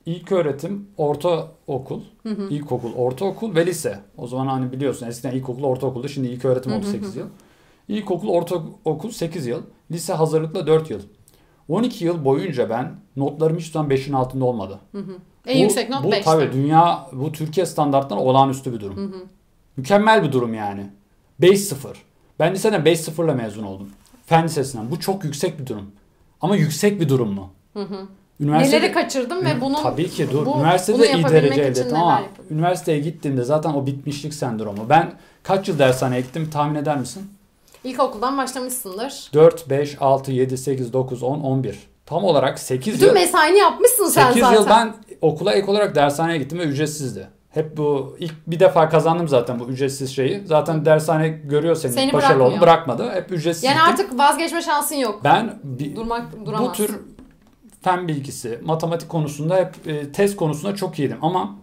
ilk 0.06 0.32
öğretim, 0.32 0.88
ortaokul, 0.96 2.00
ilkokul, 2.50 2.94
ortaokul 2.94 3.54
ve 3.54 3.66
lise. 3.66 3.98
O 4.18 4.26
zaman 4.26 4.46
hani 4.46 4.72
biliyorsun 4.72 5.06
eskiden 5.06 5.32
ilkokul, 5.32 5.64
ortaokulda 5.64 6.08
şimdi 6.08 6.28
ilk 6.28 6.44
öğretim 6.44 6.72
oldu 6.72 6.86
8 6.86 7.16
yıl. 7.16 7.26
İlkokul, 7.88 8.28
ortaokul 8.28 9.10
8 9.10 9.46
yıl. 9.46 9.62
Lise 9.90 10.12
hazırlıkla 10.12 10.66
4 10.66 10.90
yıl. 10.90 11.00
12 11.68 12.04
yıl 12.04 12.24
boyunca 12.24 12.70
ben 12.70 12.92
notlarım 13.16 13.58
hiç 13.58 13.72
zaman 13.72 13.90
5'in 13.90 14.12
altında 14.12 14.44
olmadı. 14.44 14.78
En 15.46 15.56
Bu- 15.56 15.60
yüksek 15.62 15.90
not 15.90 16.04
Bu 16.04 16.08
5'ti. 16.08 16.24
tabii 16.24 16.52
dünya, 16.52 17.06
bu 17.12 17.32
Türkiye 17.32 17.66
standartlarına 17.66 18.24
olağanüstü 18.24 18.72
bir 18.72 18.80
durum. 18.80 19.28
Mükemmel 19.76 20.22
bir 20.22 20.32
durum 20.32 20.54
yani. 20.54 20.86
5-0. 21.40 21.74
Ben 22.38 22.54
liseden 22.54 22.80
5-0'la 22.82 23.34
mezun 23.34 23.62
oldum. 23.64 23.88
Fen 24.26 24.44
lisesinden. 24.44 24.90
Bu 24.90 25.00
çok 25.00 25.24
yüksek 25.24 25.58
bir 25.60 25.66
durum. 25.66 25.90
Ama 26.40 26.56
yüksek 26.56 27.00
bir 27.00 27.08
durum 27.08 27.32
mu? 27.32 27.50
Üniversitede, 28.40 28.78
Neleri 28.80 28.92
kaçırdım 28.92 29.44
ve 29.44 29.60
bunun 29.60 29.82
Tabii 29.82 30.10
ki 30.10 30.28
dur. 30.32 30.46
bu- 30.46 30.56
Üniversitede 30.58 30.96
bunu 30.98 31.04
iyi 31.06 31.24
derece 31.24 31.60
elde 31.62 31.80
ettim 31.80 31.96
ama 31.96 32.12
yapabilirim? 32.20 32.56
üniversiteye 32.58 32.98
gittiğimde 33.00 33.42
zaten 33.44 33.70
o 33.74 33.86
bitmişlik 33.86 34.34
sendromu. 34.34 34.88
Ben 34.88 35.12
kaç 35.42 35.68
yıl 35.68 35.78
dershaneye 35.78 36.20
gittim 36.20 36.50
tahmin 36.52 36.74
eder 36.74 36.96
misin? 36.98 37.22
İlkokuldan 37.84 38.38
başlamışsındır. 38.38 39.30
4, 39.34 39.70
5, 39.70 39.96
6, 40.00 40.32
7, 40.32 40.58
8, 40.58 40.92
9, 40.92 41.22
10, 41.22 41.40
11. 41.40 41.78
Tam 42.06 42.24
olarak 42.24 42.58
8 42.58 42.94
Bütün 42.94 43.06
yıl. 43.06 43.14
mesaini 43.14 43.58
yapmışsın 43.58 44.06
sen 44.08 44.26
8 44.28 44.42
zaten. 44.42 44.54
yıl 44.60 44.66
ben 44.68 44.94
okula 45.20 45.52
ek 45.52 45.70
olarak 45.70 45.94
dershaneye 45.94 46.38
gittim 46.38 46.58
ve 46.58 46.62
ücretsizdi. 46.64 47.28
Hep 47.54 47.76
bu 47.76 48.16
ilk 48.18 48.34
bir 48.46 48.60
defa 48.60 48.88
kazandım 48.88 49.28
zaten 49.28 49.60
bu 49.60 49.64
ücretsiz 49.64 50.10
şeyi. 50.16 50.42
Zaten 50.46 50.84
dershane 50.84 51.28
görüyor 51.28 51.74
seni, 51.74 51.92
Seni 51.92 52.12
başarılı 52.12 52.38
bırakmıyor. 52.38 52.52
oldu 52.56 52.60
bırakmadı. 52.60 53.10
Hep 53.14 53.32
ücretsiz 53.32 53.64
Yani 53.64 53.82
artık 53.82 54.18
vazgeçme 54.18 54.62
şansın 54.62 54.96
yok. 54.96 55.20
ben 55.24 55.58
bir, 55.64 55.96
Durmak 55.96 56.40
bu 56.40 56.46
duramazsın. 56.46 56.86
tür 56.86 56.96
fen 57.82 58.08
bilgisi, 58.08 58.58
matematik 58.64 59.08
konusunda 59.08 59.56
hep 59.56 59.74
e, 59.86 60.12
test 60.12 60.36
konusunda 60.36 60.74
çok 60.76 60.98
iyiydim 60.98 61.18
ama 61.22 61.56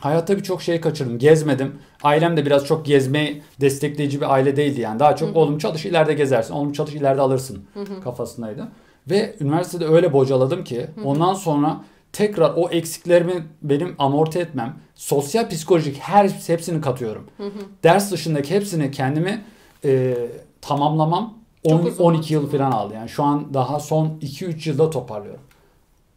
hayatta 0.00 0.36
birçok 0.36 0.62
şey 0.62 0.80
kaçırdım. 0.80 1.18
Gezmedim. 1.18 1.74
Ailem 2.02 2.36
de 2.36 2.46
biraz 2.46 2.64
çok 2.66 2.86
gezmeyi 2.86 3.42
destekleyici 3.60 4.20
bir 4.20 4.34
aile 4.34 4.56
değildi 4.56 4.80
yani. 4.80 4.98
Daha 5.00 5.16
çok 5.16 5.28
Hı 5.28 5.32
hı. 5.32 5.38
oğlum 5.38 5.58
çalış 5.58 5.86
ileride 5.86 6.14
gezersin. 6.14 6.54
Oğlum 6.54 6.72
çalış 6.72 6.94
ileride 6.94 7.20
alırsın 7.20 7.64
Hı 7.74 7.80
hı. 7.80 8.00
kafasındaydı. 8.04 8.68
Ve 9.10 9.36
üniversitede 9.40 9.86
öyle 9.86 10.12
bocaladım 10.12 10.64
ki 10.64 10.86
ondan 11.04 11.34
sonra 11.34 11.76
tekrar 12.12 12.52
o 12.56 12.70
eksiklerimi 12.70 13.46
benim 13.62 13.94
amorti 13.98 14.38
etmem, 14.38 14.76
sosyal 14.94 15.48
psikolojik 15.48 15.98
her 15.98 16.28
hepsini 16.28 16.80
katıyorum. 16.80 17.26
Hı 17.36 17.46
hı. 17.46 17.58
Ders 17.84 18.12
dışındaki 18.12 18.54
hepsini 18.54 18.90
kendimi 18.90 19.44
e, 19.84 20.16
tamamlamam 20.60 21.38
Çok 21.68 21.80
10, 21.80 21.86
uzun 21.86 22.04
12 22.04 22.34
yıl 22.34 22.50
falan 22.50 22.72
aldı. 22.72 22.94
Yani 22.94 23.08
şu 23.08 23.22
an 23.22 23.54
daha 23.54 23.80
son 23.80 24.18
2-3 24.22 24.68
yılda 24.68 24.90
toparlıyorum. 24.90 25.42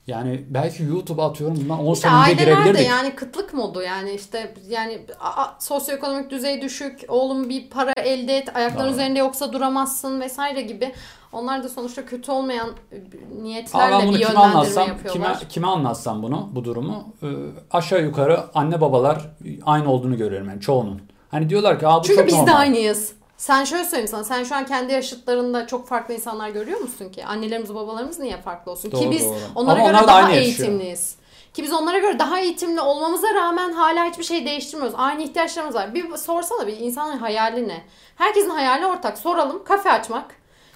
Yani 0.08 0.46
belki 0.50 0.84
YouTube'a 0.84 1.26
atıyorum 1.30 1.58
bundan 1.64 1.80
10 1.80 1.94
İşte 1.94 2.10
sene 2.10 2.22
önce 2.22 2.34
girebilirdik. 2.44 2.88
yani 2.90 3.16
kıtlık 3.16 3.54
modu 3.54 3.82
yani 3.82 4.12
işte 4.12 4.54
yani 4.70 5.02
a- 5.20 5.48
sosyoekonomik 5.60 6.32
düzey 6.32 6.62
düşük, 6.62 7.00
oğlum 7.08 7.50
bir 7.50 7.70
para 7.70 7.92
elde 7.98 8.38
et, 8.38 8.56
ayakların 8.56 8.86
Doğru. 8.88 8.94
üzerinde 8.94 9.20
yoksa 9.20 9.54
duramazsın 9.54 10.22
vesaire 10.22 10.62
gibi. 10.62 10.92
Onlar 11.34 11.64
da 11.64 11.70
sonuçta 11.70 12.06
kötü 12.06 12.32
olmayan 12.32 12.70
e, 12.92 12.96
niyetlerle 13.44 13.92
ben 13.94 14.00
bir 14.02 14.06
kime 14.06 14.20
yönlendirme 14.20 14.40
anlatsam, 14.40 14.88
yapıyorlar. 14.88 15.34
kime, 15.40 15.48
kime 15.50 15.68
anlatsam 15.68 16.24
bunu, 16.24 16.50
bu 16.52 16.64
durumu 16.66 17.04
e, 17.24 17.28
aşağı 17.72 18.04
yukarı 18.04 18.40
anne 18.54 18.82
babalar 18.82 19.36
aynı 19.66 19.92
olduğunu 19.92 20.18
görüyorum 20.18 20.50
yani 20.50 20.62
çoğunun. 20.62 21.02
Hani 21.32 21.50
diyorlar 21.50 21.80
ki 21.80 21.88
Aa, 21.88 22.00
bu 22.00 22.04
Çünkü 22.08 22.18
çok 22.20 22.28
biz 22.28 22.36
de 22.36 22.40
normal. 22.40 22.56
aynıyız. 22.60 23.14
Sen 23.44 23.64
şöyle 23.64 23.84
söyleyeyim 23.84 24.08
sana. 24.08 24.24
Sen 24.24 24.44
şu 24.44 24.56
an 24.56 24.66
kendi 24.66 24.94
yaşıtlarında 24.94 25.68
çok 25.68 25.88
farklı 25.88 26.14
insanlar 26.14 26.50
görüyor 26.50 26.80
musun 26.80 27.10
ki? 27.10 27.26
Annelerimiz 27.26 27.76
babalarımız 27.76 28.20
niye 28.20 28.38
farklı 28.42 28.72
olsun? 28.72 28.90
ki 28.90 28.96
Doğru, 28.98 29.12
biz 29.12 29.26
doğru. 29.26 29.36
onlara 29.56 29.76
Ama 29.76 29.84
göre 29.84 29.90
onlar 29.98 30.04
da 30.04 30.08
daha 30.08 30.18
aynı 30.18 30.36
yaşıyor. 30.36 30.68
eğitimliyiz. 30.70 31.16
Ki 31.54 31.64
biz 31.64 31.74
onlara 31.74 31.98
göre 31.98 32.20
daha 32.20 32.40
eğitimli 32.40 32.82
olmamıza 32.82 33.34
rağmen 33.34 33.72
hala 33.72 34.06
hiçbir 34.06 34.24
şey 34.24 34.46
değiştirmiyoruz. 34.46 34.96
Aynı 34.98 35.24
ihtiyaçlarımız 35.24 35.76
var. 35.76 35.94
Bir 35.94 36.18
sorsana 36.18 36.68
bir 36.68 36.78
insanın 36.78 37.18
hayali 37.18 37.68
ne? 37.68 37.82
Herkesin 38.16 38.50
hayali 38.50 38.86
ortak. 38.86 39.18
Soralım. 39.18 39.64
Kafe 39.64 39.92
açmak. 39.92 40.26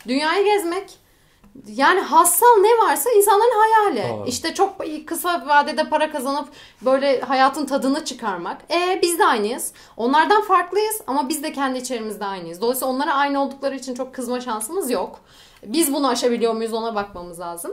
Dünyayı 0.07 0.45
gezmek. 0.45 0.93
Yani 1.75 1.99
hassal 1.99 2.57
ne 2.61 2.87
varsa 2.87 3.09
insanların 3.11 3.59
hayali. 3.59 4.13
Doğru. 4.13 4.27
İşte 4.27 4.53
çok 4.53 4.75
kısa 5.05 5.47
vadede 5.47 5.89
para 5.89 6.11
kazanıp 6.11 6.47
böyle 6.81 7.21
hayatın 7.21 7.65
tadını 7.65 8.05
çıkarmak. 8.05 8.57
E 8.71 8.99
biz 9.01 9.19
de 9.19 9.25
aynıyız. 9.25 9.73
Onlardan 9.97 10.41
farklıyız 10.41 11.01
ama 11.07 11.29
biz 11.29 11.43
de 11.43 11.51
kendi 11.51 11.79
içerimizde 11.79 12.25
aynıyız. 12.25 12.61
Dolayısıyla 12.61 12.93
onlara 12.93 13.13
aynı 13.13 13.43
oldukları 13.43 13.75
için 13.75 13.93
çok 13.95 14.13
kızma 14.13 14.41
şansımız 14.41 14.91
yok. 14.91 15.19
Biz 15.65 15.93
bunu 15.93 16.07
aşabiliyor 16.07 16.53
muyuz 16.53 16.73
ona 16.73 16.95
bakmamız 16.95 17.39
lazım. 17.39 17.71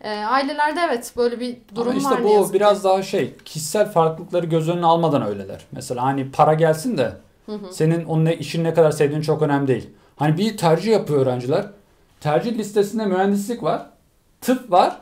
E, 0.00 0.10
ailelerde 0.10 0.80
evet 0.88 1.12
böyle 1.16 1.40
bir 1.40 1.56
durum 1.74 1.90
Ama 1.90 1.98
işte 1.98 2.10
var 2.10 2.20
ne 2.20 2.24
bu 2.24 2.28
yazık 2.28 2.52
ki. 2.52 2.54
biraz 2.54 2.84
daha 2.84 3.02
şey 3.02 3.34
kişisel 3.44 3.92
farklılıkları 3.92 4.46
göz 4.46 4.68
önüne 4.68 4.86
almadan 4.86 5.26
öyleler. 5.26 5.66
Mesela 5.72 6.02
hani 6.02 6.30
para 6.30 6.54
gelsin 6.54 6.98
de 6.98 7.12
senin 7.70 8.04
onun 8.04 8.24
ne, 8.24 8.36
işin 8.36 8.64
ne 8.64 8.74
kadar 8.74 8.90
sevdiğin 8.90 9.22
çok 9.22 9.42
önemli 9.42 9.68
değil. 9.68 9.90
Hani 10.16 10.38
bir 10.38 10.56
tercih 10.56 10.92
yapıyor 10.92 11.20
öğrenciler. 11.20 11.66
Tercih 12.26 12.58
listesinde 12.58 13.06
mühendislik 13.06 13.62
var, 13.62 13.86
tıp 14.40 14.70
var, 14.70 14.96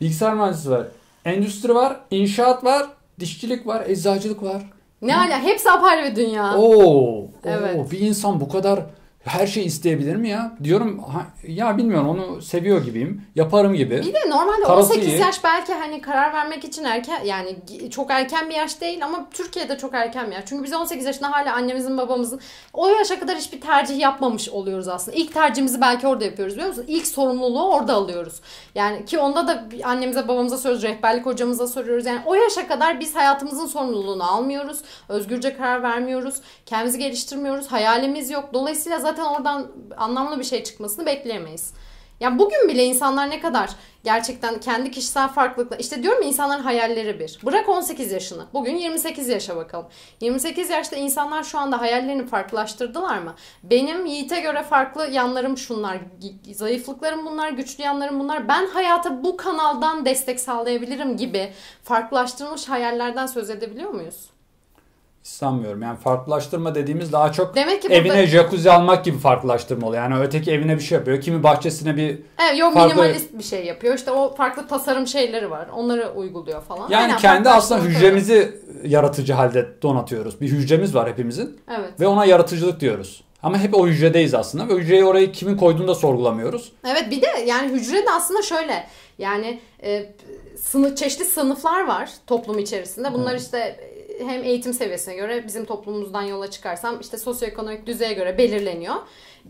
bilgisayar 0.00 0.34
mühendisliği 0.34 0.76
var, 0.76 0.86
endüstri 1.24 1.74
var, 1.74 2.00
inşaat 2.10 2.64
var, 2.64 2.86
dişçilik 3.20 3.66
var, 3.66 3.84
eczacılık 3.86 4.42
var. 4.42 4.62
Ne 5.02 5.12
hala 5.12 5.42
hepsi 5.42 5.70
apayrı 5.70 6.10
bir 6.10 6.16
dünya. 6.16 6.56
Oo, 6.56 7.26
Evet. 7.44 7.76
oo, 7.78 7.90
bir 7.90 8.00
insan 8.00 8.40
bu 8.40 8.48
kadar 8.48 8.80
her 9.24 9.46
şey 9.46 9.66
isteyebilir 9.66 10.16
mi 10.16 10.28
ya? 10.28 10.52
Diyorum 10.64 11.02
ha- 11.02 11.26
ya 11.48 11.76
bilmiyorum 11.78 12.08
onu 12.08 12.42
seviyor 12.42 12.84
gibiyim. 12.84 13.22
Yaparım 13.34 13.74
gibi. 13.74 13.96
Bir 13.98 14.14
de 14.14 14.30
normalde 14.30 14.62
Parası 14.62 14.92
18 14.92 15.12
iyi. 15.12 15.20
yaş 15.20 15.44
belki 15.44 15.72
hani 15.74 16.00
karar 16.00 16.32
vermek 16.34 16.64
için 16.64 16.84
erken 16.84 17.24
yani 17.24 17.56
çok 17.90 18.10
erken 18.10 18.50
bir 18.50 18.54
yaş 18.54 18.80
değil 18.80 19.04
ama 19.04 19.26
Türkiye'de 19.30 19.78
çok 19.78 19.94
erken 19.94 20.26
bir 20.30 20.34
yaş. 20.34 20.44
Çünkü 20.46 20.64
biz 20.64 20.72
18 20.74 21.06
yaşında 21.06 21.32
hala 21.32 21.54
annemizin 21.54 21.98
babamızın 21.98 22.40
o 22.72 22.88
yaşa 22.88 23.20
kadar 23.20 23.36
hiçbir 23.36 23.60
tercih 23.60 23.98
yapmamış 23.98 24.48
oluyoruz 24.48 24.88
aslında. 24.88 25.16
İlk 25.16 25.34
tercihimizi 25.34 25.80
belki 25.80 26.06
orada 26.06 26.24
yapıyoruz 26.24 26.54
biliyor 26.54 26.68
musun? 26.68 26.84
İlk 26.88 27.06
sorumluluğu 27.06 27.72
orada 27.74 27.94
alıyoruz. 27.94 28.40
Yani 28.74 29.04
ki 29.04 29.18
onda 29.18 29.48
da 29.48 29.64
annemize 29.84 30.28
babamıza 30.28 30.58
soruyoruz, 30.58 30.82
rehberlik 30.84 31.26
hocamıza 31.26 31.66
soruyoruz. 31.66 32.06
Yani 32.06 32.20
o 32.26 32.34
yaşa 32.34 32.68
kadar 32.68 33.00
biz 33.00 33.14
hayatımızın 33.16 33.66
sorumluluğunu 33.66 34.32
almıyoruz. 34.32 34.78
Özgürce 35.08 35.56
karar 35.56 35.82
vermiyoruz. 35.82 36.34
Kendimizi 36.66 36.98
geliştirmiyoruz. 36.98 37.66
Hayalimiz 37.72 38.30
yok. 38.30 38.50
Dolayısıyla 38.54 38.98
zaten 38.98 39.13
oradan 39.22 39.72
anlamlı 39.96 40.38
bir 40.38 40.44
şey 40.44 40.64
çıkmasını 40.64 41.06
bekleyemeyiz. 41.06 41.74
Ya 42.20 42.38
bugün 42.38 42.68
bile 42.68 42.84
insanlar 42.84 43.30
ne 43.30 43.40
kadar 43.40 43.70
gerçekten 44.04 44.60
kendi 44.60 44.90
kişisel 44.90 45.28
farklılıkla 45.28 45.76
işte 45.76 46.02
diyorum 46.02 46.22
ya 46.22 46.28
insanların 46.28 46.62
hayalleri 46.62 47.20
bir. 47.20 47.38
Bırak 47.44 47.68
18 47.68 48.12
yaşını. 48.12 48.46
Bugün 48.54 48.76
28 48.76 49.28
yaşa 49.28 49.56
bakalım. 49.56 49.86
28 50.20 50.70
yaşta 50.70 50.96
insanlar 50.96 51.42
şu 51.42 51.58
anda 51.58 51.80
hayallerini 51.80 52.26
farklılaştırdılar 52.26 53.18
mı? 53.18 53.34
Benim 53.62 54.06
Yiğit'e 54.06 54.40
göre 54.40 54.62
farklı 54.62 55.06
yanlarım 55.10 55.58
şunlar. 55.58 55.98
Zayıflıklarım 56.52 57.26
bunlar, 57.26 57.50
güçlü 57.50 57.84
yanlarım 57.84 58.20
bunlar. 58.20 58.48
Ben 58.48 58.66
hayata 58.66 59.24
bu 59.24 59.36
kanaldan 59.36 60.04
destek 60.04 60.40
sağlayabilirim 60.40 61.16
gibi 61.16 61.52
farklılaştırılmış 61.82 62.68
hayallerden 62.68 63.26
söz 63.26 63.50
edebiliyor 63.50 63.90
muyuz? 63.90 64.33
Sanmıyorum. 65.24 65.82
Yani 65.82 65.98
farklılaştırma 65.98 66.74
dediğimiz 66.74 67.12
daha 67.12 67.32
çok 67.32 67.54
Demek 67.56 67.82
ki 67.82 67.88
burada... 67.88 68.00
evine 68.00 68.26
jacuzzi 68.26 68.70
almak 68.72 69.04
gibi 69.04 69.18
farklılaştırma 69.18 69.86
oluyor. 69.86 70.02
Yani 70.02 70.20
öteki 70.24 70.50
evine 70.52 70.76
bir 70.76 70.82
şey 70.82 70.98
yapıyor. 70.98 71.20
Kimi 71.20 71.42
bahçesine 71.42 71.96
bir 71.96 72.18
Evet, 72.42 72.58
yok 72.58 72.74
farklı- 72.74 72.94
minimalist 72.94 73.38
bir 73.38 73.42
şey 73.42 73.64
yapıyor. 73.64 73.94
İşte 73.94 74.10
o 74.10 74.34
farklı 74.34 74.68
tasarım 74.68 75.06
şeyleri 75.06 75.50
var. 75.50 75.66
Onları 75.76 76.12
uyguluyor 76.12 76.62
falan. 76.62 76.88
yani 76.90 77.02
Aynen, 77.02 77.16
kendi 77.18 77.48
aslında 77.50 77.80
hücremizi 77.82 78.60
yaratıcı 78.84 79.32
halde 79.32 79.68
donatıyoruz. 79.82 80.40
Bir 80.40 80.48
hücremiz 80.48 80.94
var 80.94 81.08
hepimizin 81.10 81.60
Evet. 81.78 82.00
ve 82.00 82.06
ona 82.06 82.24
yaratıcılık 82.24 82.80
diyoruz. 82.80 83.24
Ama 83.42 83.58
hep 83.58 83.74
o 83.74 83.86
hücredeyiz 83.86 84.34
aslında 84.34 84.68
ve 84.68 84.74
hücreyi 84.80 85.04
orayı 85.04 85.32
kimin 85.32 85.56
koyduğunu 85.56 85.88
da 85.88 85.94
sorgulamıyoruz. 85.94 86.72
Evet 86.86 87.10
bir 87.10 87.22
de 87.22 87.26
yani 87.46 87.72
hücre 87.72 88.06
de 88.06 88.10
aslında 88.10 88.42
şöyle 88.42 88.86
yani 89.18 89.60
e, 89.82 90.12
sınıf 90.58 90.96
çeşitli 90.96 91.24
sınıflar 91.24 91.86
var 91.86 92.10
toplum 92.26 92.58
içerisinde. 92.58 93.12
Bunlar 93.12 93.30
Evet. 93.30 93.40
işte 93.42 93.76
hem 94.18 94.44
eğitim 94.44 94.72
seviyesine 94.72 95.14
göre 95.14 95.44
bizim 95.46 95.64
toplumumuzdan 95.64 96.22
yola 96.22 96.50
çıkarsam 96.50 97.00
işte 97.00 97.18
sosyoekonomik 97.18 97.86
düzeye 97.86 98.12
göre 98.12 98.38
belirleniyor. 98.38 98.94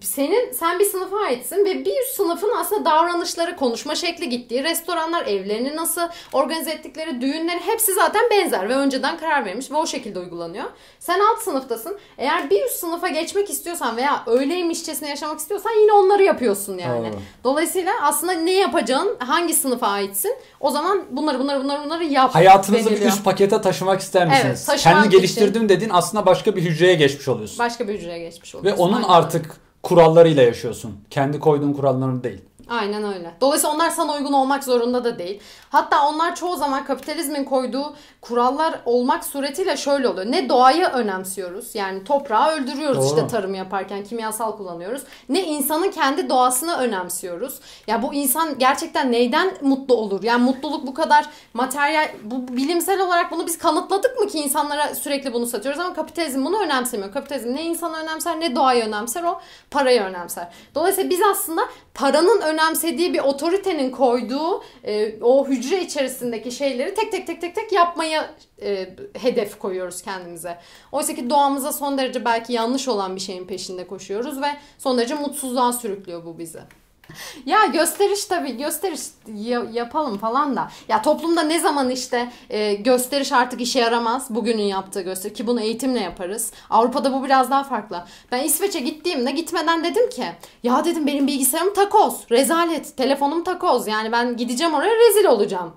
Senin 0.00 0.52
sen 0.52 0.78
bir 0.78 0.84
sınıfa 0.84 1.16
aitsin 1.16 1.64
ve 1.64 1.84
bir 1.84 2.02
sınıfın 2.16 2.50
aslında 2.60 2.84
davranışları, 2.84 3.56
konuşma 3.56 3.94
şekli 3.94 4.28
gittiği, 4.28 4.64
restoranlar, 4.64 5.26
evlerini 5.26 5.76
nasıl 5.76 6.00
organize 6.32 6.70
ettikleri, 6.70 7.20
düğünleri 7.20 7.60
hepsi 7.60 7.94
zaten 7.94 8.22
benzer 8.30 8.68
ve 8.68 8.74
önceden 8.74 9.18
karar 9.18 9.44
verilmiş 9.44 9.70
ve 9.70 9.76
o 9.76 9.86
şekilde 9.86 10.18
uygulanıyor. 10.18 10.64
Sen 10.98 11.20
alt 11.20 11.42
sınıftasın. 11.42 11.98
Eğer 12.18 12.50
bir 12.50 12.64
üst 12.64 12.74
sınıfa 12.76 13.08
geçmek 13.08 13.50
istiyorsan 13.50 13.96
veya 13.96 14.22
öyleymişçesine 14.26 15.08
yaşamak 15.08 15.38
istiyorsan 15.38 15.70
yine 15.82 15.92
onları 15.92 16.22
yapıyorsun 16.22 16.78
yani. 16.78 17.08
Doğru. 17.12 17.20
Dolayısıyla 17.44 17.92
aslında 18.02 18.32
ne 18.32 18.52
yapacağın, 18.52 19.16
hangi 19.18 19.54
sınıfa 19.54 19.86
aitsin 19.86 20.36
o 20.60 20.70
zaman 20.70 21.02
bunları 21.10 21.38
bunları 21.38 21.64
bunları 21.64 21.84
bunları 21.84 22.04
yap 22.04 22.34
Hayatınızı 22.34 22.84
bir 22.84 22.90
deniliyor. 22.90 23.10
üst 23.12 23.24
pakete 23.24 23.60
taşımak 23.60 24.00
ister 24.00 24.26
misiniz? 24.26 24.44
Evet, 24.46 24.66
taşımak 24.66 24.94
Kendi 24.96 25.08
için- 25.08 25.18
geliştirdim 25.18 25.68
dediğin 25.68 25.90
aslında 25.90 26.26
başka 26.26 26.56
bir 26.56 26.62
hücreye 26.62 26.94
geçmiş 26.94 27.28
oluyorsun. 27.28 27.58
Başka 27.58 27.88
bir 27.88 27.94
hücreye 27.94 28.18
geçmiş 28.18 28.54
Ve 28.54 28.58
oluyorsun. 28.58 28.82
onun 28.82 28.92
Aynen 28.96 29.08
artık 29.08 29.63
kurallarıyla 29.84 30.42
yaşıyorsun. 30.42 30.92
Kendi 31.10 31.38
koyduğun 31.38 31.72
kuralların 31.72 32.22
değil. 32.22 32.40
Aynen 32.68 33.04
öyle. 33.14 33.34
Dolayısıyla 33.40 33.74
onlar 33.74 33.90
sana 33.90 34.14
uygun 34.14 34.32
olmak 34.32 34.64
zorunda 34.64 35.04
da 35.04 35.18
değil. 35.18 35.40
Hatta 35.70 36.08
onlar 36.08 36.36
çoğu 36.36 36.56
zaman 36.56 36.84
kapitalizmin 36.84 37.44
koyduğu 37.44 37.94
kurallar 38.20 38.80
olmak 38.84 39.24
suretiyle 39.24 39.76
şöyle 39.76 40.08
oluyor. 40.08 40.32
Ne 40.32 40.48
doğayı 40.48 40.84
önemsiyoruz. 40.84 41.74
Yani 41.74 42.04
toprağı 42.04 42.50
öldürüyoruz 42.50 42.96
Doğru. 42.98 43.06
işte 43.06 43.26
tarım 43.26 43.54
yaparken 43.54 44.04
kimyasal 44.04 44.56
kullanıyoruz. 44.56 45.02
Ne 45.28 45.42
insanın 45.42 45.90
kendi 45.90 46.28
doğasını 46.28 46.76
önemsiyoruz. 46.76 47.60
Ya 47.86 48.02
bu 48.02 48.14
insan 48.14 48.58
gerçekten 48.58 49.12
neyden 49.12 49.54
mutlu 49.60 49.94
olur? 49.94 50.22
Yani 50.22 50.44
mutluluk 50.44 50.86
bu 50.86 50.94
kadar 50.94 51.26
materyal 51.54 52.08
bu 52.22 52.56
bilimsel 52.56 53.00
olarak 53.00 53.30
bunu 53.32 53.46
biz 53.46 53.58
kanıtladık 53.58 54.20
mı 54.20 54.26
ki 54.26 54.38
insanlara 54.38 54.94
sürekli 54.94 55.32
bunu 55.32 55.46
satıyoruz 55.46 55.80
ama 55.80 55.94
kapitalizm 55.94 56.44
bunu 56.44 56.62
önemsemiyor. 56.62 57.12
Kapitalizm 57.12 57.54
ne 57.54 57.62
insanı 57.62 57.96
önemser 57.96 58.40
ne 58.40 58.56
doğayı 58.56 58.84
önemser 58.84 59.22
o 59.22 59.40
parayı 59.70 60.02
önemser. 60.02 60.48
Dolayısıyla 60.74 61.10
biz 61.10 61.20
aslında 61.22 61.62
paranın 61.94 62.40
önemsediği 62.40 63.14
bir 63.14 63.18
otoritenin 63.18 63.90
koyduğu 63.90 64.62
e, 64.84 65.22
o 65.22 65.46
hücre 65.46 65.82
içerisindeki 65.82 66.52
şeyleri 66.52 66.94
tek 66.94 67.12
tek 67.12 67.26
tek 67.26 67.40
tek 67.40 67.54
tek 67.54 67.72
yapmaya 67.72 68.34
e, 68.62 68.96
hedef 69.14 69.58
koyuyoruz 69.58 70.02
kendimize. 70.02 70.58
Oysa 70.92 71.14
ki 71.14 71.30
doğamıza 71.30 71.72
son 71.72 71.98
derece 71.98 72.24
belki 72.24 72.52
yanlış 72.52 72.88
olan 72.88 73.16
bir 73.16 73.20
şeyin 73.20 73.46
peşinde 73.46 73.86
koşuyoruz 73.86 74.42
ve 74.42 74.48
son 74.78 74.98
derece 74.98 75.14
mutsuzluğa 75.14 75.72
sürüklüyor 75.72 76.24
bu 76.24 76.38
bizi. 76.38 76.60
Ya 77.46 77.66
gösteriş 77.66 78.24
tabii 78.24 78.56
gösteriş 78.56 79.00
ya- 79.34 79.66
yapalım 79.72 80.18
falan 80.18 80.56
da. 80.56 80.70
Ya 80.88 81.02
toplumda 81.02 81.42
ne 81.42 81.60
zaman 81.60 81.90
işte 81.90 82.32
e, 82.50 82.74
gösteriş 82.74 83.32
artık 83.32 83.60
işe 83.60 83.78
yaramaz. 83.80 84.26
Bugünün 84.30 84.62
yaptığı 84.62 85.00
gösteri 85.00 85.32
ki 85.34 85.46
bunu 85.46 85.60
eğitimle 85.60 86.00
yaparız. 86.00 86.52
Avrupa'da 86.70 87.12
bu 87.12 87.24
biraz 87.24 87.50
daha 87.50 87.64
farklı. 87.64 88.04
Ben 88.32 88.42
İsveç'e 88.44 88.80
gittiğimde 88.80 89.30
gitmeden 89.30 89.84
dedim 89.84 90.10
ki 90.10 90.24
ya 90.62 90.84
dedim 90.84 91.06
benim 91.06 91.26
bilgisayarım 91.26 91.74
takoz. 91.74 92.14
Rezalet. 92.30 92.96
Telefonum 92.96 93.44
takoz. 93.44 93.86
Yani 93.86 94.12
ben 94.12 94.36
gideceğim 94.36 94.74
oraya 94.74 94.94
rezil 94.94 95.24
olacağım. 95.24 95.72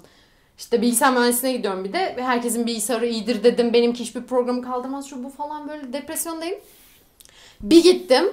İşte 0.57 0.81
bilgisayar 0.81 1.13
mühendisliğine 1.13 1.57
gidiyorum 1.57 1.83
bir 1.83 1.93
de. 1.93 2.15
Herkesin 2.19 2.67
bilgisayarı 2.67 3.07
iyidir 3.07 3.43
dedim. 3.43 3.73
Benimki 3.73 3.99
hiçbir 3.99 4.23
programı 4.23 4.61
kaldırmaz 4.61 5.09
şu 5.09 5.23
bu 5.23 5.29
falan 5.29 5.69
böyle 5.69 5.93
depresyondayım. 5.93 6.59
Bir 7.61 7.83
gittim. 7.83 8.25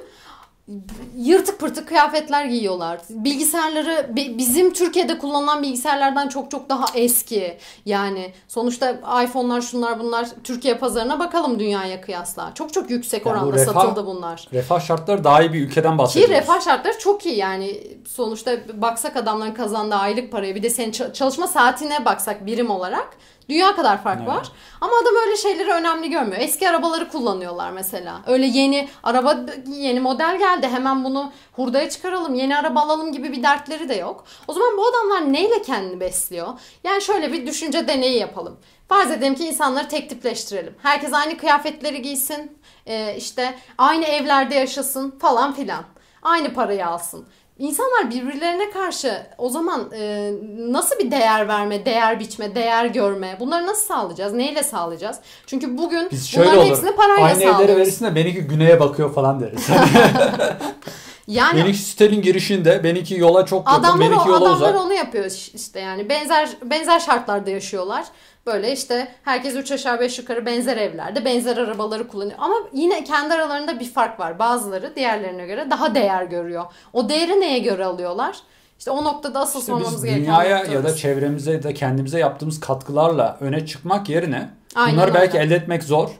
Yırtık 1.16 1.58
pırtık 1.60 1.88
kıyafetler 1.88 2.44
giyiyorlar. 2.44 2.98
Bilgisayarları 3.10 4.16
bi- 4.16 4.38
bizim 4.38 4.72
Türkiye'de 4.72 5.18
kullanılan 5.18 5.62
bilgisayarlardan 5.62 6.28
çok 6.28 6.50
çok 6.50 6.68
daha 6.68 6.84
eski. 6.94 7.58
Yani 7.86 8.32
sonuçta 8.48 8.90
iPhone'lar 9.24 9.60
şunlar 9.60 9.98
bunlar 10.00 10.28
Türkiye 10.44 10.74
pazarına 10.74 11.18
bakalım 11.18 11.58
dünyaya 11.58 12.00
kıyasla. 12.00 12.52
Çok 12.54 12.72
çok 12.72 12.90
yüksek 12.90 13.26
Yani 13.26 13.34
bu 13.34 13.38
oranda 13.46 13.56
refah- 13.56 13.64
satıldı 13.64 14.06
bunlar. 14.06 14.48
Refah 14.52 14.80
şartları 14.80 15.24
daha 15.24 15.42
iyi 15.42 15.52
bir 15.52 15.60
ülkeden 15.66 15.92
Ki 15.92 15.98
bahsediyoruz. 15.98 16.34
refah 16.36 16.60
şartları 16.64 16.98
çok 16.98 17.26
iyi 17.26 17.36
yani 17.36 17.80
sonuçta 18.08 18.52
baksak 18.74 19.16
adamların 19.16 19.54
kazandığı 19.54 19.94
aylık 19.94 20.32
paraya 20.32 20.54
bir 20.54 20.62
de 20.62 20.70
senin 20.70 20.92
ça- 20.92 21.12
çalışma 21.12 21.46
saatine 21.46 22.04
baksak 22.04 22.46
birim 22.46 22.70
olarak 22.70 23.08
dünya 23.48 23.76
kadar 23.76 24.02
fark 24.02 24.18
Evet. 24.18 24.28
var. 24.28 24.48
Ama 24.80 24.92
adam 25.02 25.14
öyle 25.26 25.36
şeyleri 25.36 25.70
önemli 25.70 26.10
görmüyor. 26.10 26.42
Eski 26.42 26.70
arabaları 26.70 27.08
kullanıyorlar 27.08 27.70
mesela. 27.70 28.20
Öyle 28.26 28.46
yeni 28.46 28.88
araba 29.02 29.36
yeni 29.66 30.00
model 30.00 30.38
geldi 30.38 30.68
hemen 30.68 31.04
bunu 31.04 31.32
hurdaya 31.52 31.90
çıkaralım 31.90 32.34
yeni 32.34 32.56
araba 32.56 32.80
alalım 32.80 33.12
gibi 33.12 33.32
bir 33.32 33.42
dertleri 33.42 33.88
de 33.88 33.94
yok. 33.94 34.24
O 34.48 34.52
zaman 34.52 34.76
bu 34.76 34.86
adamlar 34.86 35.32
neyle 35.32 35.62
kendini 35.62 36.00
besliyor? 36.00 36.48
Yani 36.84 37.02
şöyle 37.02 37.32
bir 37.32 37.46
düşünce 37.46 37.88
deneyi 37.88 38.18
yapalım. 38.18 38.60
Farz 38.88 39.10
edelim 39.10 39.34
ki 39.34 39.46
insanları 39.46 39.88
tek 39.88 40.10
tipleştirelim. 40.10 40.74
Herkes 40.82 41.12
aynı 41.12 41.36
kıyafetleri 41.36 42.02
giysin. 42.02 42.58
Ee, 42.86 43.14
işte 43.16 43.54
aynı 43.78 44.04
evlerde 44.04 44.54
yaşasın 44.54 45.10
falan 45.18 45.52
filan. 45.54 45.84
Aynı 46.22 46.54
parayı 46.54 46.86
alsın. 46.86 47.26
İnsanlar 47.58 48.10
birbirlerine 48.10 48.70
karşı 48.70 49.26
o 49.38 49.48
zaman 49.48 49.90
e, 49.92 50.32
nasıl 50.58 50.98
bir 50.98 51.10
değer 51.10 51.48
verme, 51.48 51.84
değer 51.86 52.20
biçme, 52.20 52.54
değer 52.54 52.84
görme 52.86 53.36
bunları 53.40 53.66
nasıl 53.66 53.86
sağlayacağız? 53.86 54.32
Neyle 54.32 54.62
sağlayacağız? 54.62 55.16
Çünkü 55.46 55.78
bugün 55.78 56.08
Biz 56.10 56.28
şöyle 56.28 56.46
bunların 56.46 56.62
olur. 56.66 56.70
hepsini 56.70 56.96
parayla 56.96 57.24
Aynı 57.24 57.42
evleri 57.42 57.52
sağlıyoruz. 57.52 57.76
verirsin 57.76 58.04
de 58.06 58.14
benimki 58.14 58.40
güneye 58.40 58.80
bakıyor 58.80 59.14
falan 59.14 59.40
deriz. 59.40 59.66
Yani 61.26 61.58
benimki 61.60 61.78
sitenin 61.78 62.22
girişinde, 62.22 62.84
benimki 62.84 63.14
yola 63.14 63.46
çok 63.46 63.66
yakın, 63.68 63.80
adamlar, 63.80 64.10
benimki 64.10 64.28
yola 64.28 64.38
adamlar 64.38 64.56
uzak. 64.56 64.80
onu 64.80 64.92
yapıyor 64.92 65.50
işte 65.54 65.80
yani 65.80 66.08
benzer 66.08 66.48
benzer 66.64 67.00
şartlarda 67.00 67.50
yaşıyorlar. 67.50 68.04
Böyle 68.46 68.72
işte 68.72 69.08
herkes 69.22 69.56
3 69.56 69.72
aşağı 69.72 70.00
5 70.00 70.18
yukarı 70.18 70.46
benzer 70.46 70.76
evlerde 70.76 71.24
benzer 71.24 71.56
arabaları 71.56 72.08
kullanıyor. 72.08 72.38
Ama 72.38 72.54
yine 72.72 73.04
kendi 73.04 73.34
aralarında 73.34 73.80
bir 73.80 73.90
fark 73.90 74.20
var. 74.20 74.38
Bazıları 74.38 74.96
diğerlerine 74.96 75.46
göre 75.46 75.70
daha 75.70 75.94
değer 75.94 76.24
görüyor. 76.24 76.64
O 76.92 77.08
değeri 77.08 77.40
neye 77.40 77.58
göre 77.58 77.84
alıyorlar? 77.84 78.36
İşte 78.78 78.90
o 78.90 79.04
noktada 79.04 79.40
asıl 79.40 79.60
İşte 79.60 79.72
sormamız 79.72 80.04
gereken 80.04 80.24
dünyaya 80.24 80.64
ya 80.64 80.84
da 80.84 80.94
çevremize 80.94 81.62
de 81.62 81.74
kendimize 81.74 82.18
yaptığımız 82.18 82.60
katkılarla 82.60 83.36
öne 83.40 83.66
çıkmak 83.66 84.08
yerine 84.08 84.50
Aynen 84.74 84.96
bunları 84.96 85.14
belki 85.14 85.38
öyle. 85.38 85.46
elde 85.46 85.54
etmek 85.54 85.82
zor. 85.84 86.10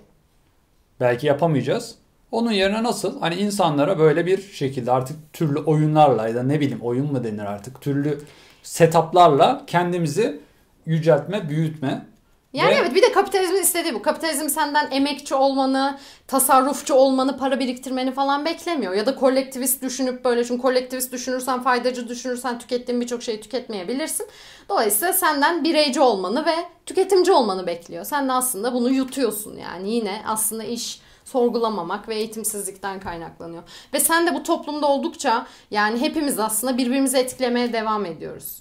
Belki 1.00 1.26
yapamayacağız. 1.26 1.94
Onun 2.32 2.52
yerine 2.52 2.82
nasıl? 2.82 3.20
Hani 3.20 3.34
insanlara 3.34 3.98
böyle 3.98 4.26
bir 4.26 4.42
şekilde 4.42 4.92
artık 4.92 5.32
türlü 5.32 5.58
oyunlarla 5.58 6.28
ya 6.28 6.34
da 6.34 6.42
ne 6.42 6.60
bileyim 6.60 6.80
oyun 6.82 7.12
mu 7.12 7.24
denir 7.24 7.44
artık 7.44 7.80
türlü 7.80 8.20
setuplarla 8.62 9.62
kendimizi 9.66 10.40
yüceltme, 10.86 11.48
büyütme. 11.48 12.06
Yani 12.54 12.70
Ve- 12.70 12.74
evet 12.74 12.94
bir 12.94 13.02
de 13.02 13.12
kapitalizmin 13.12 13.62
istediği 13.62 13.94
bu. 13.94 14.02
Kapitalizm 14.02 14.48
senden 14.48 14.90
emekçi 14.90 15.34
olmanı, 15.34 15.98
tasarrufçu 16.26 16.94
olmanı, 16.94 17.38
para 17.38 17.58
biriktirmeni 17.60 18.12
falan 18.12 18.44
beklemiyor. 18.44 18.92
Ya 18.94 19.06
da 19.06 19.14
kolektivist 19.14 19.82
düşünüp 19.82 20.24
böyle 20.24 20.44
çünkü 20.44 20.62
kolektivist 20.62 21.12
düşünürsen, 21.12 21.62
faydacı 21.62 22.08
düşünürsen 22.08 22.58
tükettiğin 22.58 23.00
birçok 23.00 23.22
şeyi 23.22 23.40
tüketmeyebilirsin. 23.40 24.26
Dolayısıyla 24.68 25.12
senden 25.12 25.64
bireyci 25.64 26.00
olmanı 26.00 26.46
ve 26.46 26.54
tüketimci 26.86 27.32
olmanı 27.32 27.66
bekliyor. 27.66 28.04
Sen 28.04 28.28
de 28.28 28.32
aslında 28.32 28.72
bunu 28.74 28.90
yutuyorsun 28.90 29.56
yani. 29.56 29.90
Yine 29.90 30.22
aslında 30.26 30.64
iş 30.64 31.00
sorgulamamak 31.24 32.08
ve 32.08 32.14
eğitimsizlikten 32.14 33.00
kaynaklanıyor. 33.00 33.62
Ve 33.92 34.00
sen 34.00 34.26
de 34.26 34.34
bu 34.34 34.42
toplumda 34.42 34.86
oldukça 34.86 35.46
yani 35.70 36.00
hepimiz 36.00 36.38
aslında 36.38 36.78
birbirimizi 36.78 37.18
etkilemeye 37.18 37.72
devam 37.72 38.06
ediyoruz. 38.06 38.60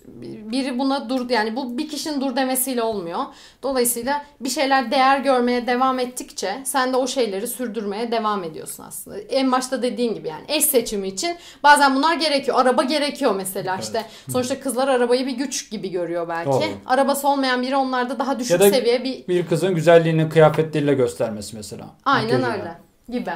Biri 0.51 0.79
buna 0.79 1.09
dur 1.09 1.29
yani 1.29 1.55
bu 1.55 1.77
bir 1.77 1.89
kişinin 1.89 2.21
dur 2.21 2.35
demesiyle 2.35 2.83
olmuyor. 2.83 3.19
Dolayısıyla 3.63 4.25
bir 4.39 4.49
şeyler 4.49 4.91
değer 4.91 5.19
görmeye 5.19 5.67
devam 5.67 5.99
ettikçe 5.99 6.61
sen 6.63 6.93
de 6.93 6.97
o 6.97 7.07
şeyleri 7.07 7.47
sürdürmeye 7.47 8.11
devam 8.11 8.43
ediyorsun 8.43 8.83
aslında. 8.87 9.19
En 9.19 9.51
başta 9.51 9.81
dediğin 9.81 10.13
gibi 10.13 10.27
yani 10.27 10.43
eş 10.47 10.65
seçimi 10.65 11.07
için 11.07 11.35
bazen 11.63 11.95
bunlar 11.95 12.15
gerekiyor. 12.15 12.57
Araba 12.59 12.83
gerekiyor 12.83 13.35
mesela 13.35 13.77
işte. 13.77 14.05
Sonuçta 14.31 14.59
kızlar 14.59 14.87
arabayı 14.87 15.27
bir 15.27 15.37
güç 15.37 15.71
gibi 15.71 15.91
görüyor 15.91 16.27
belki. 16.27 16.49
Doğru. 16.49 16.63
Arabası 16.85 17.27
olmayan 17.27 17.61
biri 17.61 17.75
onlarda 17.75 18.19
daha 18.19 18.39
düşük 18.39 18.51
Ya 18.51 18.59
da 18.59 18.69
seviye 18.69 19.03
bir 19.03 19.27
Bir 19.27 19.47
kızın 19.47 19.75
güzelliğini 19.75 20.29
kıyafetleriyle 20.29 20.93
göstermesi 20.93 21.55
mesela. 21.55 21.85
Aynen 22.05 22.23
Makyajıyla. 22.23 22.52
Öyle 22.53 22.77
gibi. 23.09 23.31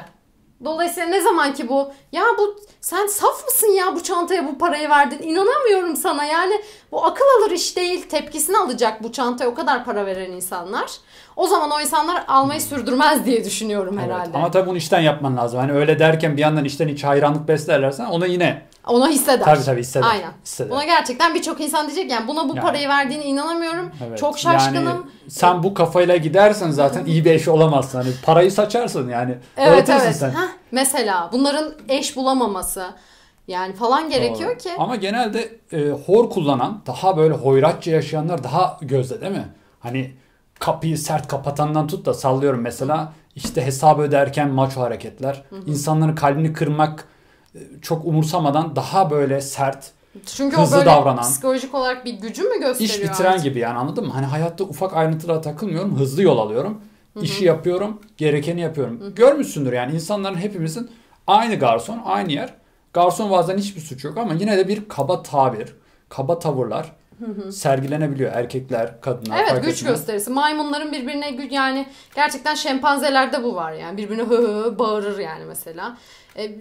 Dolayısıyla 0.65 1.09
ne 1.09 1.21
zaman 1.21 1.53
ki 1.53 1.69
bu 1.69 1.91
ya 2.11 2.23
bu 2.37 2.55
sen 2.81 3.07
saf 3.07 3.45
mısın 3.45 3.67
ya 3.67 3.95
bu 3.95 4.03
çantaya 4.03 4.47
bu 4.47 4.57
parayı 4.57 4.89
verdin 4.89 5.19
inanamıyorum 5.23 5.95
sana 5.95 6.25
yani 6.25 6.61
bu 6.91 7.05
akıl 7.05 7.25
alır 7.39 7.51
iş 7.51 7.77
değil 7.77 8.09
tepkisini 8.09 8.57
alacak 8.57 9.03
bu 9.03 9.11
çantaya 9.11 9.49
o 9.49 9.53
kadar 9.53 9.85
para 9.85 10.05
veren 10.05 10.31
insanlar. 10.31 10.91
O 11.35 11.47
zaman 11.47 11.71
o 11.71 11.81
insanlar 11.81 12.23
almayı 12.27 12.61
sürdürmez 12.61 13.25
diye 13.25 13.43
düşünüyorum 13.43 13.99
Evet. 13.99 14.09
herhalde. 14.09 14.37
Ama 14.37 14.51
tabii 14.51 14.69
bunu 14.69 14.77
işten 14.77 14.99
yapman 15.01 15.37
lazım. 15.37 15.59
Hani 15.59 15.71
öyle 15.71 15.99
derken 15.99 16.37
bir 16.37 16.41
yandan 16.41 16.65
işten 16.65 16.87
hiç 16.87 17.03
hayranlık 17.03 17.47
beslerlersen 17.47 18.05
ona 18.05 18.25
yine 18.25 18.61
Ona 18.87 19.07
hisseder. 19.09 19.45
tabii 19.45 19.63
tabii 19.63 19.79
hisseder. 19.79 20.07
Aynen. 20.07 20.31
hisseder. 20.45 20.71
Buna 20.71 20.85
gerçekten 20.85 21.35
birçok 21.35 21.61
insan 21.61 21.87
diyecek 21.87 22.11
yani 22.11 22.27
buna 22.27 22.49
bu 22.49 22.55
Yani. 22.55 22.65
parayı 22.65 22.87
verdiğine 22.89 23.25
inanamıyorum. 23.25 23.91
Evet. 24.07 24.17
Çok 24.17 24.39
şaşkınım. 24.39 24.85
Yani 24.85 25.01
sen 25.27 25.63
bu 25.63 25.73
kafayla 25.73 26.17
gidersen 26.17 26.71
zaten 26.71 27.05
iyi 27.05 27.25
bir 27.25 27.31
eş 27.31 27.47
olamazsın. 27.47 27.97
Hani 27.97 28.11
parayı 28.23 28.51
saçarsın 28.51 29.09
yani. 29.09 29.37
Evet 29.57 29.89
evet. 29.89 30.15
sen. 30.15 30.29
Heh, 30.29 30.49
mesela 30.71 31.29
bunların 31.33 31.73
eş 31.89 32.15
bulamaması 32.15 32.85
yani 33.47 33.73
falan 33.73 34.09
gerekiyor 34.09 34.49
Doğru. 34.49 34.57
ki. 34.57 34.69
Ama 34.77 34.95
genelde 34.95 35.49
e, 35.73 35.89
hor 35.89 36.29
kullanan, 36.29 36.81
daha 36.87 37.17
böyle 37.17 37.33
hoyratça 37.33 37.91
yaşayanlar 37.91 38.43
daha 38.43 38.77
gözde 38.81 39.21
değil 39.21 39.31
mi? 39.31 39.47
Hani 39.79 40.13
kapıyı 40.59 40.97
sert 40.97 41.27
kapatandan 41.27 41.87
tut 41.87 42.05
da 42.05 42.13
sallıyorum 42.13 42.61
mesela 42.61 43.13
işte 43.35 43.65
hesap 43.65 43.99
öderken 43.99 44.49
maço 44.49 44.81
hareketler. 44.81 45.43
insanların 45.65 46.15
kalbini 46.15 46.53
kırmak 46.53 47.07
çok 47.81 48.05
umursamadan 48.05 48.75
daha 48.75 49.11
böyle 49.11 49.41
sert, 49.41 49.91
Çünkü 50.25 50.57
hızlı 50.57 50.75
o 50.75 50.79
böyle 50.79 50.89
davranan, 50.89 51.23
psikolojik 51.23 51.75
olarak 51.75 52.05
bir 52.05 52.13
gücü 52.13 52.43
mü 52.43 52.59
gösteriyor? 52.59 52.95
iş 52.95 53.03
bitiren 53.03 53.31
artık? 53.31 53.43
gibi 53.43 53.59
yani 53.59 53.77
anladın 53.77 54.05
mı? 54.05 54.13
Hani 54.13 54.25
hayatta 54.25 54.63
ufak 54.63 54.93
ayrıntılara 54.93 55.41
takılmıyorum, 55.41 55.99
hızlı 55.99 56.23
yol 56.23 56.37
alıyorum. 56.37 56.81
işi 57.21 57.45
yapıyorum, 57.45 58.01
gerekeni 58.17 58.61
yapıyorum. 58.61 59.15
Görmüşsündür 59.15 59.73
yani 59.73 59.95
insanların 59.95 60.37
hepimizin 60.37 60.91
aynı 61.27 61.55
garson, 61.55 62.01
aynı 62.05 62.31
yer. 62.31 62.53
Garson 62.93 63.31
bazen 63.31 63.57
hiçbir 63.57 63.81
suç 63.81 64.03
yok 64.03 64.17
ama 64.17 64.33
yine 64.33 64.57
de 64.57 64.67
bir 64.67 64.89
kaba 64.89 65.23
tabir, 65.23 65.75
kaba 66.09 66.39
tavırlar 66.39 66.91
sergilenebiliyor. 67.51 68.31
Erkekler, 68.33 69.01
kadınlar 69.01 69.43
Evet 69.51 69.65
güç 69.65 69.83
gösterisi. 69.83 70.29
Maymunların 70.29 70.91
birbirine 70.91 71.31
güç 71.31 71.51
yani 71.51 71.87
gerçekten 72.15 72.55
şempanzelerde 72.55 73.43
bu 73.43 73.55
var 73.55 73.73
yani. 73.73 73.97
Birbirine 73.97 74.23
hı 74.23 74.37
hı 74.37 74.79
bağırır 74.79 75.19
yani 75.19 75.45
mesela. 75.45 75.97
E, 76.37 76.51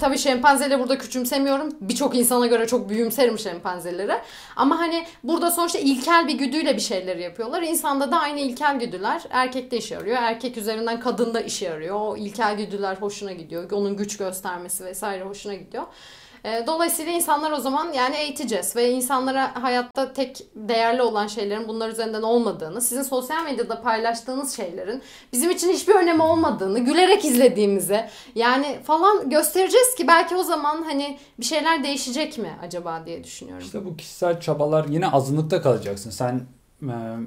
tabii 0.00 0.18
şempanzeleri 0.18 0.80
burada 0.80 0.98
küçümsemiyorum. 0.98 1.68
Birçok 1.80 2.16
insana 2.16 2.46
göre 2.46 2.66
çok 2.66 2.88
büyümserim 2.88 3.38
şempanzelere. 3.38 4.22
Ama 4.56 4.78
hani 4.78 5.06
burada 5.24 5.50
sonuçta 5.50 5.78
ilkel 5.78 6.28
bir 6.28 6.38
güdüyle 6.38 6.76
bir 6.76 6.80
şeyleri 6.80 7.22
yapıyorlar. 7.22 7.62
İnsanda 7.62 8.10
da 8.10 8.20
aynı 8.20 8.40
ilkel 8.40 8.78
güdüler 8.78 9.22
erkekte 9.30 9.76
işe 9.76 9.94
yarıyor. 9.94 10.16
Erkek 10.20 10.56
üzerinden 10.56 11.00
kadında 11.00 11.40
işe 11.40 11.64
yarıyor. 11.64 11.96
O 12.00 12.16
ilkel 12.16 12.56
güdüler 12.56 12.96
hoşuna 12.96 13.32
gidiyor. 13.32 13.70
Onun 13.70 13.96
güç 13.96 14.16
göstermesi 14.16 14.84
vesaire 14.84 15.24
hoşuna 15.24 15.54
gidiyor. 15.54 15.84
E, 16.44 16.66
Dolayısıyla 16.66 17.12
insanlar 17.12 17.50
o 17.50 17.60
zaman 17.60 17.92
yani 17.92 18.16
eğiteceğiz 18.16 18.76
ve 18.76 18.90
insanlara 18.90 19.62
hayatta 19.62 20.12
tek 20.12 20.42
değerli 20.54 21.02
olan 21.02 21.26
şeylerin 21.26 21.68
bunlar 21.68 21.88
üzerinden 21.88 22.22
olmadığını, 22.22 22.80
sizin 22.80 23.02
sosyal 23.02 23.44
medyada 23.44 23.82
paylaştığınız 23.82 24.56
şeylerin 24.56 25.02
bizim 25.32 25.50
için 25.50 25.72
hiçbir 25.72 25.94
önemi 25.94 26.22
olmadığını, 26.22 26.78
gülerek 26.78 27.24
izlediğimizi 27.24 28.04
yani 28.34 28.78
falan 28.84 29.30
göstereceğiz 29.30 29.94
ki 29.94 30.08
belki 30.08 30.36
o 30.36 30.42
zaman 30.42 30.82
hani 30.82 31.18
bir 31.40 31.44
şeyler 31.44 31.84
değişecek 31.84 32.38
mi 32.38 32.58
acaba 32.62 33.02
diye 33.06 33.24
düşünüyorum. 33.24 33.64
İşte 33.66 33.84
bu 33.84 33.96
kişisel 33.96 34.40
çabalar 34.40 34.84
yine 34.88 35.10
azınlıkta 35.10 35.62
kalacaksın. 35.62 36.10
Sen 36.10 36.40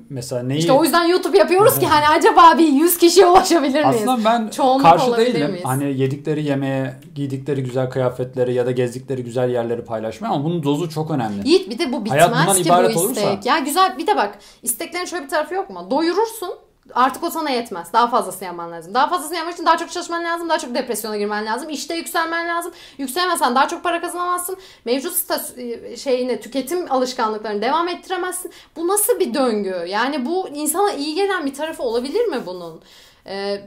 mesela 0.10 0.44
neyi 0.44 0.60
İşte 0.60 0.72
o 0.72 0.84
yüzden 0.84 1.04
YouTube 1.04 1.38
yapıyoruz 1.38 1.80
ki 1.80 1.86
hani 1.88 2.08
acaba 2.08 2.58
bir 2.58 2.68
100 2.68 2.98
kişiye 2.98 3.26
ulaşabilir 3.26 3.86
miyiz? 3.86 4.02
Aslında 4.08 4.26
ben 4.26 4.50
Çoğunluk 4.50 4.82
karşı 4.82 5.18
değilim. 5.18 5.50
miyiz? 5.52 5.66
Hani 5.66 5.98
yedikleri 5.98 6.44
yemeğe, 6.44 6.94
giydikleri 7.16 7.64
güzel 7.64 7.90
kıyafetleri 7.90 8.54
ya 8.54 8.66
da 8.66 8.72
gezdikleri 8.72 9.24
güzel 9.24 9.50
yerleri 9.50 9.86
paylaşmaya 9.86 10.30
ama 10.34 10.44
bunun 10.44 10.64
dozu 10.64 10.90
çok 10.90 11.12
önemli. 11.12 11.48
Yiğit 11.50 11.70
bir 11.70 11.80
de 11.80 11.94
bu 11.94 12.10
Hayat 12.10 12.30
bitmez 12.30 12.48
bundan 12.48 12.88
ki 12.90 12.96
bu 12.96 13.00
olursa- 13.00 13.22
istek. 13.22 13.46
Ya 13.46 13.60
güzel 13.60 13.98
bir 13.98 14.08
de 14.08 14.16
bak 14.16 14.38
isteklerin 14.64 15.06
şöyle 15.06 15.24
bir 15.24 15.30
tarafı 15.30 15.54
yok 15.54 15.70
mu? 15.70 15.88
Doyurursun 15.92 16.50
artık 16.94 17.24
o 17.24 17.30
sana 17.30 17.50
yetmez. 17.50 17.94
Daha 17.94 18.08
fazlasını 18.08 18.46
yapman 18.46 18.72
lazım. 18.72 18.94
Daha 18.94 19.10
fazlasını 19.10 19.38
yapmak 19.38 19.54
için 19.54 19.66
daha 19.66 19.78
çok 19.78 19.92
çalışman 19.92 20.24
lazım. 20.24 20.50
Daha 20.50 20.60
çok 20.60 20.76
depresyona 20.76 21.18
girmen 21.18 21.46
lazım. 21.46 21.70
İşte 21.70 21.96
yükselmen 21.96 22.48
lazım. 22.48 22.72
Yükselemezsen 22.98 23.56
daha 23.56 23.68
çok 23.68 23.84
para 23.84 24.02
kazanamazsın. 24.02 24.58
Mevcut 24.86 25.14
statü, 25.14 25.98
şeyini, 25.98 26.40
tüketim 26.40 26.92
alışkanlıklarını 26.92 27.62
devam 27.62 27.88
ettiremezsin. 27.88 28.52
Bu 28.76 28.88
nasıl 28.88 29.20
bir 29.20 29.34
döngü? 29.34 29.86
Yani 29.88 30.26
bu 30.26 30.50
insana 30.50 30.92
iyi 30.92 31.16
gelen 31.16 31.46
bir 31.46 31.54
tarafı 31.54 31.84
olabilir 31.84 32.26
mi 32.26 32.46
bunun? 32.46 32.82
Ee, 33.26 33.62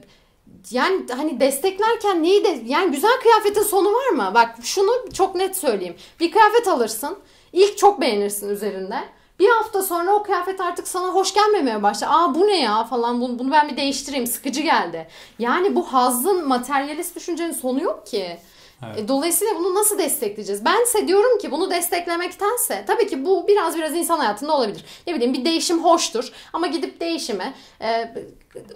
yani 0.71 1.07
hani 1.17 1.41
desteklerken 1.41 2.23
neyi 2.23 2.45
de 2.45 2.63
yani 2.67 2.93
güzel 2.93 3.21
kıyafetin 3.23 3.63
sonu 3.63 3.93
var 3.93 4.09
mı? 4.09 4.31
Bak 4.35 4.55
şunu 4.63 4.93
çok 5.13 5.35
net 5.35 5.57
söyleyeyim. 5.57 5.97
Bir 6.21 6.33
kıyafet 6.33 6.69
alırsın. 6.69 7.19
İlk 7.53 7.79
çok 7.79 8.01
beğenirsin 8.01 8.49
üzerinde. 8.49 8.97
Bir 9.39 9.49
hafta 9.49 9.83
sonra 9.83 10.13
o 10.15 10.23
kıyafet 10.23 10.61
artık 10.61 10.89
sana 10.89 11.09
hoş 11.09 11.35
gelmemeye 11.35 11.83
başlar. 11.83 12.09
Aa 12.11 12.35
bu 12.35 12.47
ne 12.47 12.61
ya 12.61 12.85
falan 12.85 13.21
bunu, 13.21 13.39
bunu 13.39 13.53
ben 13.53 13.69
bir 13.69 13.77
değiştireyim 13.77 14.27
sıkıcı 14.27 14.61
geldi. 14.61 15.09
Yani 15.39 15.75
bu 15.77 15.93
hazın 15.93 16.49
materyalist 16.49 17.17
düşüncenin 17.17 17.53
sonu 17.53 17.83
yok 17.83 18.07
ki. 18.07 18.39
Evet. 18.87 18.99
E, 18.99 19.09
Dolayısıyla 19.09 19.55
bunu 19.59 19.75
nasıl 19.75 19.99
destekleyeceğiz? 19.99 20.65
Bense 20.65 21.09
diyorum 21.09 21.39
ki 21.39 21.51
bunu 21.51 21.71
desteklemektense 21.71 22.85
tabii 22.87 23.07
ki 23.07 23.25
bu 23.25 23.49
biraz 23.49 23.77
biraz 23.77 23.95
insan 23.95 24.19
hayatında 24.19 24.57
olabilir. 24.57 24.85
Ne 25.07 25.15
bileyim 25.15 25.33
bir 25.35 25.45
değişim 25.45 25.85
hoştur 25.85 26.33
ama 26.53 26.67
gidip 26.67 27.01
değişimi 27.01 27.55
e, 27.81 28.15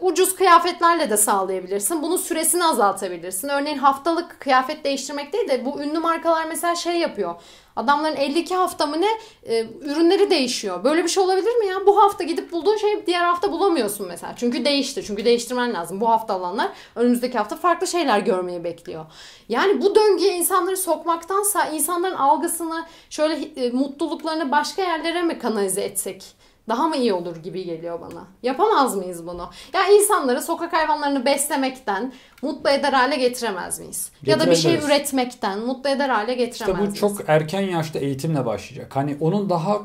ucuz 0.00 0.34
kıyafetlerle 0.34 1.10
de 1.10 1.16
sağlayabilirsin. 1.16 2.02
Bunun 2.02 2.16
süresini 2.16 2.64
azaltabilirsin. 2.64 3.48
Örneğin 3.48 3.78
haftalık 3.78 4.40
kıyafet 4.40 4.84
değiştirmek 4.84 5.32
değil 5.32 5.48
de 5.48 5.64
bu 5.64 5.80
ünlü 5.82 5.98
markalar 5.98 6.44
mesela 6.44 6.74
şey 6.74 6.98
yapıyor. 6.98 7.34
Adamların 7.78 8.16
52 8.16 8.54
hafta 8.54 8.86
mı 8.86 9.00
ne 9.00 9.08
e, 9.42 9.66
ürünleri 9.80 10.30
değişiyor. 10.30 10.84
Böyle 10.84 11.04
bir 11.04 11.08
şey 11.08 11.22
olabilir 11.22 11.56
mi 11.56 11.66
ya? 11.66 11.86
Bu 11.86 12.02
hafta 12.02 12.24
gidip 12.24 12.52
bulduğun 12.52 12.76
şeyi 12.76 13.06
diğer 13.06 13.24
hafta 13.24 13.52
bulamıyorsun 13.52 14.06
mesela. 14.08 14.34
Çünkü 14.36 14.64
değişti. 14.64 15.04
Çünkü 15.06 15.24
değiştirmen 15.24 15.74
lazım. 15.74 16.00
Bu 16.00 16.08
hafta 16.08 16.34
alanlar 16.34 16.68
önümüzdeki 16.96 17.38
hafta 17.38 17.56
farklı 17.56 17.86
şeyler 17.86 18.18
görmeyi 18.18 18.64
bekliyor. 18.64 19.06
Yani 19.48 19.82
bu 19.82 19.94
döngüye 19.94 20.36
insanları 20.36 20.76
sokmaktansa 20.76 21.64
insanların 21.64 22.14
algısını 22.14 22.84
şöyle 23.10 23.34
e, 23.34 23.70
mutluluklarını 23.70 24.50
başka 24.50 24.82
yerlere 24.82 25.22
mi 25.22 25.38
kanalize 25.38 25.80
etsek? 25.80 26.37
Daha 26.68 26.88
mı 26.88 26.96
iyi 26.96 27.12
olur 27.12 27.36
gibi 27.36 27.64
geliyor 27.64 28.00
bana. 28.00 28.26
Yapamaz 28.42 28.96
mıyız 28.96 29.26
bunu? 29.26 29.50
Ya 29.74 29.88
insanları 29.88 30.42
sokak 30.42 30.72
hayvanlarını 30.72 31.24
beslemekten 31.24 32.12
mutlu 32.42 32.70
eder 32.70 32.92
hale 32.92 33.16
getiremez 33.16 33.78
miyiz? 33.80 34.10
Ya 34.26 34.40
da 34.40 34.50
bir 34.50 34.56
şey 34.56 34.74
üretmekten 34.74 35.58
mutlu 35.58 35.90
eder 35.90 36.08
hale 36.08 36.32
İşte 36.32 36.44
getiremez 36.44 36.78
bu 36.78 36.82
miyiz? 36.82 36.98
çok 36.98 37.20
erken 37.28 37.60
yaşta 37.60 37.98
eğitimle 37.98 38.46
başlayacak. 38.46 38.96
Hani 38.96 39.16
onun 39.20 39.50
daha 39.50 39.82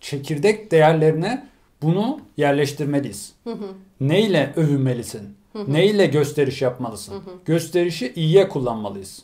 çekirdek 0.00 0.70
değerlerine 0.70 1.46
bunu 1.82 2.20
yerleştirmeliyiz. 2.36 3.32
Neyle 4.00 4.52
övünmelisin? 4.56 5.36
Neyle 5.68 6.06
gösteriş 6.06 6.62
yapmalısın? 6.62 7.14
Gösterişi 7.44 8.12
iyiye 8.16 8.48
kullanmalıyız. 8.48 9.22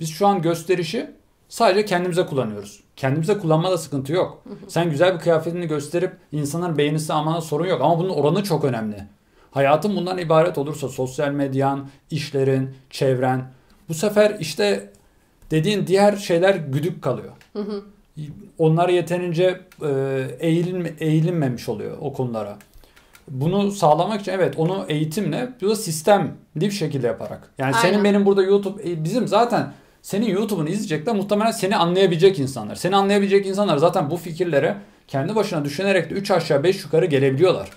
Biz 0.00 0.10
şu 0.10 0.26
an 0.26 0.42
gösterişi 0.42 1.10
sadece 1.54 1.84
kendimize 1.84 2.26
kullanıyoruz. 2.26 2.80
Kendimize 2.96 3.38
kullanmada 3.38 3.78
sıkıntı 3.78 4.12
yok. 4.12 4.42
Sen 4.68 4.90
güzel 4.90 5.14
bir 5.14 5.18
kıyafetini 5.18 5.66
gösterip 5.66 6.12
insanların 6.32 6.78
beğenisi 6.78 7.12
almana 7.12 7.40
sorun 7.40 7.66
yok. 7.66 7.80
Ama 7.80 7.98
bunun 7.98 8.08
oranı 8.08 8.42
çok 8.42 8.64
önemli. 8.64 8.96
Hayatın 9.50 9.96
bundan 9.96 10.18
ibaret 10.18 10.58
olursa 10.58 10.88
sosyal 10.88 11.30
medyan, 11.30 11.88
işlerin, 12.10 12.70
çevren 12.90 13.44
bu 13.88 13.94
sefer 13.94 14.36
işte 14.40 14.92
dediğin 15.50 15.86
diğer 15.86 16.16
şeyler 16.16 16.54
güdük 16.54 17.02
kalıyor. 17.02 17.32
Onlar 18.58 18.88
yeterince 18.88 19.60
e, 19.82 19.90
eğilinme, 20.38 20.92
eğilinmemiş 20.98 21.68
oluyor 21.68 21.96
o 22.00 22.12
konulara. 22.12 22.58
Bunu 23.30 23.70
sağlamak 23.70 24.20
için 24.20 24.32
evet 24.32 24.54
onu 24.58 24.84
eğitimle 24.88 25.52
bu 25.62 25.68
da 25.68 25.76
sistemli 25.76 26.30
bir 26.56 26.70
şekilde 26.70 27.06
yaparak. 27.06 27.50
Yani 27.58 27.74
senin 27.74 27.92
Aynen. 27.92 28.04
benim 28.04 28.26
burada 28.26 28.42
YouTube 28.42 28.90
e, 28.90 29.04
bizim 29.04 29.28
zaten 29.28 29.72
senin 30.04 30.26
YouTube'unu 30.26 30.68
izleyecekler 30.68 31.14
muhtemelen 31.14 31.50
seni 31.50 31.76
anlayabilecek 31.76 32.38
insanlar. 32.38 32.74
Seni 32.74 32.96
anlayabilecek 32.96 33.46
insanlar 33.46 33.76
zaten 33.76 34.10
bu 34.10 34.16
fikirlere 34.16 34.76
kendi 35.08 35.34
başına 35.34 35.64
düşünerek 35.64 36.10
de 36.10 36.14
3 36.14 36.30
aşağı 36.30 36.62
5 36.62 36.84
yukarı 36.84 37.06
gelebiliyorlar. 37.06 37.70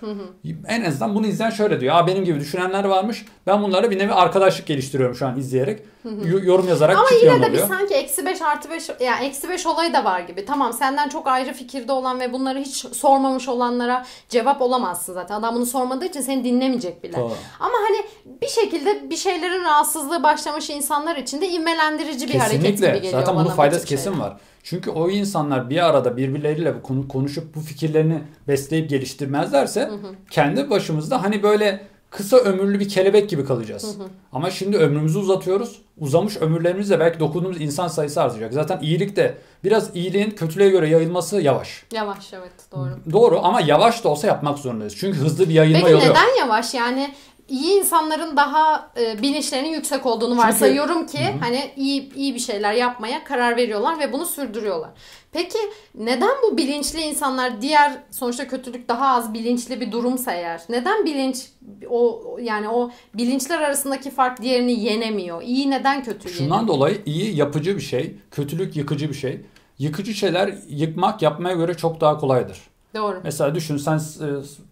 En 0.68 0.84
azından 0.86 1.16
bunu 1.16 1.28
izleyen 1.28 1.50
şöyle 1.50 1.80
diyor. 1.82 1.96
Aa 1.96 2.08
benim 2.08 2.26
gibi 2.26 2.40
düşünenler 2.40 2.84
varmış. 2.84 3.26
Ben 3.48 3.64
bunlara 3.64 3.92
bir 3.92 4.00
nevi 4.00 4.14
arkadaşlık 4.14 4.68
geliştiriyorum 4.68 5.16
şu 5.16 5.28
an 5.28 5.40
izleyerek. 5.40 5.80
Y- 6.06 6.46
yorum 6.46 6.68
yazarak 6.68 6.98
Ama 6.98 7.08
yine 7.24 7.42
de 7.42 7.46
bir 7.46 7.50
oluyor. 7.50 7.68
sanki 7.68 7.94
eksi 7.94 8.26
5 8.26 8.42
artı 8.42 8.70
5 8.70 8.90
yani 9.00 9.26
eksi 9.26 9.50
5 9.50 9.66
olayı 9.66 9.94
da 9.94 10.06
var 10.06 10.20
gibi. 10.20 10.46
Tamam 10.46 10.74
senden 10.74 11.10
çok 11.10 11.28
ayrı 11.28 11.54
fikirde 11.54 11.92
olan 11.92 12.20
ve 12.20 12.34
bunları 12.34 12.60
hiç 12.60 12.76
sormamış 12.76 13.48
olanlara 13.48 14.06
cevap 14.30 14.62
olamazsın 14.62 15.14
zaten. 15.14 15.36
Adam 15.36 15.56
bunu 15.56 15.66
sormadığı 15.66 16.06
için 16.06 16.22
seni 16.22 16.44
dinlemeyecek 16.44 17.04
bile. 17.04 17.18
Doğru. 17.18 17.34
Ama 17.60 17.74
hani 17.88 17.98
bir 18.42 18.48
şekilde 18.48 19.10
bir 19.10 19.18
şeylerin 19.18 19.64
rahatsızlığı 19.64 20.24
başlamış 20.24 20.70
insanlar 20.70 21.16
için 21.16 21.42
de 21.42 21.50
ivmelendirici 21.50 22.28
bir 22.28 22.36
hareket 22.36 22.62
gibi 22.62 22.72
Kesinlikle. 22.72 22.98
geliyor 22.98 23.12
Zaten 23.20 23.36
bana 23.36 23.44
bunun 23.44 23.52
bu 23.52 23.56
faydası 23.56 23.86
kesin 23.86 24.20
var. 24.20 24.38
Çünkü 24.70 24.90
o 24.90 25.10
insanlar 25.10 25.70
bir 25.70 25.86
arada 25.86 26.18
birbirleriyle 26.18 26.74
konuşup 27.10 27.56
bu 27.56 27.60
fikirlerini 27.60 28.24
besleyip 28.48 28.90
geliştirmezlerse 28.90 29.92
kendi 30.30 30.70
başımızda 30.70 31.24
hani 31.24 31.44
böyle 31.44 31.88
kısa 32.10 32.38
ömürlü 32.38 32.80
bir 32.80 32.90
kelebek 32.90 33.30
gibi 33.30 33.46
kalacağız. 33.46 33.98
Ama 34.32 34.52
şimdi 34.52 34.78
ömrümüzü 34.78 35.20
uzatıyoruz. 35.20 35.82
Uzamış 35.98 36.38
ömürlerimizle 36.38 37.00
belki 37.00 37.20
dokunduğumuz 37.20 37.62
insan 37.62 37.88
sayısı 37.88 38.22
artacak. 38.22 38.54
Zaten 38.54 38.80
iyilik 38.82 39.16
de 39.16 39.38
biraz 39.64 39.96
iyiliğin 39.96 40.32
kötülüğe 40.32 40.70
göre 40.70 40.90
yayılması 40.90 41.42
yavaş. 41.42 41.84
Yavaş 41.94 42.34
evet 42.34 42.72
doğru. 42.72 42.90
Doğru 43.12 43.40
ama 43.44 43.62
yavaş 43.62 44.04
da 44.04 44.10
olsa 44.10 44.28
yapmak 44.28 44.60
zorundayız. 44.60 44.96
Çünkü 44.98 45.18
hızlı 45.18 45.50
bir 45.50 45.54
yayılma 45.54 45.80
Peki 45.80 45.92
yolu 45.92 46.06
yok. 46.06 46.16
neden 46.16 46.40
yavaş? 46.46 46.74
Yani 46.74 47.14
iyi 47.50 47.80
insanların 47.80 48.38
daha 48.38 48.92
e, 49.00 49.22
bilinçlerinin 49.22 49.70
yüksek 49.70 50.06
olduğunu 50.06 50.38
varsayıyorum 50.38 51.06
ki 51.06 51.20
hani 51.40 51.72
iyi 51.76 52.14
iyi 52.14 52.36
bir 52.36 52.40
şeyler 52.40 52.74
yapmaya 52.74 53.24
karar 53.24 53.58
veriyorlar 53.58 54.00
ve 54.00 54.14
bunu 54.14 54.26
sürdürüyorlar. 54.26 54.90
Peki 55.32 55.58
neden 55.96 56.36
bu 56.44 56.58
bilinçli 56.58 57.02
insanlar 57.02 57.62
diğer 57.62 57.98
sonuçta 58.12 58.48
kötülük 58.48 58.90
daha 58.90 59.08
az 59.08 59.34
bilinçli 59.34 59.82
bir 59.82 59.92
durumsa 59.92 60.32
eğer 60.32 60.62
neden 60.70 61.06
bilinç 61.06 61.46
o 61.90 62.38
yani 62.42 62.70
o 62.70 62.92
bilinçler 63.14 63.62
arasındaki 63.62 64.12
fark 64.12 64.42
diğerini 64.42 64.84
yenemiyor? 64.84 65.42
İyi 65.42 65.70
neden 65.70 66.04
kötü? 66.04 66.30
Şundan 66.30 66.68
dolayı 66.68 67.02
iyi 67.06 67.36
yapıcı 67.36 67.76
bir 67.76 67.82
şey, 67.82 68.16
kötülük 68.32 68.76
yıkıcı 68.76 69.10
bir 69.10 69.16
şey. 69.16 69.42
Yıkıcı 69.80 70.14
şeyler 70.14 70.54
yıkmak 70.70 71.22
yapmaya 71.22 71.56
göre 71.56 71.74
çok 71.74 72.02
daha 72.02 72.18
kolaydır. 72.18 72.60
Doğru. 72.96 73.20
Mesela 73.24 73.56
düşün 73.56 73.78
sen 73.78 73.98
e, 73.98 74.28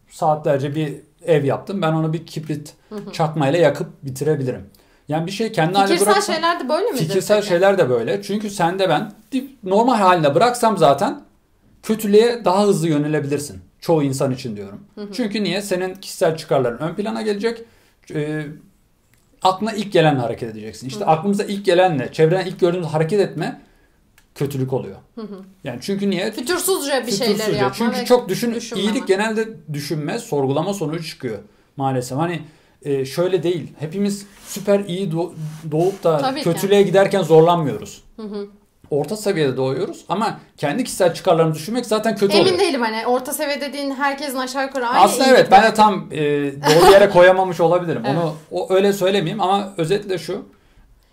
saatlerce 0.10 0.76
bir 0.76 0.94
ev 1.28 1.44
yaptın. 1.44 1.82
Ben 1.82 1.92
onu 1.92 2.14
bir 2.14 2.26
kibrit 2.26 2.74
çakmayla 3.14 3.60
yakıp 3.60 3.88
bitirebilirim. 4.04 4.70
Yani 5.08 5.26
bir 5.28 5.32
şey 5.32 5.52
kendi 5.52 5.78
haline 5.78 5.94
Fikirsel 5.94 6.14
bıraksan- 6.14 6.34
şeyler 6.34 6.60
de 6.60 6.70
böyle 6.70 6.92
midir? 6.92 7.04
Fikirsel 7.04 7.38
peki? 7.38 7.48
şeyler 7.48 7.78
de 7.78 7.90
böyle. 7.90 8.22
Çünkü 8.22 8.50
sen 8.50 8.80
de 8.80 8.90
ben 8.90 9.12
normal 9.64 9.96
haline 9.96 10.36
bıraksam 10.36 10.78
zaten 10.78 11.22
kötülüğe 11.84 12.42
daha 12.46 12.64
hızlı 12.64 12.88
yönelebilirsin. 12.88 13.60
Çoğu 13.80 14.04
insan 14.04 14.32
için 14.32 14.56
diyorum. 14.56 14.80
Çünkü 15.14 15.44
niye? 15.44 15.62
Senin 15.62 15.94
kişisel 15.96 16.38
çıkarların 16.38 16.78
ön 16.78 16.96
plana 16.96 17.22
gelecek. 17.22 17.62
Ee, 18.14 18.46
aklına 19.42 19.74
ilk 19.74 19.92
gelenle 19.92 20.20
hareket 20.20 20.50
edeceksin. 20.50 20.88
İşte 20.88 21.06
aklımıza 21.06 21.44
ilk 21.44 21.66
gelenle, 21.66 22.14
çevreden 22.14 22.46
ilk 22.46 22.60
gördüğümüz 22.60 22.88
hareket 22.88 23.20
etme 23.20 23.62
kötülük 24.36 24.74
oluyor. 24.74 24.96
Yani 25.64 25.80
çünkü 25.82 26.10
niye? 26.10 26.32
Fütursuzca 26.32 27.08
bir 27.08 27.12
Fütursuzca. 27.12 27.52
yapma 27.58 27.72
Çünkü 27.94 28.06
çok 28.06 28.30
düşün 28.30 28.54
düşünmeme. 28.56 28.88
iyilik 28.92 29.08
genelde 29.08 29.48
düşünme, 29.74 30.20
sorgulama 30.20 30.74
sonucu 30.74 31.04
çıkıyor 31.04 31.38
maalesef. 31.78 32.18
Hani 32.18 32.42
e, 32.82 33.06
şöyle 33.06 33.44
değil. 33.44 33.72
Hepimiz 33.80 34.26
süper 34.48 34.80
iyi 34.80 35.12
doğ- 35.12 35.34
doğup 35.72 36.04
da 36.04 36.18
Tabii 36.18 36.40
ki. 36.40 36.44
kötülüğe 36.44 36.82
giderken 36.82 37.22
zorlanmıyoruz. 37.22 38.04
Orta 38.90 39.18
seviyede 39.18 39.58
doğuyoruz 39.58 40.06
ama 40.10 40.40
kendi 40.58 40.84
kişisel 40.84 41.14
çıkarlarını 41.14 41.54
düşünmek 41.54 41.86
zaten 41.86 42.16
kötü 42.16 42.34
Emin 42.34 42.44
oluyor. 42.46 42.60
değilim 42.60 42.82
hani 42.82 43.08
orta 43.08 43.34
seviye 43.34 43.62
dediğin 43.62 43.92
herkesin 43.96 44.38
aşağı 44.38 44.64
yukarı 44.64 44.88
aynı 44.88 45.00
Aslında 45.04 45.28
evet 45.30 45.48
ben 45.52 45.64
de 45.64 45.74
tam 45.74 46.08
e, 46.12 46.18
doğru 46.54 46.92
yere 46.92 47.10
koyamamış 47.10 47.60
olabilirim. 47.60 48.02
Evet. 48.06 48.18
Onu 48.18 48.34
o 48.52 48.74
öyle 48.74 48.94
söylemeyeyim 48.94 49.42
ama 49.42 49.74
özetle 49.78 50.18
şu. 50.18 50.46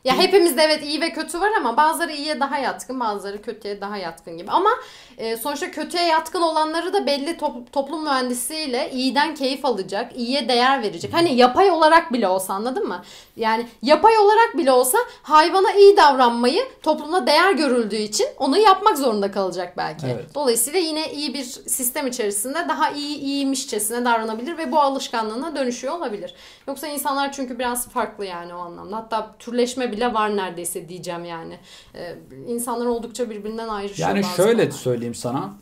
Ya 0.05 0.19
hepimizde 0.19 0.63
evet 0.63 0.85
iyi 0.85 1.01
ve 1.01 1.13
kötü 1.13 1.41
var 1.41 1.51
ama 1.57 1.77
bazıları 1.77 2.13
iyiye 2.13 2.41
daha 2.41 2.59
yatkın, 2.59 3.01
bazıları 3.01 3.43
kötüye 3.43 3.81
daha 3.81 3.97
yatkın 3.97 4.39
gibi. 4.39 4.51
Ama 4.51 4.71
e, 5.19 5.37
sonuçta 5.37 5.71
kötüye 5.71 6.03
yatkın 6.05 6.43
olanları 6.43 6.93
da 6.93 7.07
belli 7.07 7.37
top- 7.37 7.73
toplum 7.73 8.05
mühendisiyle 8.05 8.91
iyiden 8.91 9.35
keyif 9.35 9.65
alacak, 9.65 10.17
iyiye 10.17 10.49
değer 10.49 10.83
verecek. 10.83 11.15
Hani 11.15 11.35
yapay 11.35 11.71
olarak 11.71 12.13
bile 12.13 12.29
olsa 12.29 12.55
anladın 12.55 12.89
mı? 12.89 13.03
Yani 13.37 13.67
yapay 13.83 14.19
olarak 14.19 14.57
bile 14.57 14.73
olsa 14.73 14.99
hayvana 15.23 15.73
iyi 15.73 15.97
davranmayı 15.97 16.63
toplumda 16.83 17.27
değer 17.27 17.53
görüldüğü 17.53 17.97
için 17.97 18.27
onu 18.39 18.59
yapmak 18.59 18.99
zorunda 18.99 19.31
kalacak 19.31 19.77
belki. 19.77 20.07
Evet. 20.07 20.35
Dolayısıyla 20.35 20.81
yine 20.81 21.13
iyi 21.13 21.35
bir 21.35 21.45
sistem 21.45 22.07
içerisinde 22.07 22.69
daha 22.69 22.91
iyi 22.91 23.19
iyiymişçesine 23.19 24.05
davranabilir 24.05 24.59
ve 24.59 24.73
bu 24.73 24.81
alışkanlığına 24.81 25.57
dönüşüyor 25.57 25.95
olabilir. 25.95 26.35
Yoksa 26.69 26.87
insanlar 26.87 27.33
çünkü 27.33 27.59
biraz 27.59 27.89
farklı 27.89 28.25
yani 28.27 28.55
o 28.55 28.59
anlamda. 28.59 28.97
Hatta 28.97 29.35
türleşme 29.39 29.92
bile 29.93 30.15
var 30.15 30.37
neredeyse 30.37 30.89
diyeceğim 30.89 31.25
yani. 31.25 31.59
Ee, 31.95 32.15
insanlar 32.49 32.87
oldukça 32.87 33.31
birbirinden 33.31 33.69
ayrışıyor. 33.69 34.09
Yani 34.09 34.25
şöyle 34.37 34.53
konularda. 34.53 34.75
söyleyeyim 34.75 35.15
sana. 35.15 35.55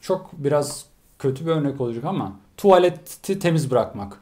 Çok 0.00 0.30
biraz 0.32 0.84
kötü 1.18 1.46
bir 1.46 1.50
örnek 1.50 1.80
olacak 1.80 2.04
ama 2.04 2.32
tuvaleti 2.56 3.38
temiz 3.38 3.70
bırakmak. 3.70 4.20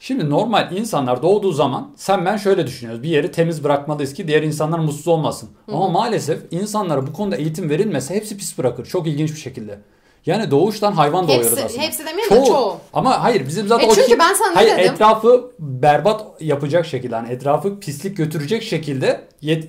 Şimdi 0.00 0.30
normal 0.30 0.72
insanlar 0.72 1.22
doğduğu 1.22 1.52
zaman 1.52 1.92
sen 1.96 2.24
ben 2.24 2.36
şöyle 2.36 2.66
düşünüyoruz. 2.66 3.02
Bir 3.02 3.08
yeri 3.08 3.32
temiz 3.32 3.64
bırakmalıyız 3.64 4.14
ki 4.14 4.28
diğer 4.28 4.42
insanlar 4.42 4.78
mutsuz 4.78 5.08
olmasın. 5.08 5.50
Ama 5.68 5.88
maalesef 5.88 6.42
insanlara 6.50 7.06
bu 7.06 7.12
konuda 7.12 7.36
eğitim 7.36 7.70
verilmese 7.70 8.14
hepsi 8.14 8.36
pis 8.36 8.58
bırakır. 8.58 8.86
Çok 8.86 9.06
ilginç 9.06 9.30
bir 9.30 9.40
şekilde. 9.40 9.78
Yani 10.26 10.50
doğuştan 10.50 10.92
hayvan 10.92 11.28
doğuyoruz 11.28 11.50
Hepsi- 11.50 11.64
aslında. 11.64 11.82
hepsi 11.82 12.06
demeyelim 12.06 12.36
de 12.36 12.44
çoğu. 12.46 12.76
Ama 12.92 13.22
hayır 13.24 13.46
bizim 13.48 13.68
zaten 13.68 13.86
E 13.86 13.90
o 13.90 13.94
çünkü 13.94 14.08
kim- 14.08 14.18
ben 14.18 14.34
sana 14.34 14.48
ne 14.48 14.54
hayır, 14.54 14.76
dedim? 14.78 14.92
etrafı 14.94 15.50
berbat 15.58 16.22
yapacak 16.40 16.86
şekilde 16.86 17.14
hani 17.14 17.28
etrafı 17.32 17.80
pislik 17.80 18.16
götürecek 18.16 18.62
şekilde 18.62 19.20
yet- 19.42 19.68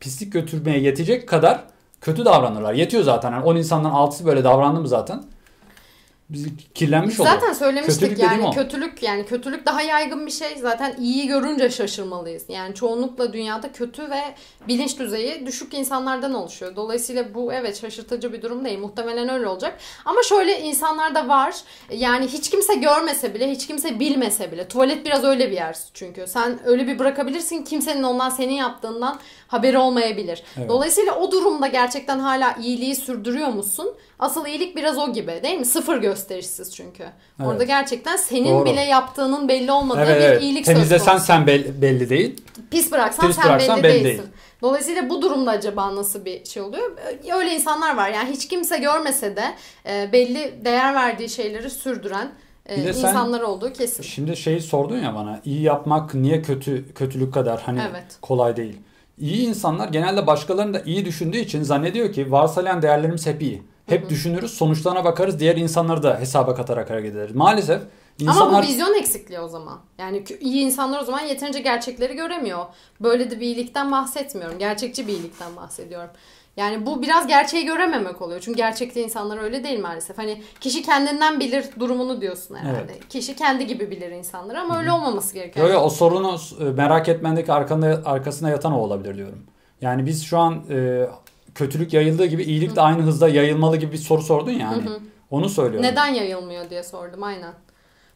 pislik 0.00 0.32
götürmeye 0.32 0.78
yetecek 0.80 1.28
kadar 1.28 1.64
kötü 2.00 2.24
davranırlar. 2.24 2.74
Yetiyor 2.74 3.02
zaten. 3.02 3.32
Yani 3.32 3.44
10 3.44 3.56
insandan 3.56 3.90
6'sı 3.90 4.26
böyle 4.26 4.44
davrandı 4.44 4.80
mı 4.80 4.88
zaten? 4.88 5.24
Biz 6.28 6.46
kirlenmiş 6.74 7.20
oluyor. 7.20 7.34
Zaten 7.34 7.52
söylemiştik 7.52 8.00
Kötülük 8.00 8.18
yani 8.18 8.54
kötülük 8.54 9.02
yani 9.02 9.26
kötülük 9.26 9.66
daha 9.66 9.82
yaygın 9.82 10.26
bir 10.26 10.30
şey. 10.30 10.56
Zaten 10.56 10.96
iyiyi 11.00 11.26
görünce 11.26 11.70
şaşırmalıyız. 11.70 12.42
Yani 12.48 12.74
çoğunlukla 12.74 13.32
dünyada 13.32 13.72
kötü 13.72 14.10
ve 14.10 14.20
bilinç 14.68 14.98
düzeyi 14.98 15.46
düşük 15.46 15.74
insanlardan 15.74 16.34
oluşuyor. 16.34 16.76
Dolayısıyla 16.76 17.34
bu 17.34 17.52
evet 17.52 17.80
şaşırtıcı 17.80 18.32
bir 18.32 18.42
durum 18.42 18.64
değil. 18.64 18.78
Muhtemelen 18.78 19.28
öyle 19.28 19.46
olacak. 19.46 19.78
Ama 20.04 20.22
şöyle 20.22 20.60
insanlar 20.60 21.14
da 21.14 21.28
var. 21.28 21.54
Yani 21.92 22.26
hiç 22.26 22.50
kimse 22.50 22.74
görmese 22.74 23.34
bile, 23.34 23.50
hiç 23.50 23.66
kimse 23.66 24.00
bilmese 24.00 24.52
bile. 24.52 24.68
Tuvalet 24.68 25.04
biraz 25.04 25.24
öyle 25.24 25.50
bir 25.50 25.56
yer 25.56 25.76
çünkü. 25.94 26.26
Sen 26.26 26.58
öyle 26.64 26.86
bir 26.86 26.98
bırakabilirsin 26.98 27.64
kimsenin 27.64 28.02
ondan 28.02 28.30
senin 28.30 28.54
yaptığından 28.54 29.18
haberi 29.48 29.78
olmayabilir. 29.78 30.42
Evet. 30.58 30.68
Dolayısıyla 30.68 31.14
o 31.14 31.30
durumda 31.32 31.66
gerçekten 31.66 32.18
hala 32.18 32.52
iyiliği 32.62 32.94
sürdürüyor 32.96 33.48
musun? 33.48 33.94
Asıl 34.18 34.46
iyilik 34.46 34.76
biraz 34.76 34.98
o 34.98 35.12
gibi 35.12 35.40
değil 35.42 35.58
mi? 35.58 35.64
Sıfır 35.66 35.96
gösterişsiz 35.98 36.74
çünkü. 36.74 37.02
Evet. 37.02 37.48
Orada 37.48 37.64
gerçekten 37.64 38.16
senin 38.16 38.50
Doğru. 38.50 38.64
bile 38.64 38.80
yaptığının 38.80 39.48
belli 39.48 39.72
olmadığı 39.72 40.00
Evet, 40.00 40.16
bir 40.20 40.24
evet. 40.24 40.42
iyilik 40.42 40.66
söz 40.66 40.74
Temizlesen 40.74 41.06
konusu. 41.12 41.26
sen 41.26 41.46
bel- 41.46 41.82
belli 41.82 42.10
değil. 42.10 42.40
Pis 42.70 42.92
bıraksan 42.92 43.26
Pis 43.26 43.36
sen 43.36 43.44
bıraksan 43.44 43.76
belli, 43.76 43.84
belli 43.94 44.04
değilsin. 44.04 44.22
değil. 44.22 44.32
Dolayısıyla 44.62 45.10
bu 45.10 45.22
durumda 45.22 45.50
acaba 45.50 45.96
nasıl 45.96 46.24
bir 46.24 46.44
şey 46.44 46.62
oluyor? 46.62 46.92
Öyle 47.38 47.54
insanlar 47.54 47.96
var. 47.96 48.08
Yani 48.08 48.30
hiç 48.30 48.48
kimse 48.48 48.78
görmese 48.78 49.36
de 49.36 49.44
e, 49.86 50.12
belli 50.12 50.54
değer 50.64 50.94
verdiği 50.94 51.28
şeyleri 51.28 51.70
sürdüren 51.70 52.28
e, 52.66 52.84
de 52.84 52.92
sen- 52.92 53.08
insanlar 53.08 53.40
olduğu 53.40 53.72
kesin. 53.72 54.02
Şimdi 54.02 54.36
şeyi 54.36 54.60
sordun 54.60 54.98
ya 54.98 55.14
bana. 55.14 55.40
iyi 55.44 55.62
yapmak 55.62 56.14
niye 56.14 56.42
kötü 56.42 56.94
kötülük 56.94 57.34
kadar 57.34 57.62
hani 57.62 57.80
Evet. 57.90 58.04
kolay 58.22 58.56
değil. 58.56 58.76
İyi 59.18 59.46
insanlar 59.46 59.88
genelde 59.88 60.26
başkalarını 60.26 60.74
da 60.74 60.80
iyi 60.80 61.04
düşündüğü 61.04 61.38
için 61.38 61.62
zannediyor 61.62 62.12
ki 62.12 62.32
varsayılan 62.32 62.82
değerlerimiz 62.82 63.26
hep 63.26 63.42
iyi. 63.42 63.62
Hep 63.86 64.10
düşünürüz, 64.10 64.54
sonuçlarına 64.54 65.04
bakarız, 65.04 65.38
diğer 65.38 65.56
insanları 65.56 66.02
da 66.02 66.18
hesaba 66.20 66.54
katarak 66.54 66.90
hareket 66.90 67.12
ederiz. 67.12 67.34
Maalesef 67.34 67.82
insanlar 68.18 68.46
Ama 68.46 68.62
bu 68.62 68.66
vizyon 68.66 68.98
eksikliği 68.98 69.40
o 69.40 69.48
zaman. 69.48 69.80
Yani 69.98 70.24
iyi 70.40 70.64
insanlar 70.64 71.00
o 71.00 71.04
zaman 71.04 71.20
yeterince 71.20 71.60
gerçekleri 71.60 72.14
göremiyor. 72.14 72.64
Böyle 73.00 73.30
de 73.30 73.40
bir 73.40 73.46
iyilikten 73.46 73.92
bahsetmiyorum. 73.92 74.58
Gerçekçi 74.58 75.06
bir 75.06 75.12
iyilikten 75.12 75.56
bahsediyorum. 75.56 76.10
Yani 76.56 76.86
bu 76.86 77.02
biraz 77.02 77.26
gerçeği 77.26 77.64
görememek 77.64 78.22
oluyor. 78.22 78.40
Çünkü 78.40 78.56
gerçekte 78.56 79.02
insanlar 79.02 79.38
öyle 79.38 79.64
değil 79.64 79.80
maalesef. 79.80 80.18
Hani 80.18 80.42
kişi 80.60 80.82
kendinden 80.82 81.40
bilir 81.40 81.64
durumunu 81.80 82.20
diyorsun 82.20 82.54
herhalde. 82.54 82.98
Kişi 83.10 83.36
kendi 83.36 83.66
gibi 83.66 83.90
bilir 83.90 84.10
insanları 84.10 84.60
ama 84.60 84.78
öyle 84.78 84.92
olmaması 84.92 85.34
gerekiyor. 85.34 85.68
Yo 85.68 85.74
yo 85.74 85.80
o 85.80 85.90
sorunu 85.90 86.36
e, 86.60 86.64
merak 86.64 87.08
etmendeki 87.08 87.52
arkanda, 87.52 88.02
arkasında 88.04 88.50
yatan 88.50 88.72
o 88.72 88.78
olabilir 88.78 89.16
diyorum. 89.16 89.46
Yani 89.80 90.06
biz 90.06 90.24
şu 90.24 90.38
an 90.38 90.64
e, 90.70 91.06
kötülük 91.54 91.92
yayıldığı 91.92 92.26
gibi 92.26 92.42
iyilik 92.42 92.76
de 92.76 92.80
aynı 92.80 93.02
hızda 93.02 93.28
yayılmalı 93.28 93.76
gibi 93.76 93.92
bir 93.92 93.98
soru 93.98 94.22
sordun 94.22 94.52
ya 94.52 94.68
hani. 94.68 94.84
Onu 95.30 95.48
söylüyorum. 95.48 95.82
Neden 95.90 96.06
yayılmıyor 96.06 96.70
diye 96.70 96.82
sordum 96.82 97.22
aynen. 97.22 97.52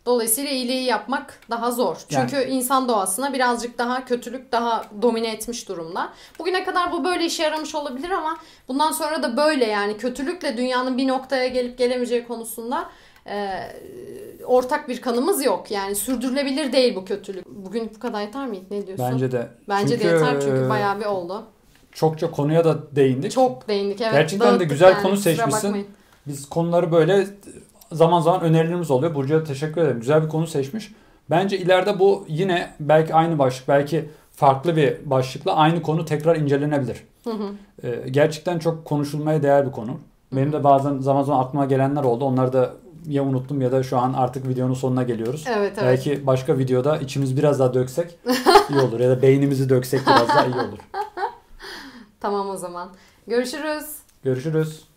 Dolayısıyla 0.09 0.51
iyiliği 0.51 0.83
yapmak 0.83 1.41
daha 1.51 1.71
zor. 1.71 1.97
Yani- 2.11 2.31
Çünkü 2.31 2.49
insan 2.51 2.89
doğasına 2.89 3.33
birazcık 3.33 3.79
daha 3.79 4.05
kötülük 4.05 4.53
daha 4.53 4.85
domine 5.03 5.33
etmiş 5.33 5.69
durumda. 5.69 6.13
Bugüne 6.39 6.65
kadar 6.65 6.93
bu 6.93 7.05
böyle 7.05 7.25
işe 7.25 7.43
yaramış 7.43 7.75
olabilir 7.75 8.11
ama 8.11 8.39
bundan 8.69 8.93
sonra 8.93 9.23
da 9.23 9.37
böyle 9.37 9.65
yani 9.65 9.97
kötülükle 9.97 10.57
dünyanın 10.57 10.99
bir 10.99 11.09
noktaya 11.09 11.49
gelip 11.49 11.79
gelemeyeceği 11.79 12.27
konusunda 12.27 12.89
e, 13.27 13.61
ortak 14.45 14.89
bir 14.89 15.01
kanımız 15.01 15.45
yok. 15.45 15.71
Yani 15.71 15.95
sürdürülebilir 15.95 16.73
değil 16.73 16.97
bu 16.97 17.05
kötülük. 17.05 17.47
Bugün 17.47 17.91
bu 17.97 18.01
kadar 18.01 18.21
yeter 18.21 18.47
mi? 18.47 18.59
Ne 18.71 18.87
diyorsun? 18.87 19.07
Bence 19.13 19.33
de. 19.33 19.49
Bence 19.69 20.01
de 20.01 20.03
Çünkü, 20.03 20.15
yeter 20.15 20.41
çünkü 20.41 20.65
e, 20.67 20.69
bayağı 20.69 21.01
bir 21.01 21.05
oldu. 21.05 21.45
Çokça 21.93 22.31
konuya 22.31 22.65
da 22.65 22.97
değindik. 22.97 23.33
Çok 23.33 23.69
değindik 23.69 24.01
evet. 24.01 24.13
Gerçekten 24.13 24.61
de 24.61 24.65
güzel 24.65 24.91
yani, 24.91 25.03
konu 25.03 25.17
seçmişsin. 25.17 25.87
Biz 26.27 26.49
konuları 26.49 26.93
böyle 26.93 27.27
zaman 27.93 28.21
zaman 28.21 28.41
önerilerimiz 28.41 28.91
oluyor. 28.91 29.15
Burcu'ya 29.15 29.45
teşekkür 29.45 29.81
ederim. 29.81 30.01
Güzel 30.01 30.25
bir 30.25 30.29
konu 30.29 30.47
seçmiş. 30.47 30.93
Bence 31.31 31.59
ileride 31.59 31.99
bu 31.99 32.25
yine 32.29 32.71
belki 32.81 33.15
aynı 33.15 33.39
başlık, 33.39 33.69
belki 33.69 34.09
farklı 34.33 34.77
bir 34.77 35.11
başlıkla 35.11 35.55
aynı 35.57 35.83
konu 35.83 36.05
tekrar 36.05 36.37
incelenebilir. 36.37 37.05
Hı 37.25 37.31
hı. 37.31 37.53
Ee, 37.83 38.09
gerçekten 38.11 38.59
çok 38.59 38.85
konuşulmaya 38.85 39.43
değer 39.43 39.67
bir 39.67 39.73
konu. 39.73 40.01
Benim 40.33 40.53
de 40.53 40.65
bazen 40.65 40.99
zaman 40.99 41.23
zaman 41.23 41.45
aklıma 41.45 41.65
gelenler 41.65 42.05
oldu. 42.05 42.25
Onları 42.25 42.53
da 42.53 42.73
ya 43.09 43.25
unuttum 43.25 43.61
ya 43.61 43.73
da 43.73 43.83
şu 43.83 43.99
an 43.99 44.13
artık 44.13 44.49
videonun 44.49 44.75
sonuna 44.75 45.03
geliyoruz. 45.03 45.45
Evet 45.49 45.73
evet. 45.79 45.83
Belki 45.83 46.27
başka 46.27 46.59
videoda 46.59 46.97
içimiz 46.97 47.37
biraz 47.37 47.59
daha 47.59 47.75
döksek 47.75 48.19
iyi 48.71 48.81
olur. 48.81 49.01
Ya 49.01 49.11
da 49.11 49.23
beynimizi 49.23 49.69
döksek 49.69 50.01
biraz 50.07 50.29
daha 50.29 50.47
iyi 50.47 50.55
olur. 50.55 50.79
Tamam 52.21 52.51
o 52.51 52.57
zaman. 52.57 52.89
Görüşürüz. 53.27 53.97
Görüşürüz. 54.25 54.89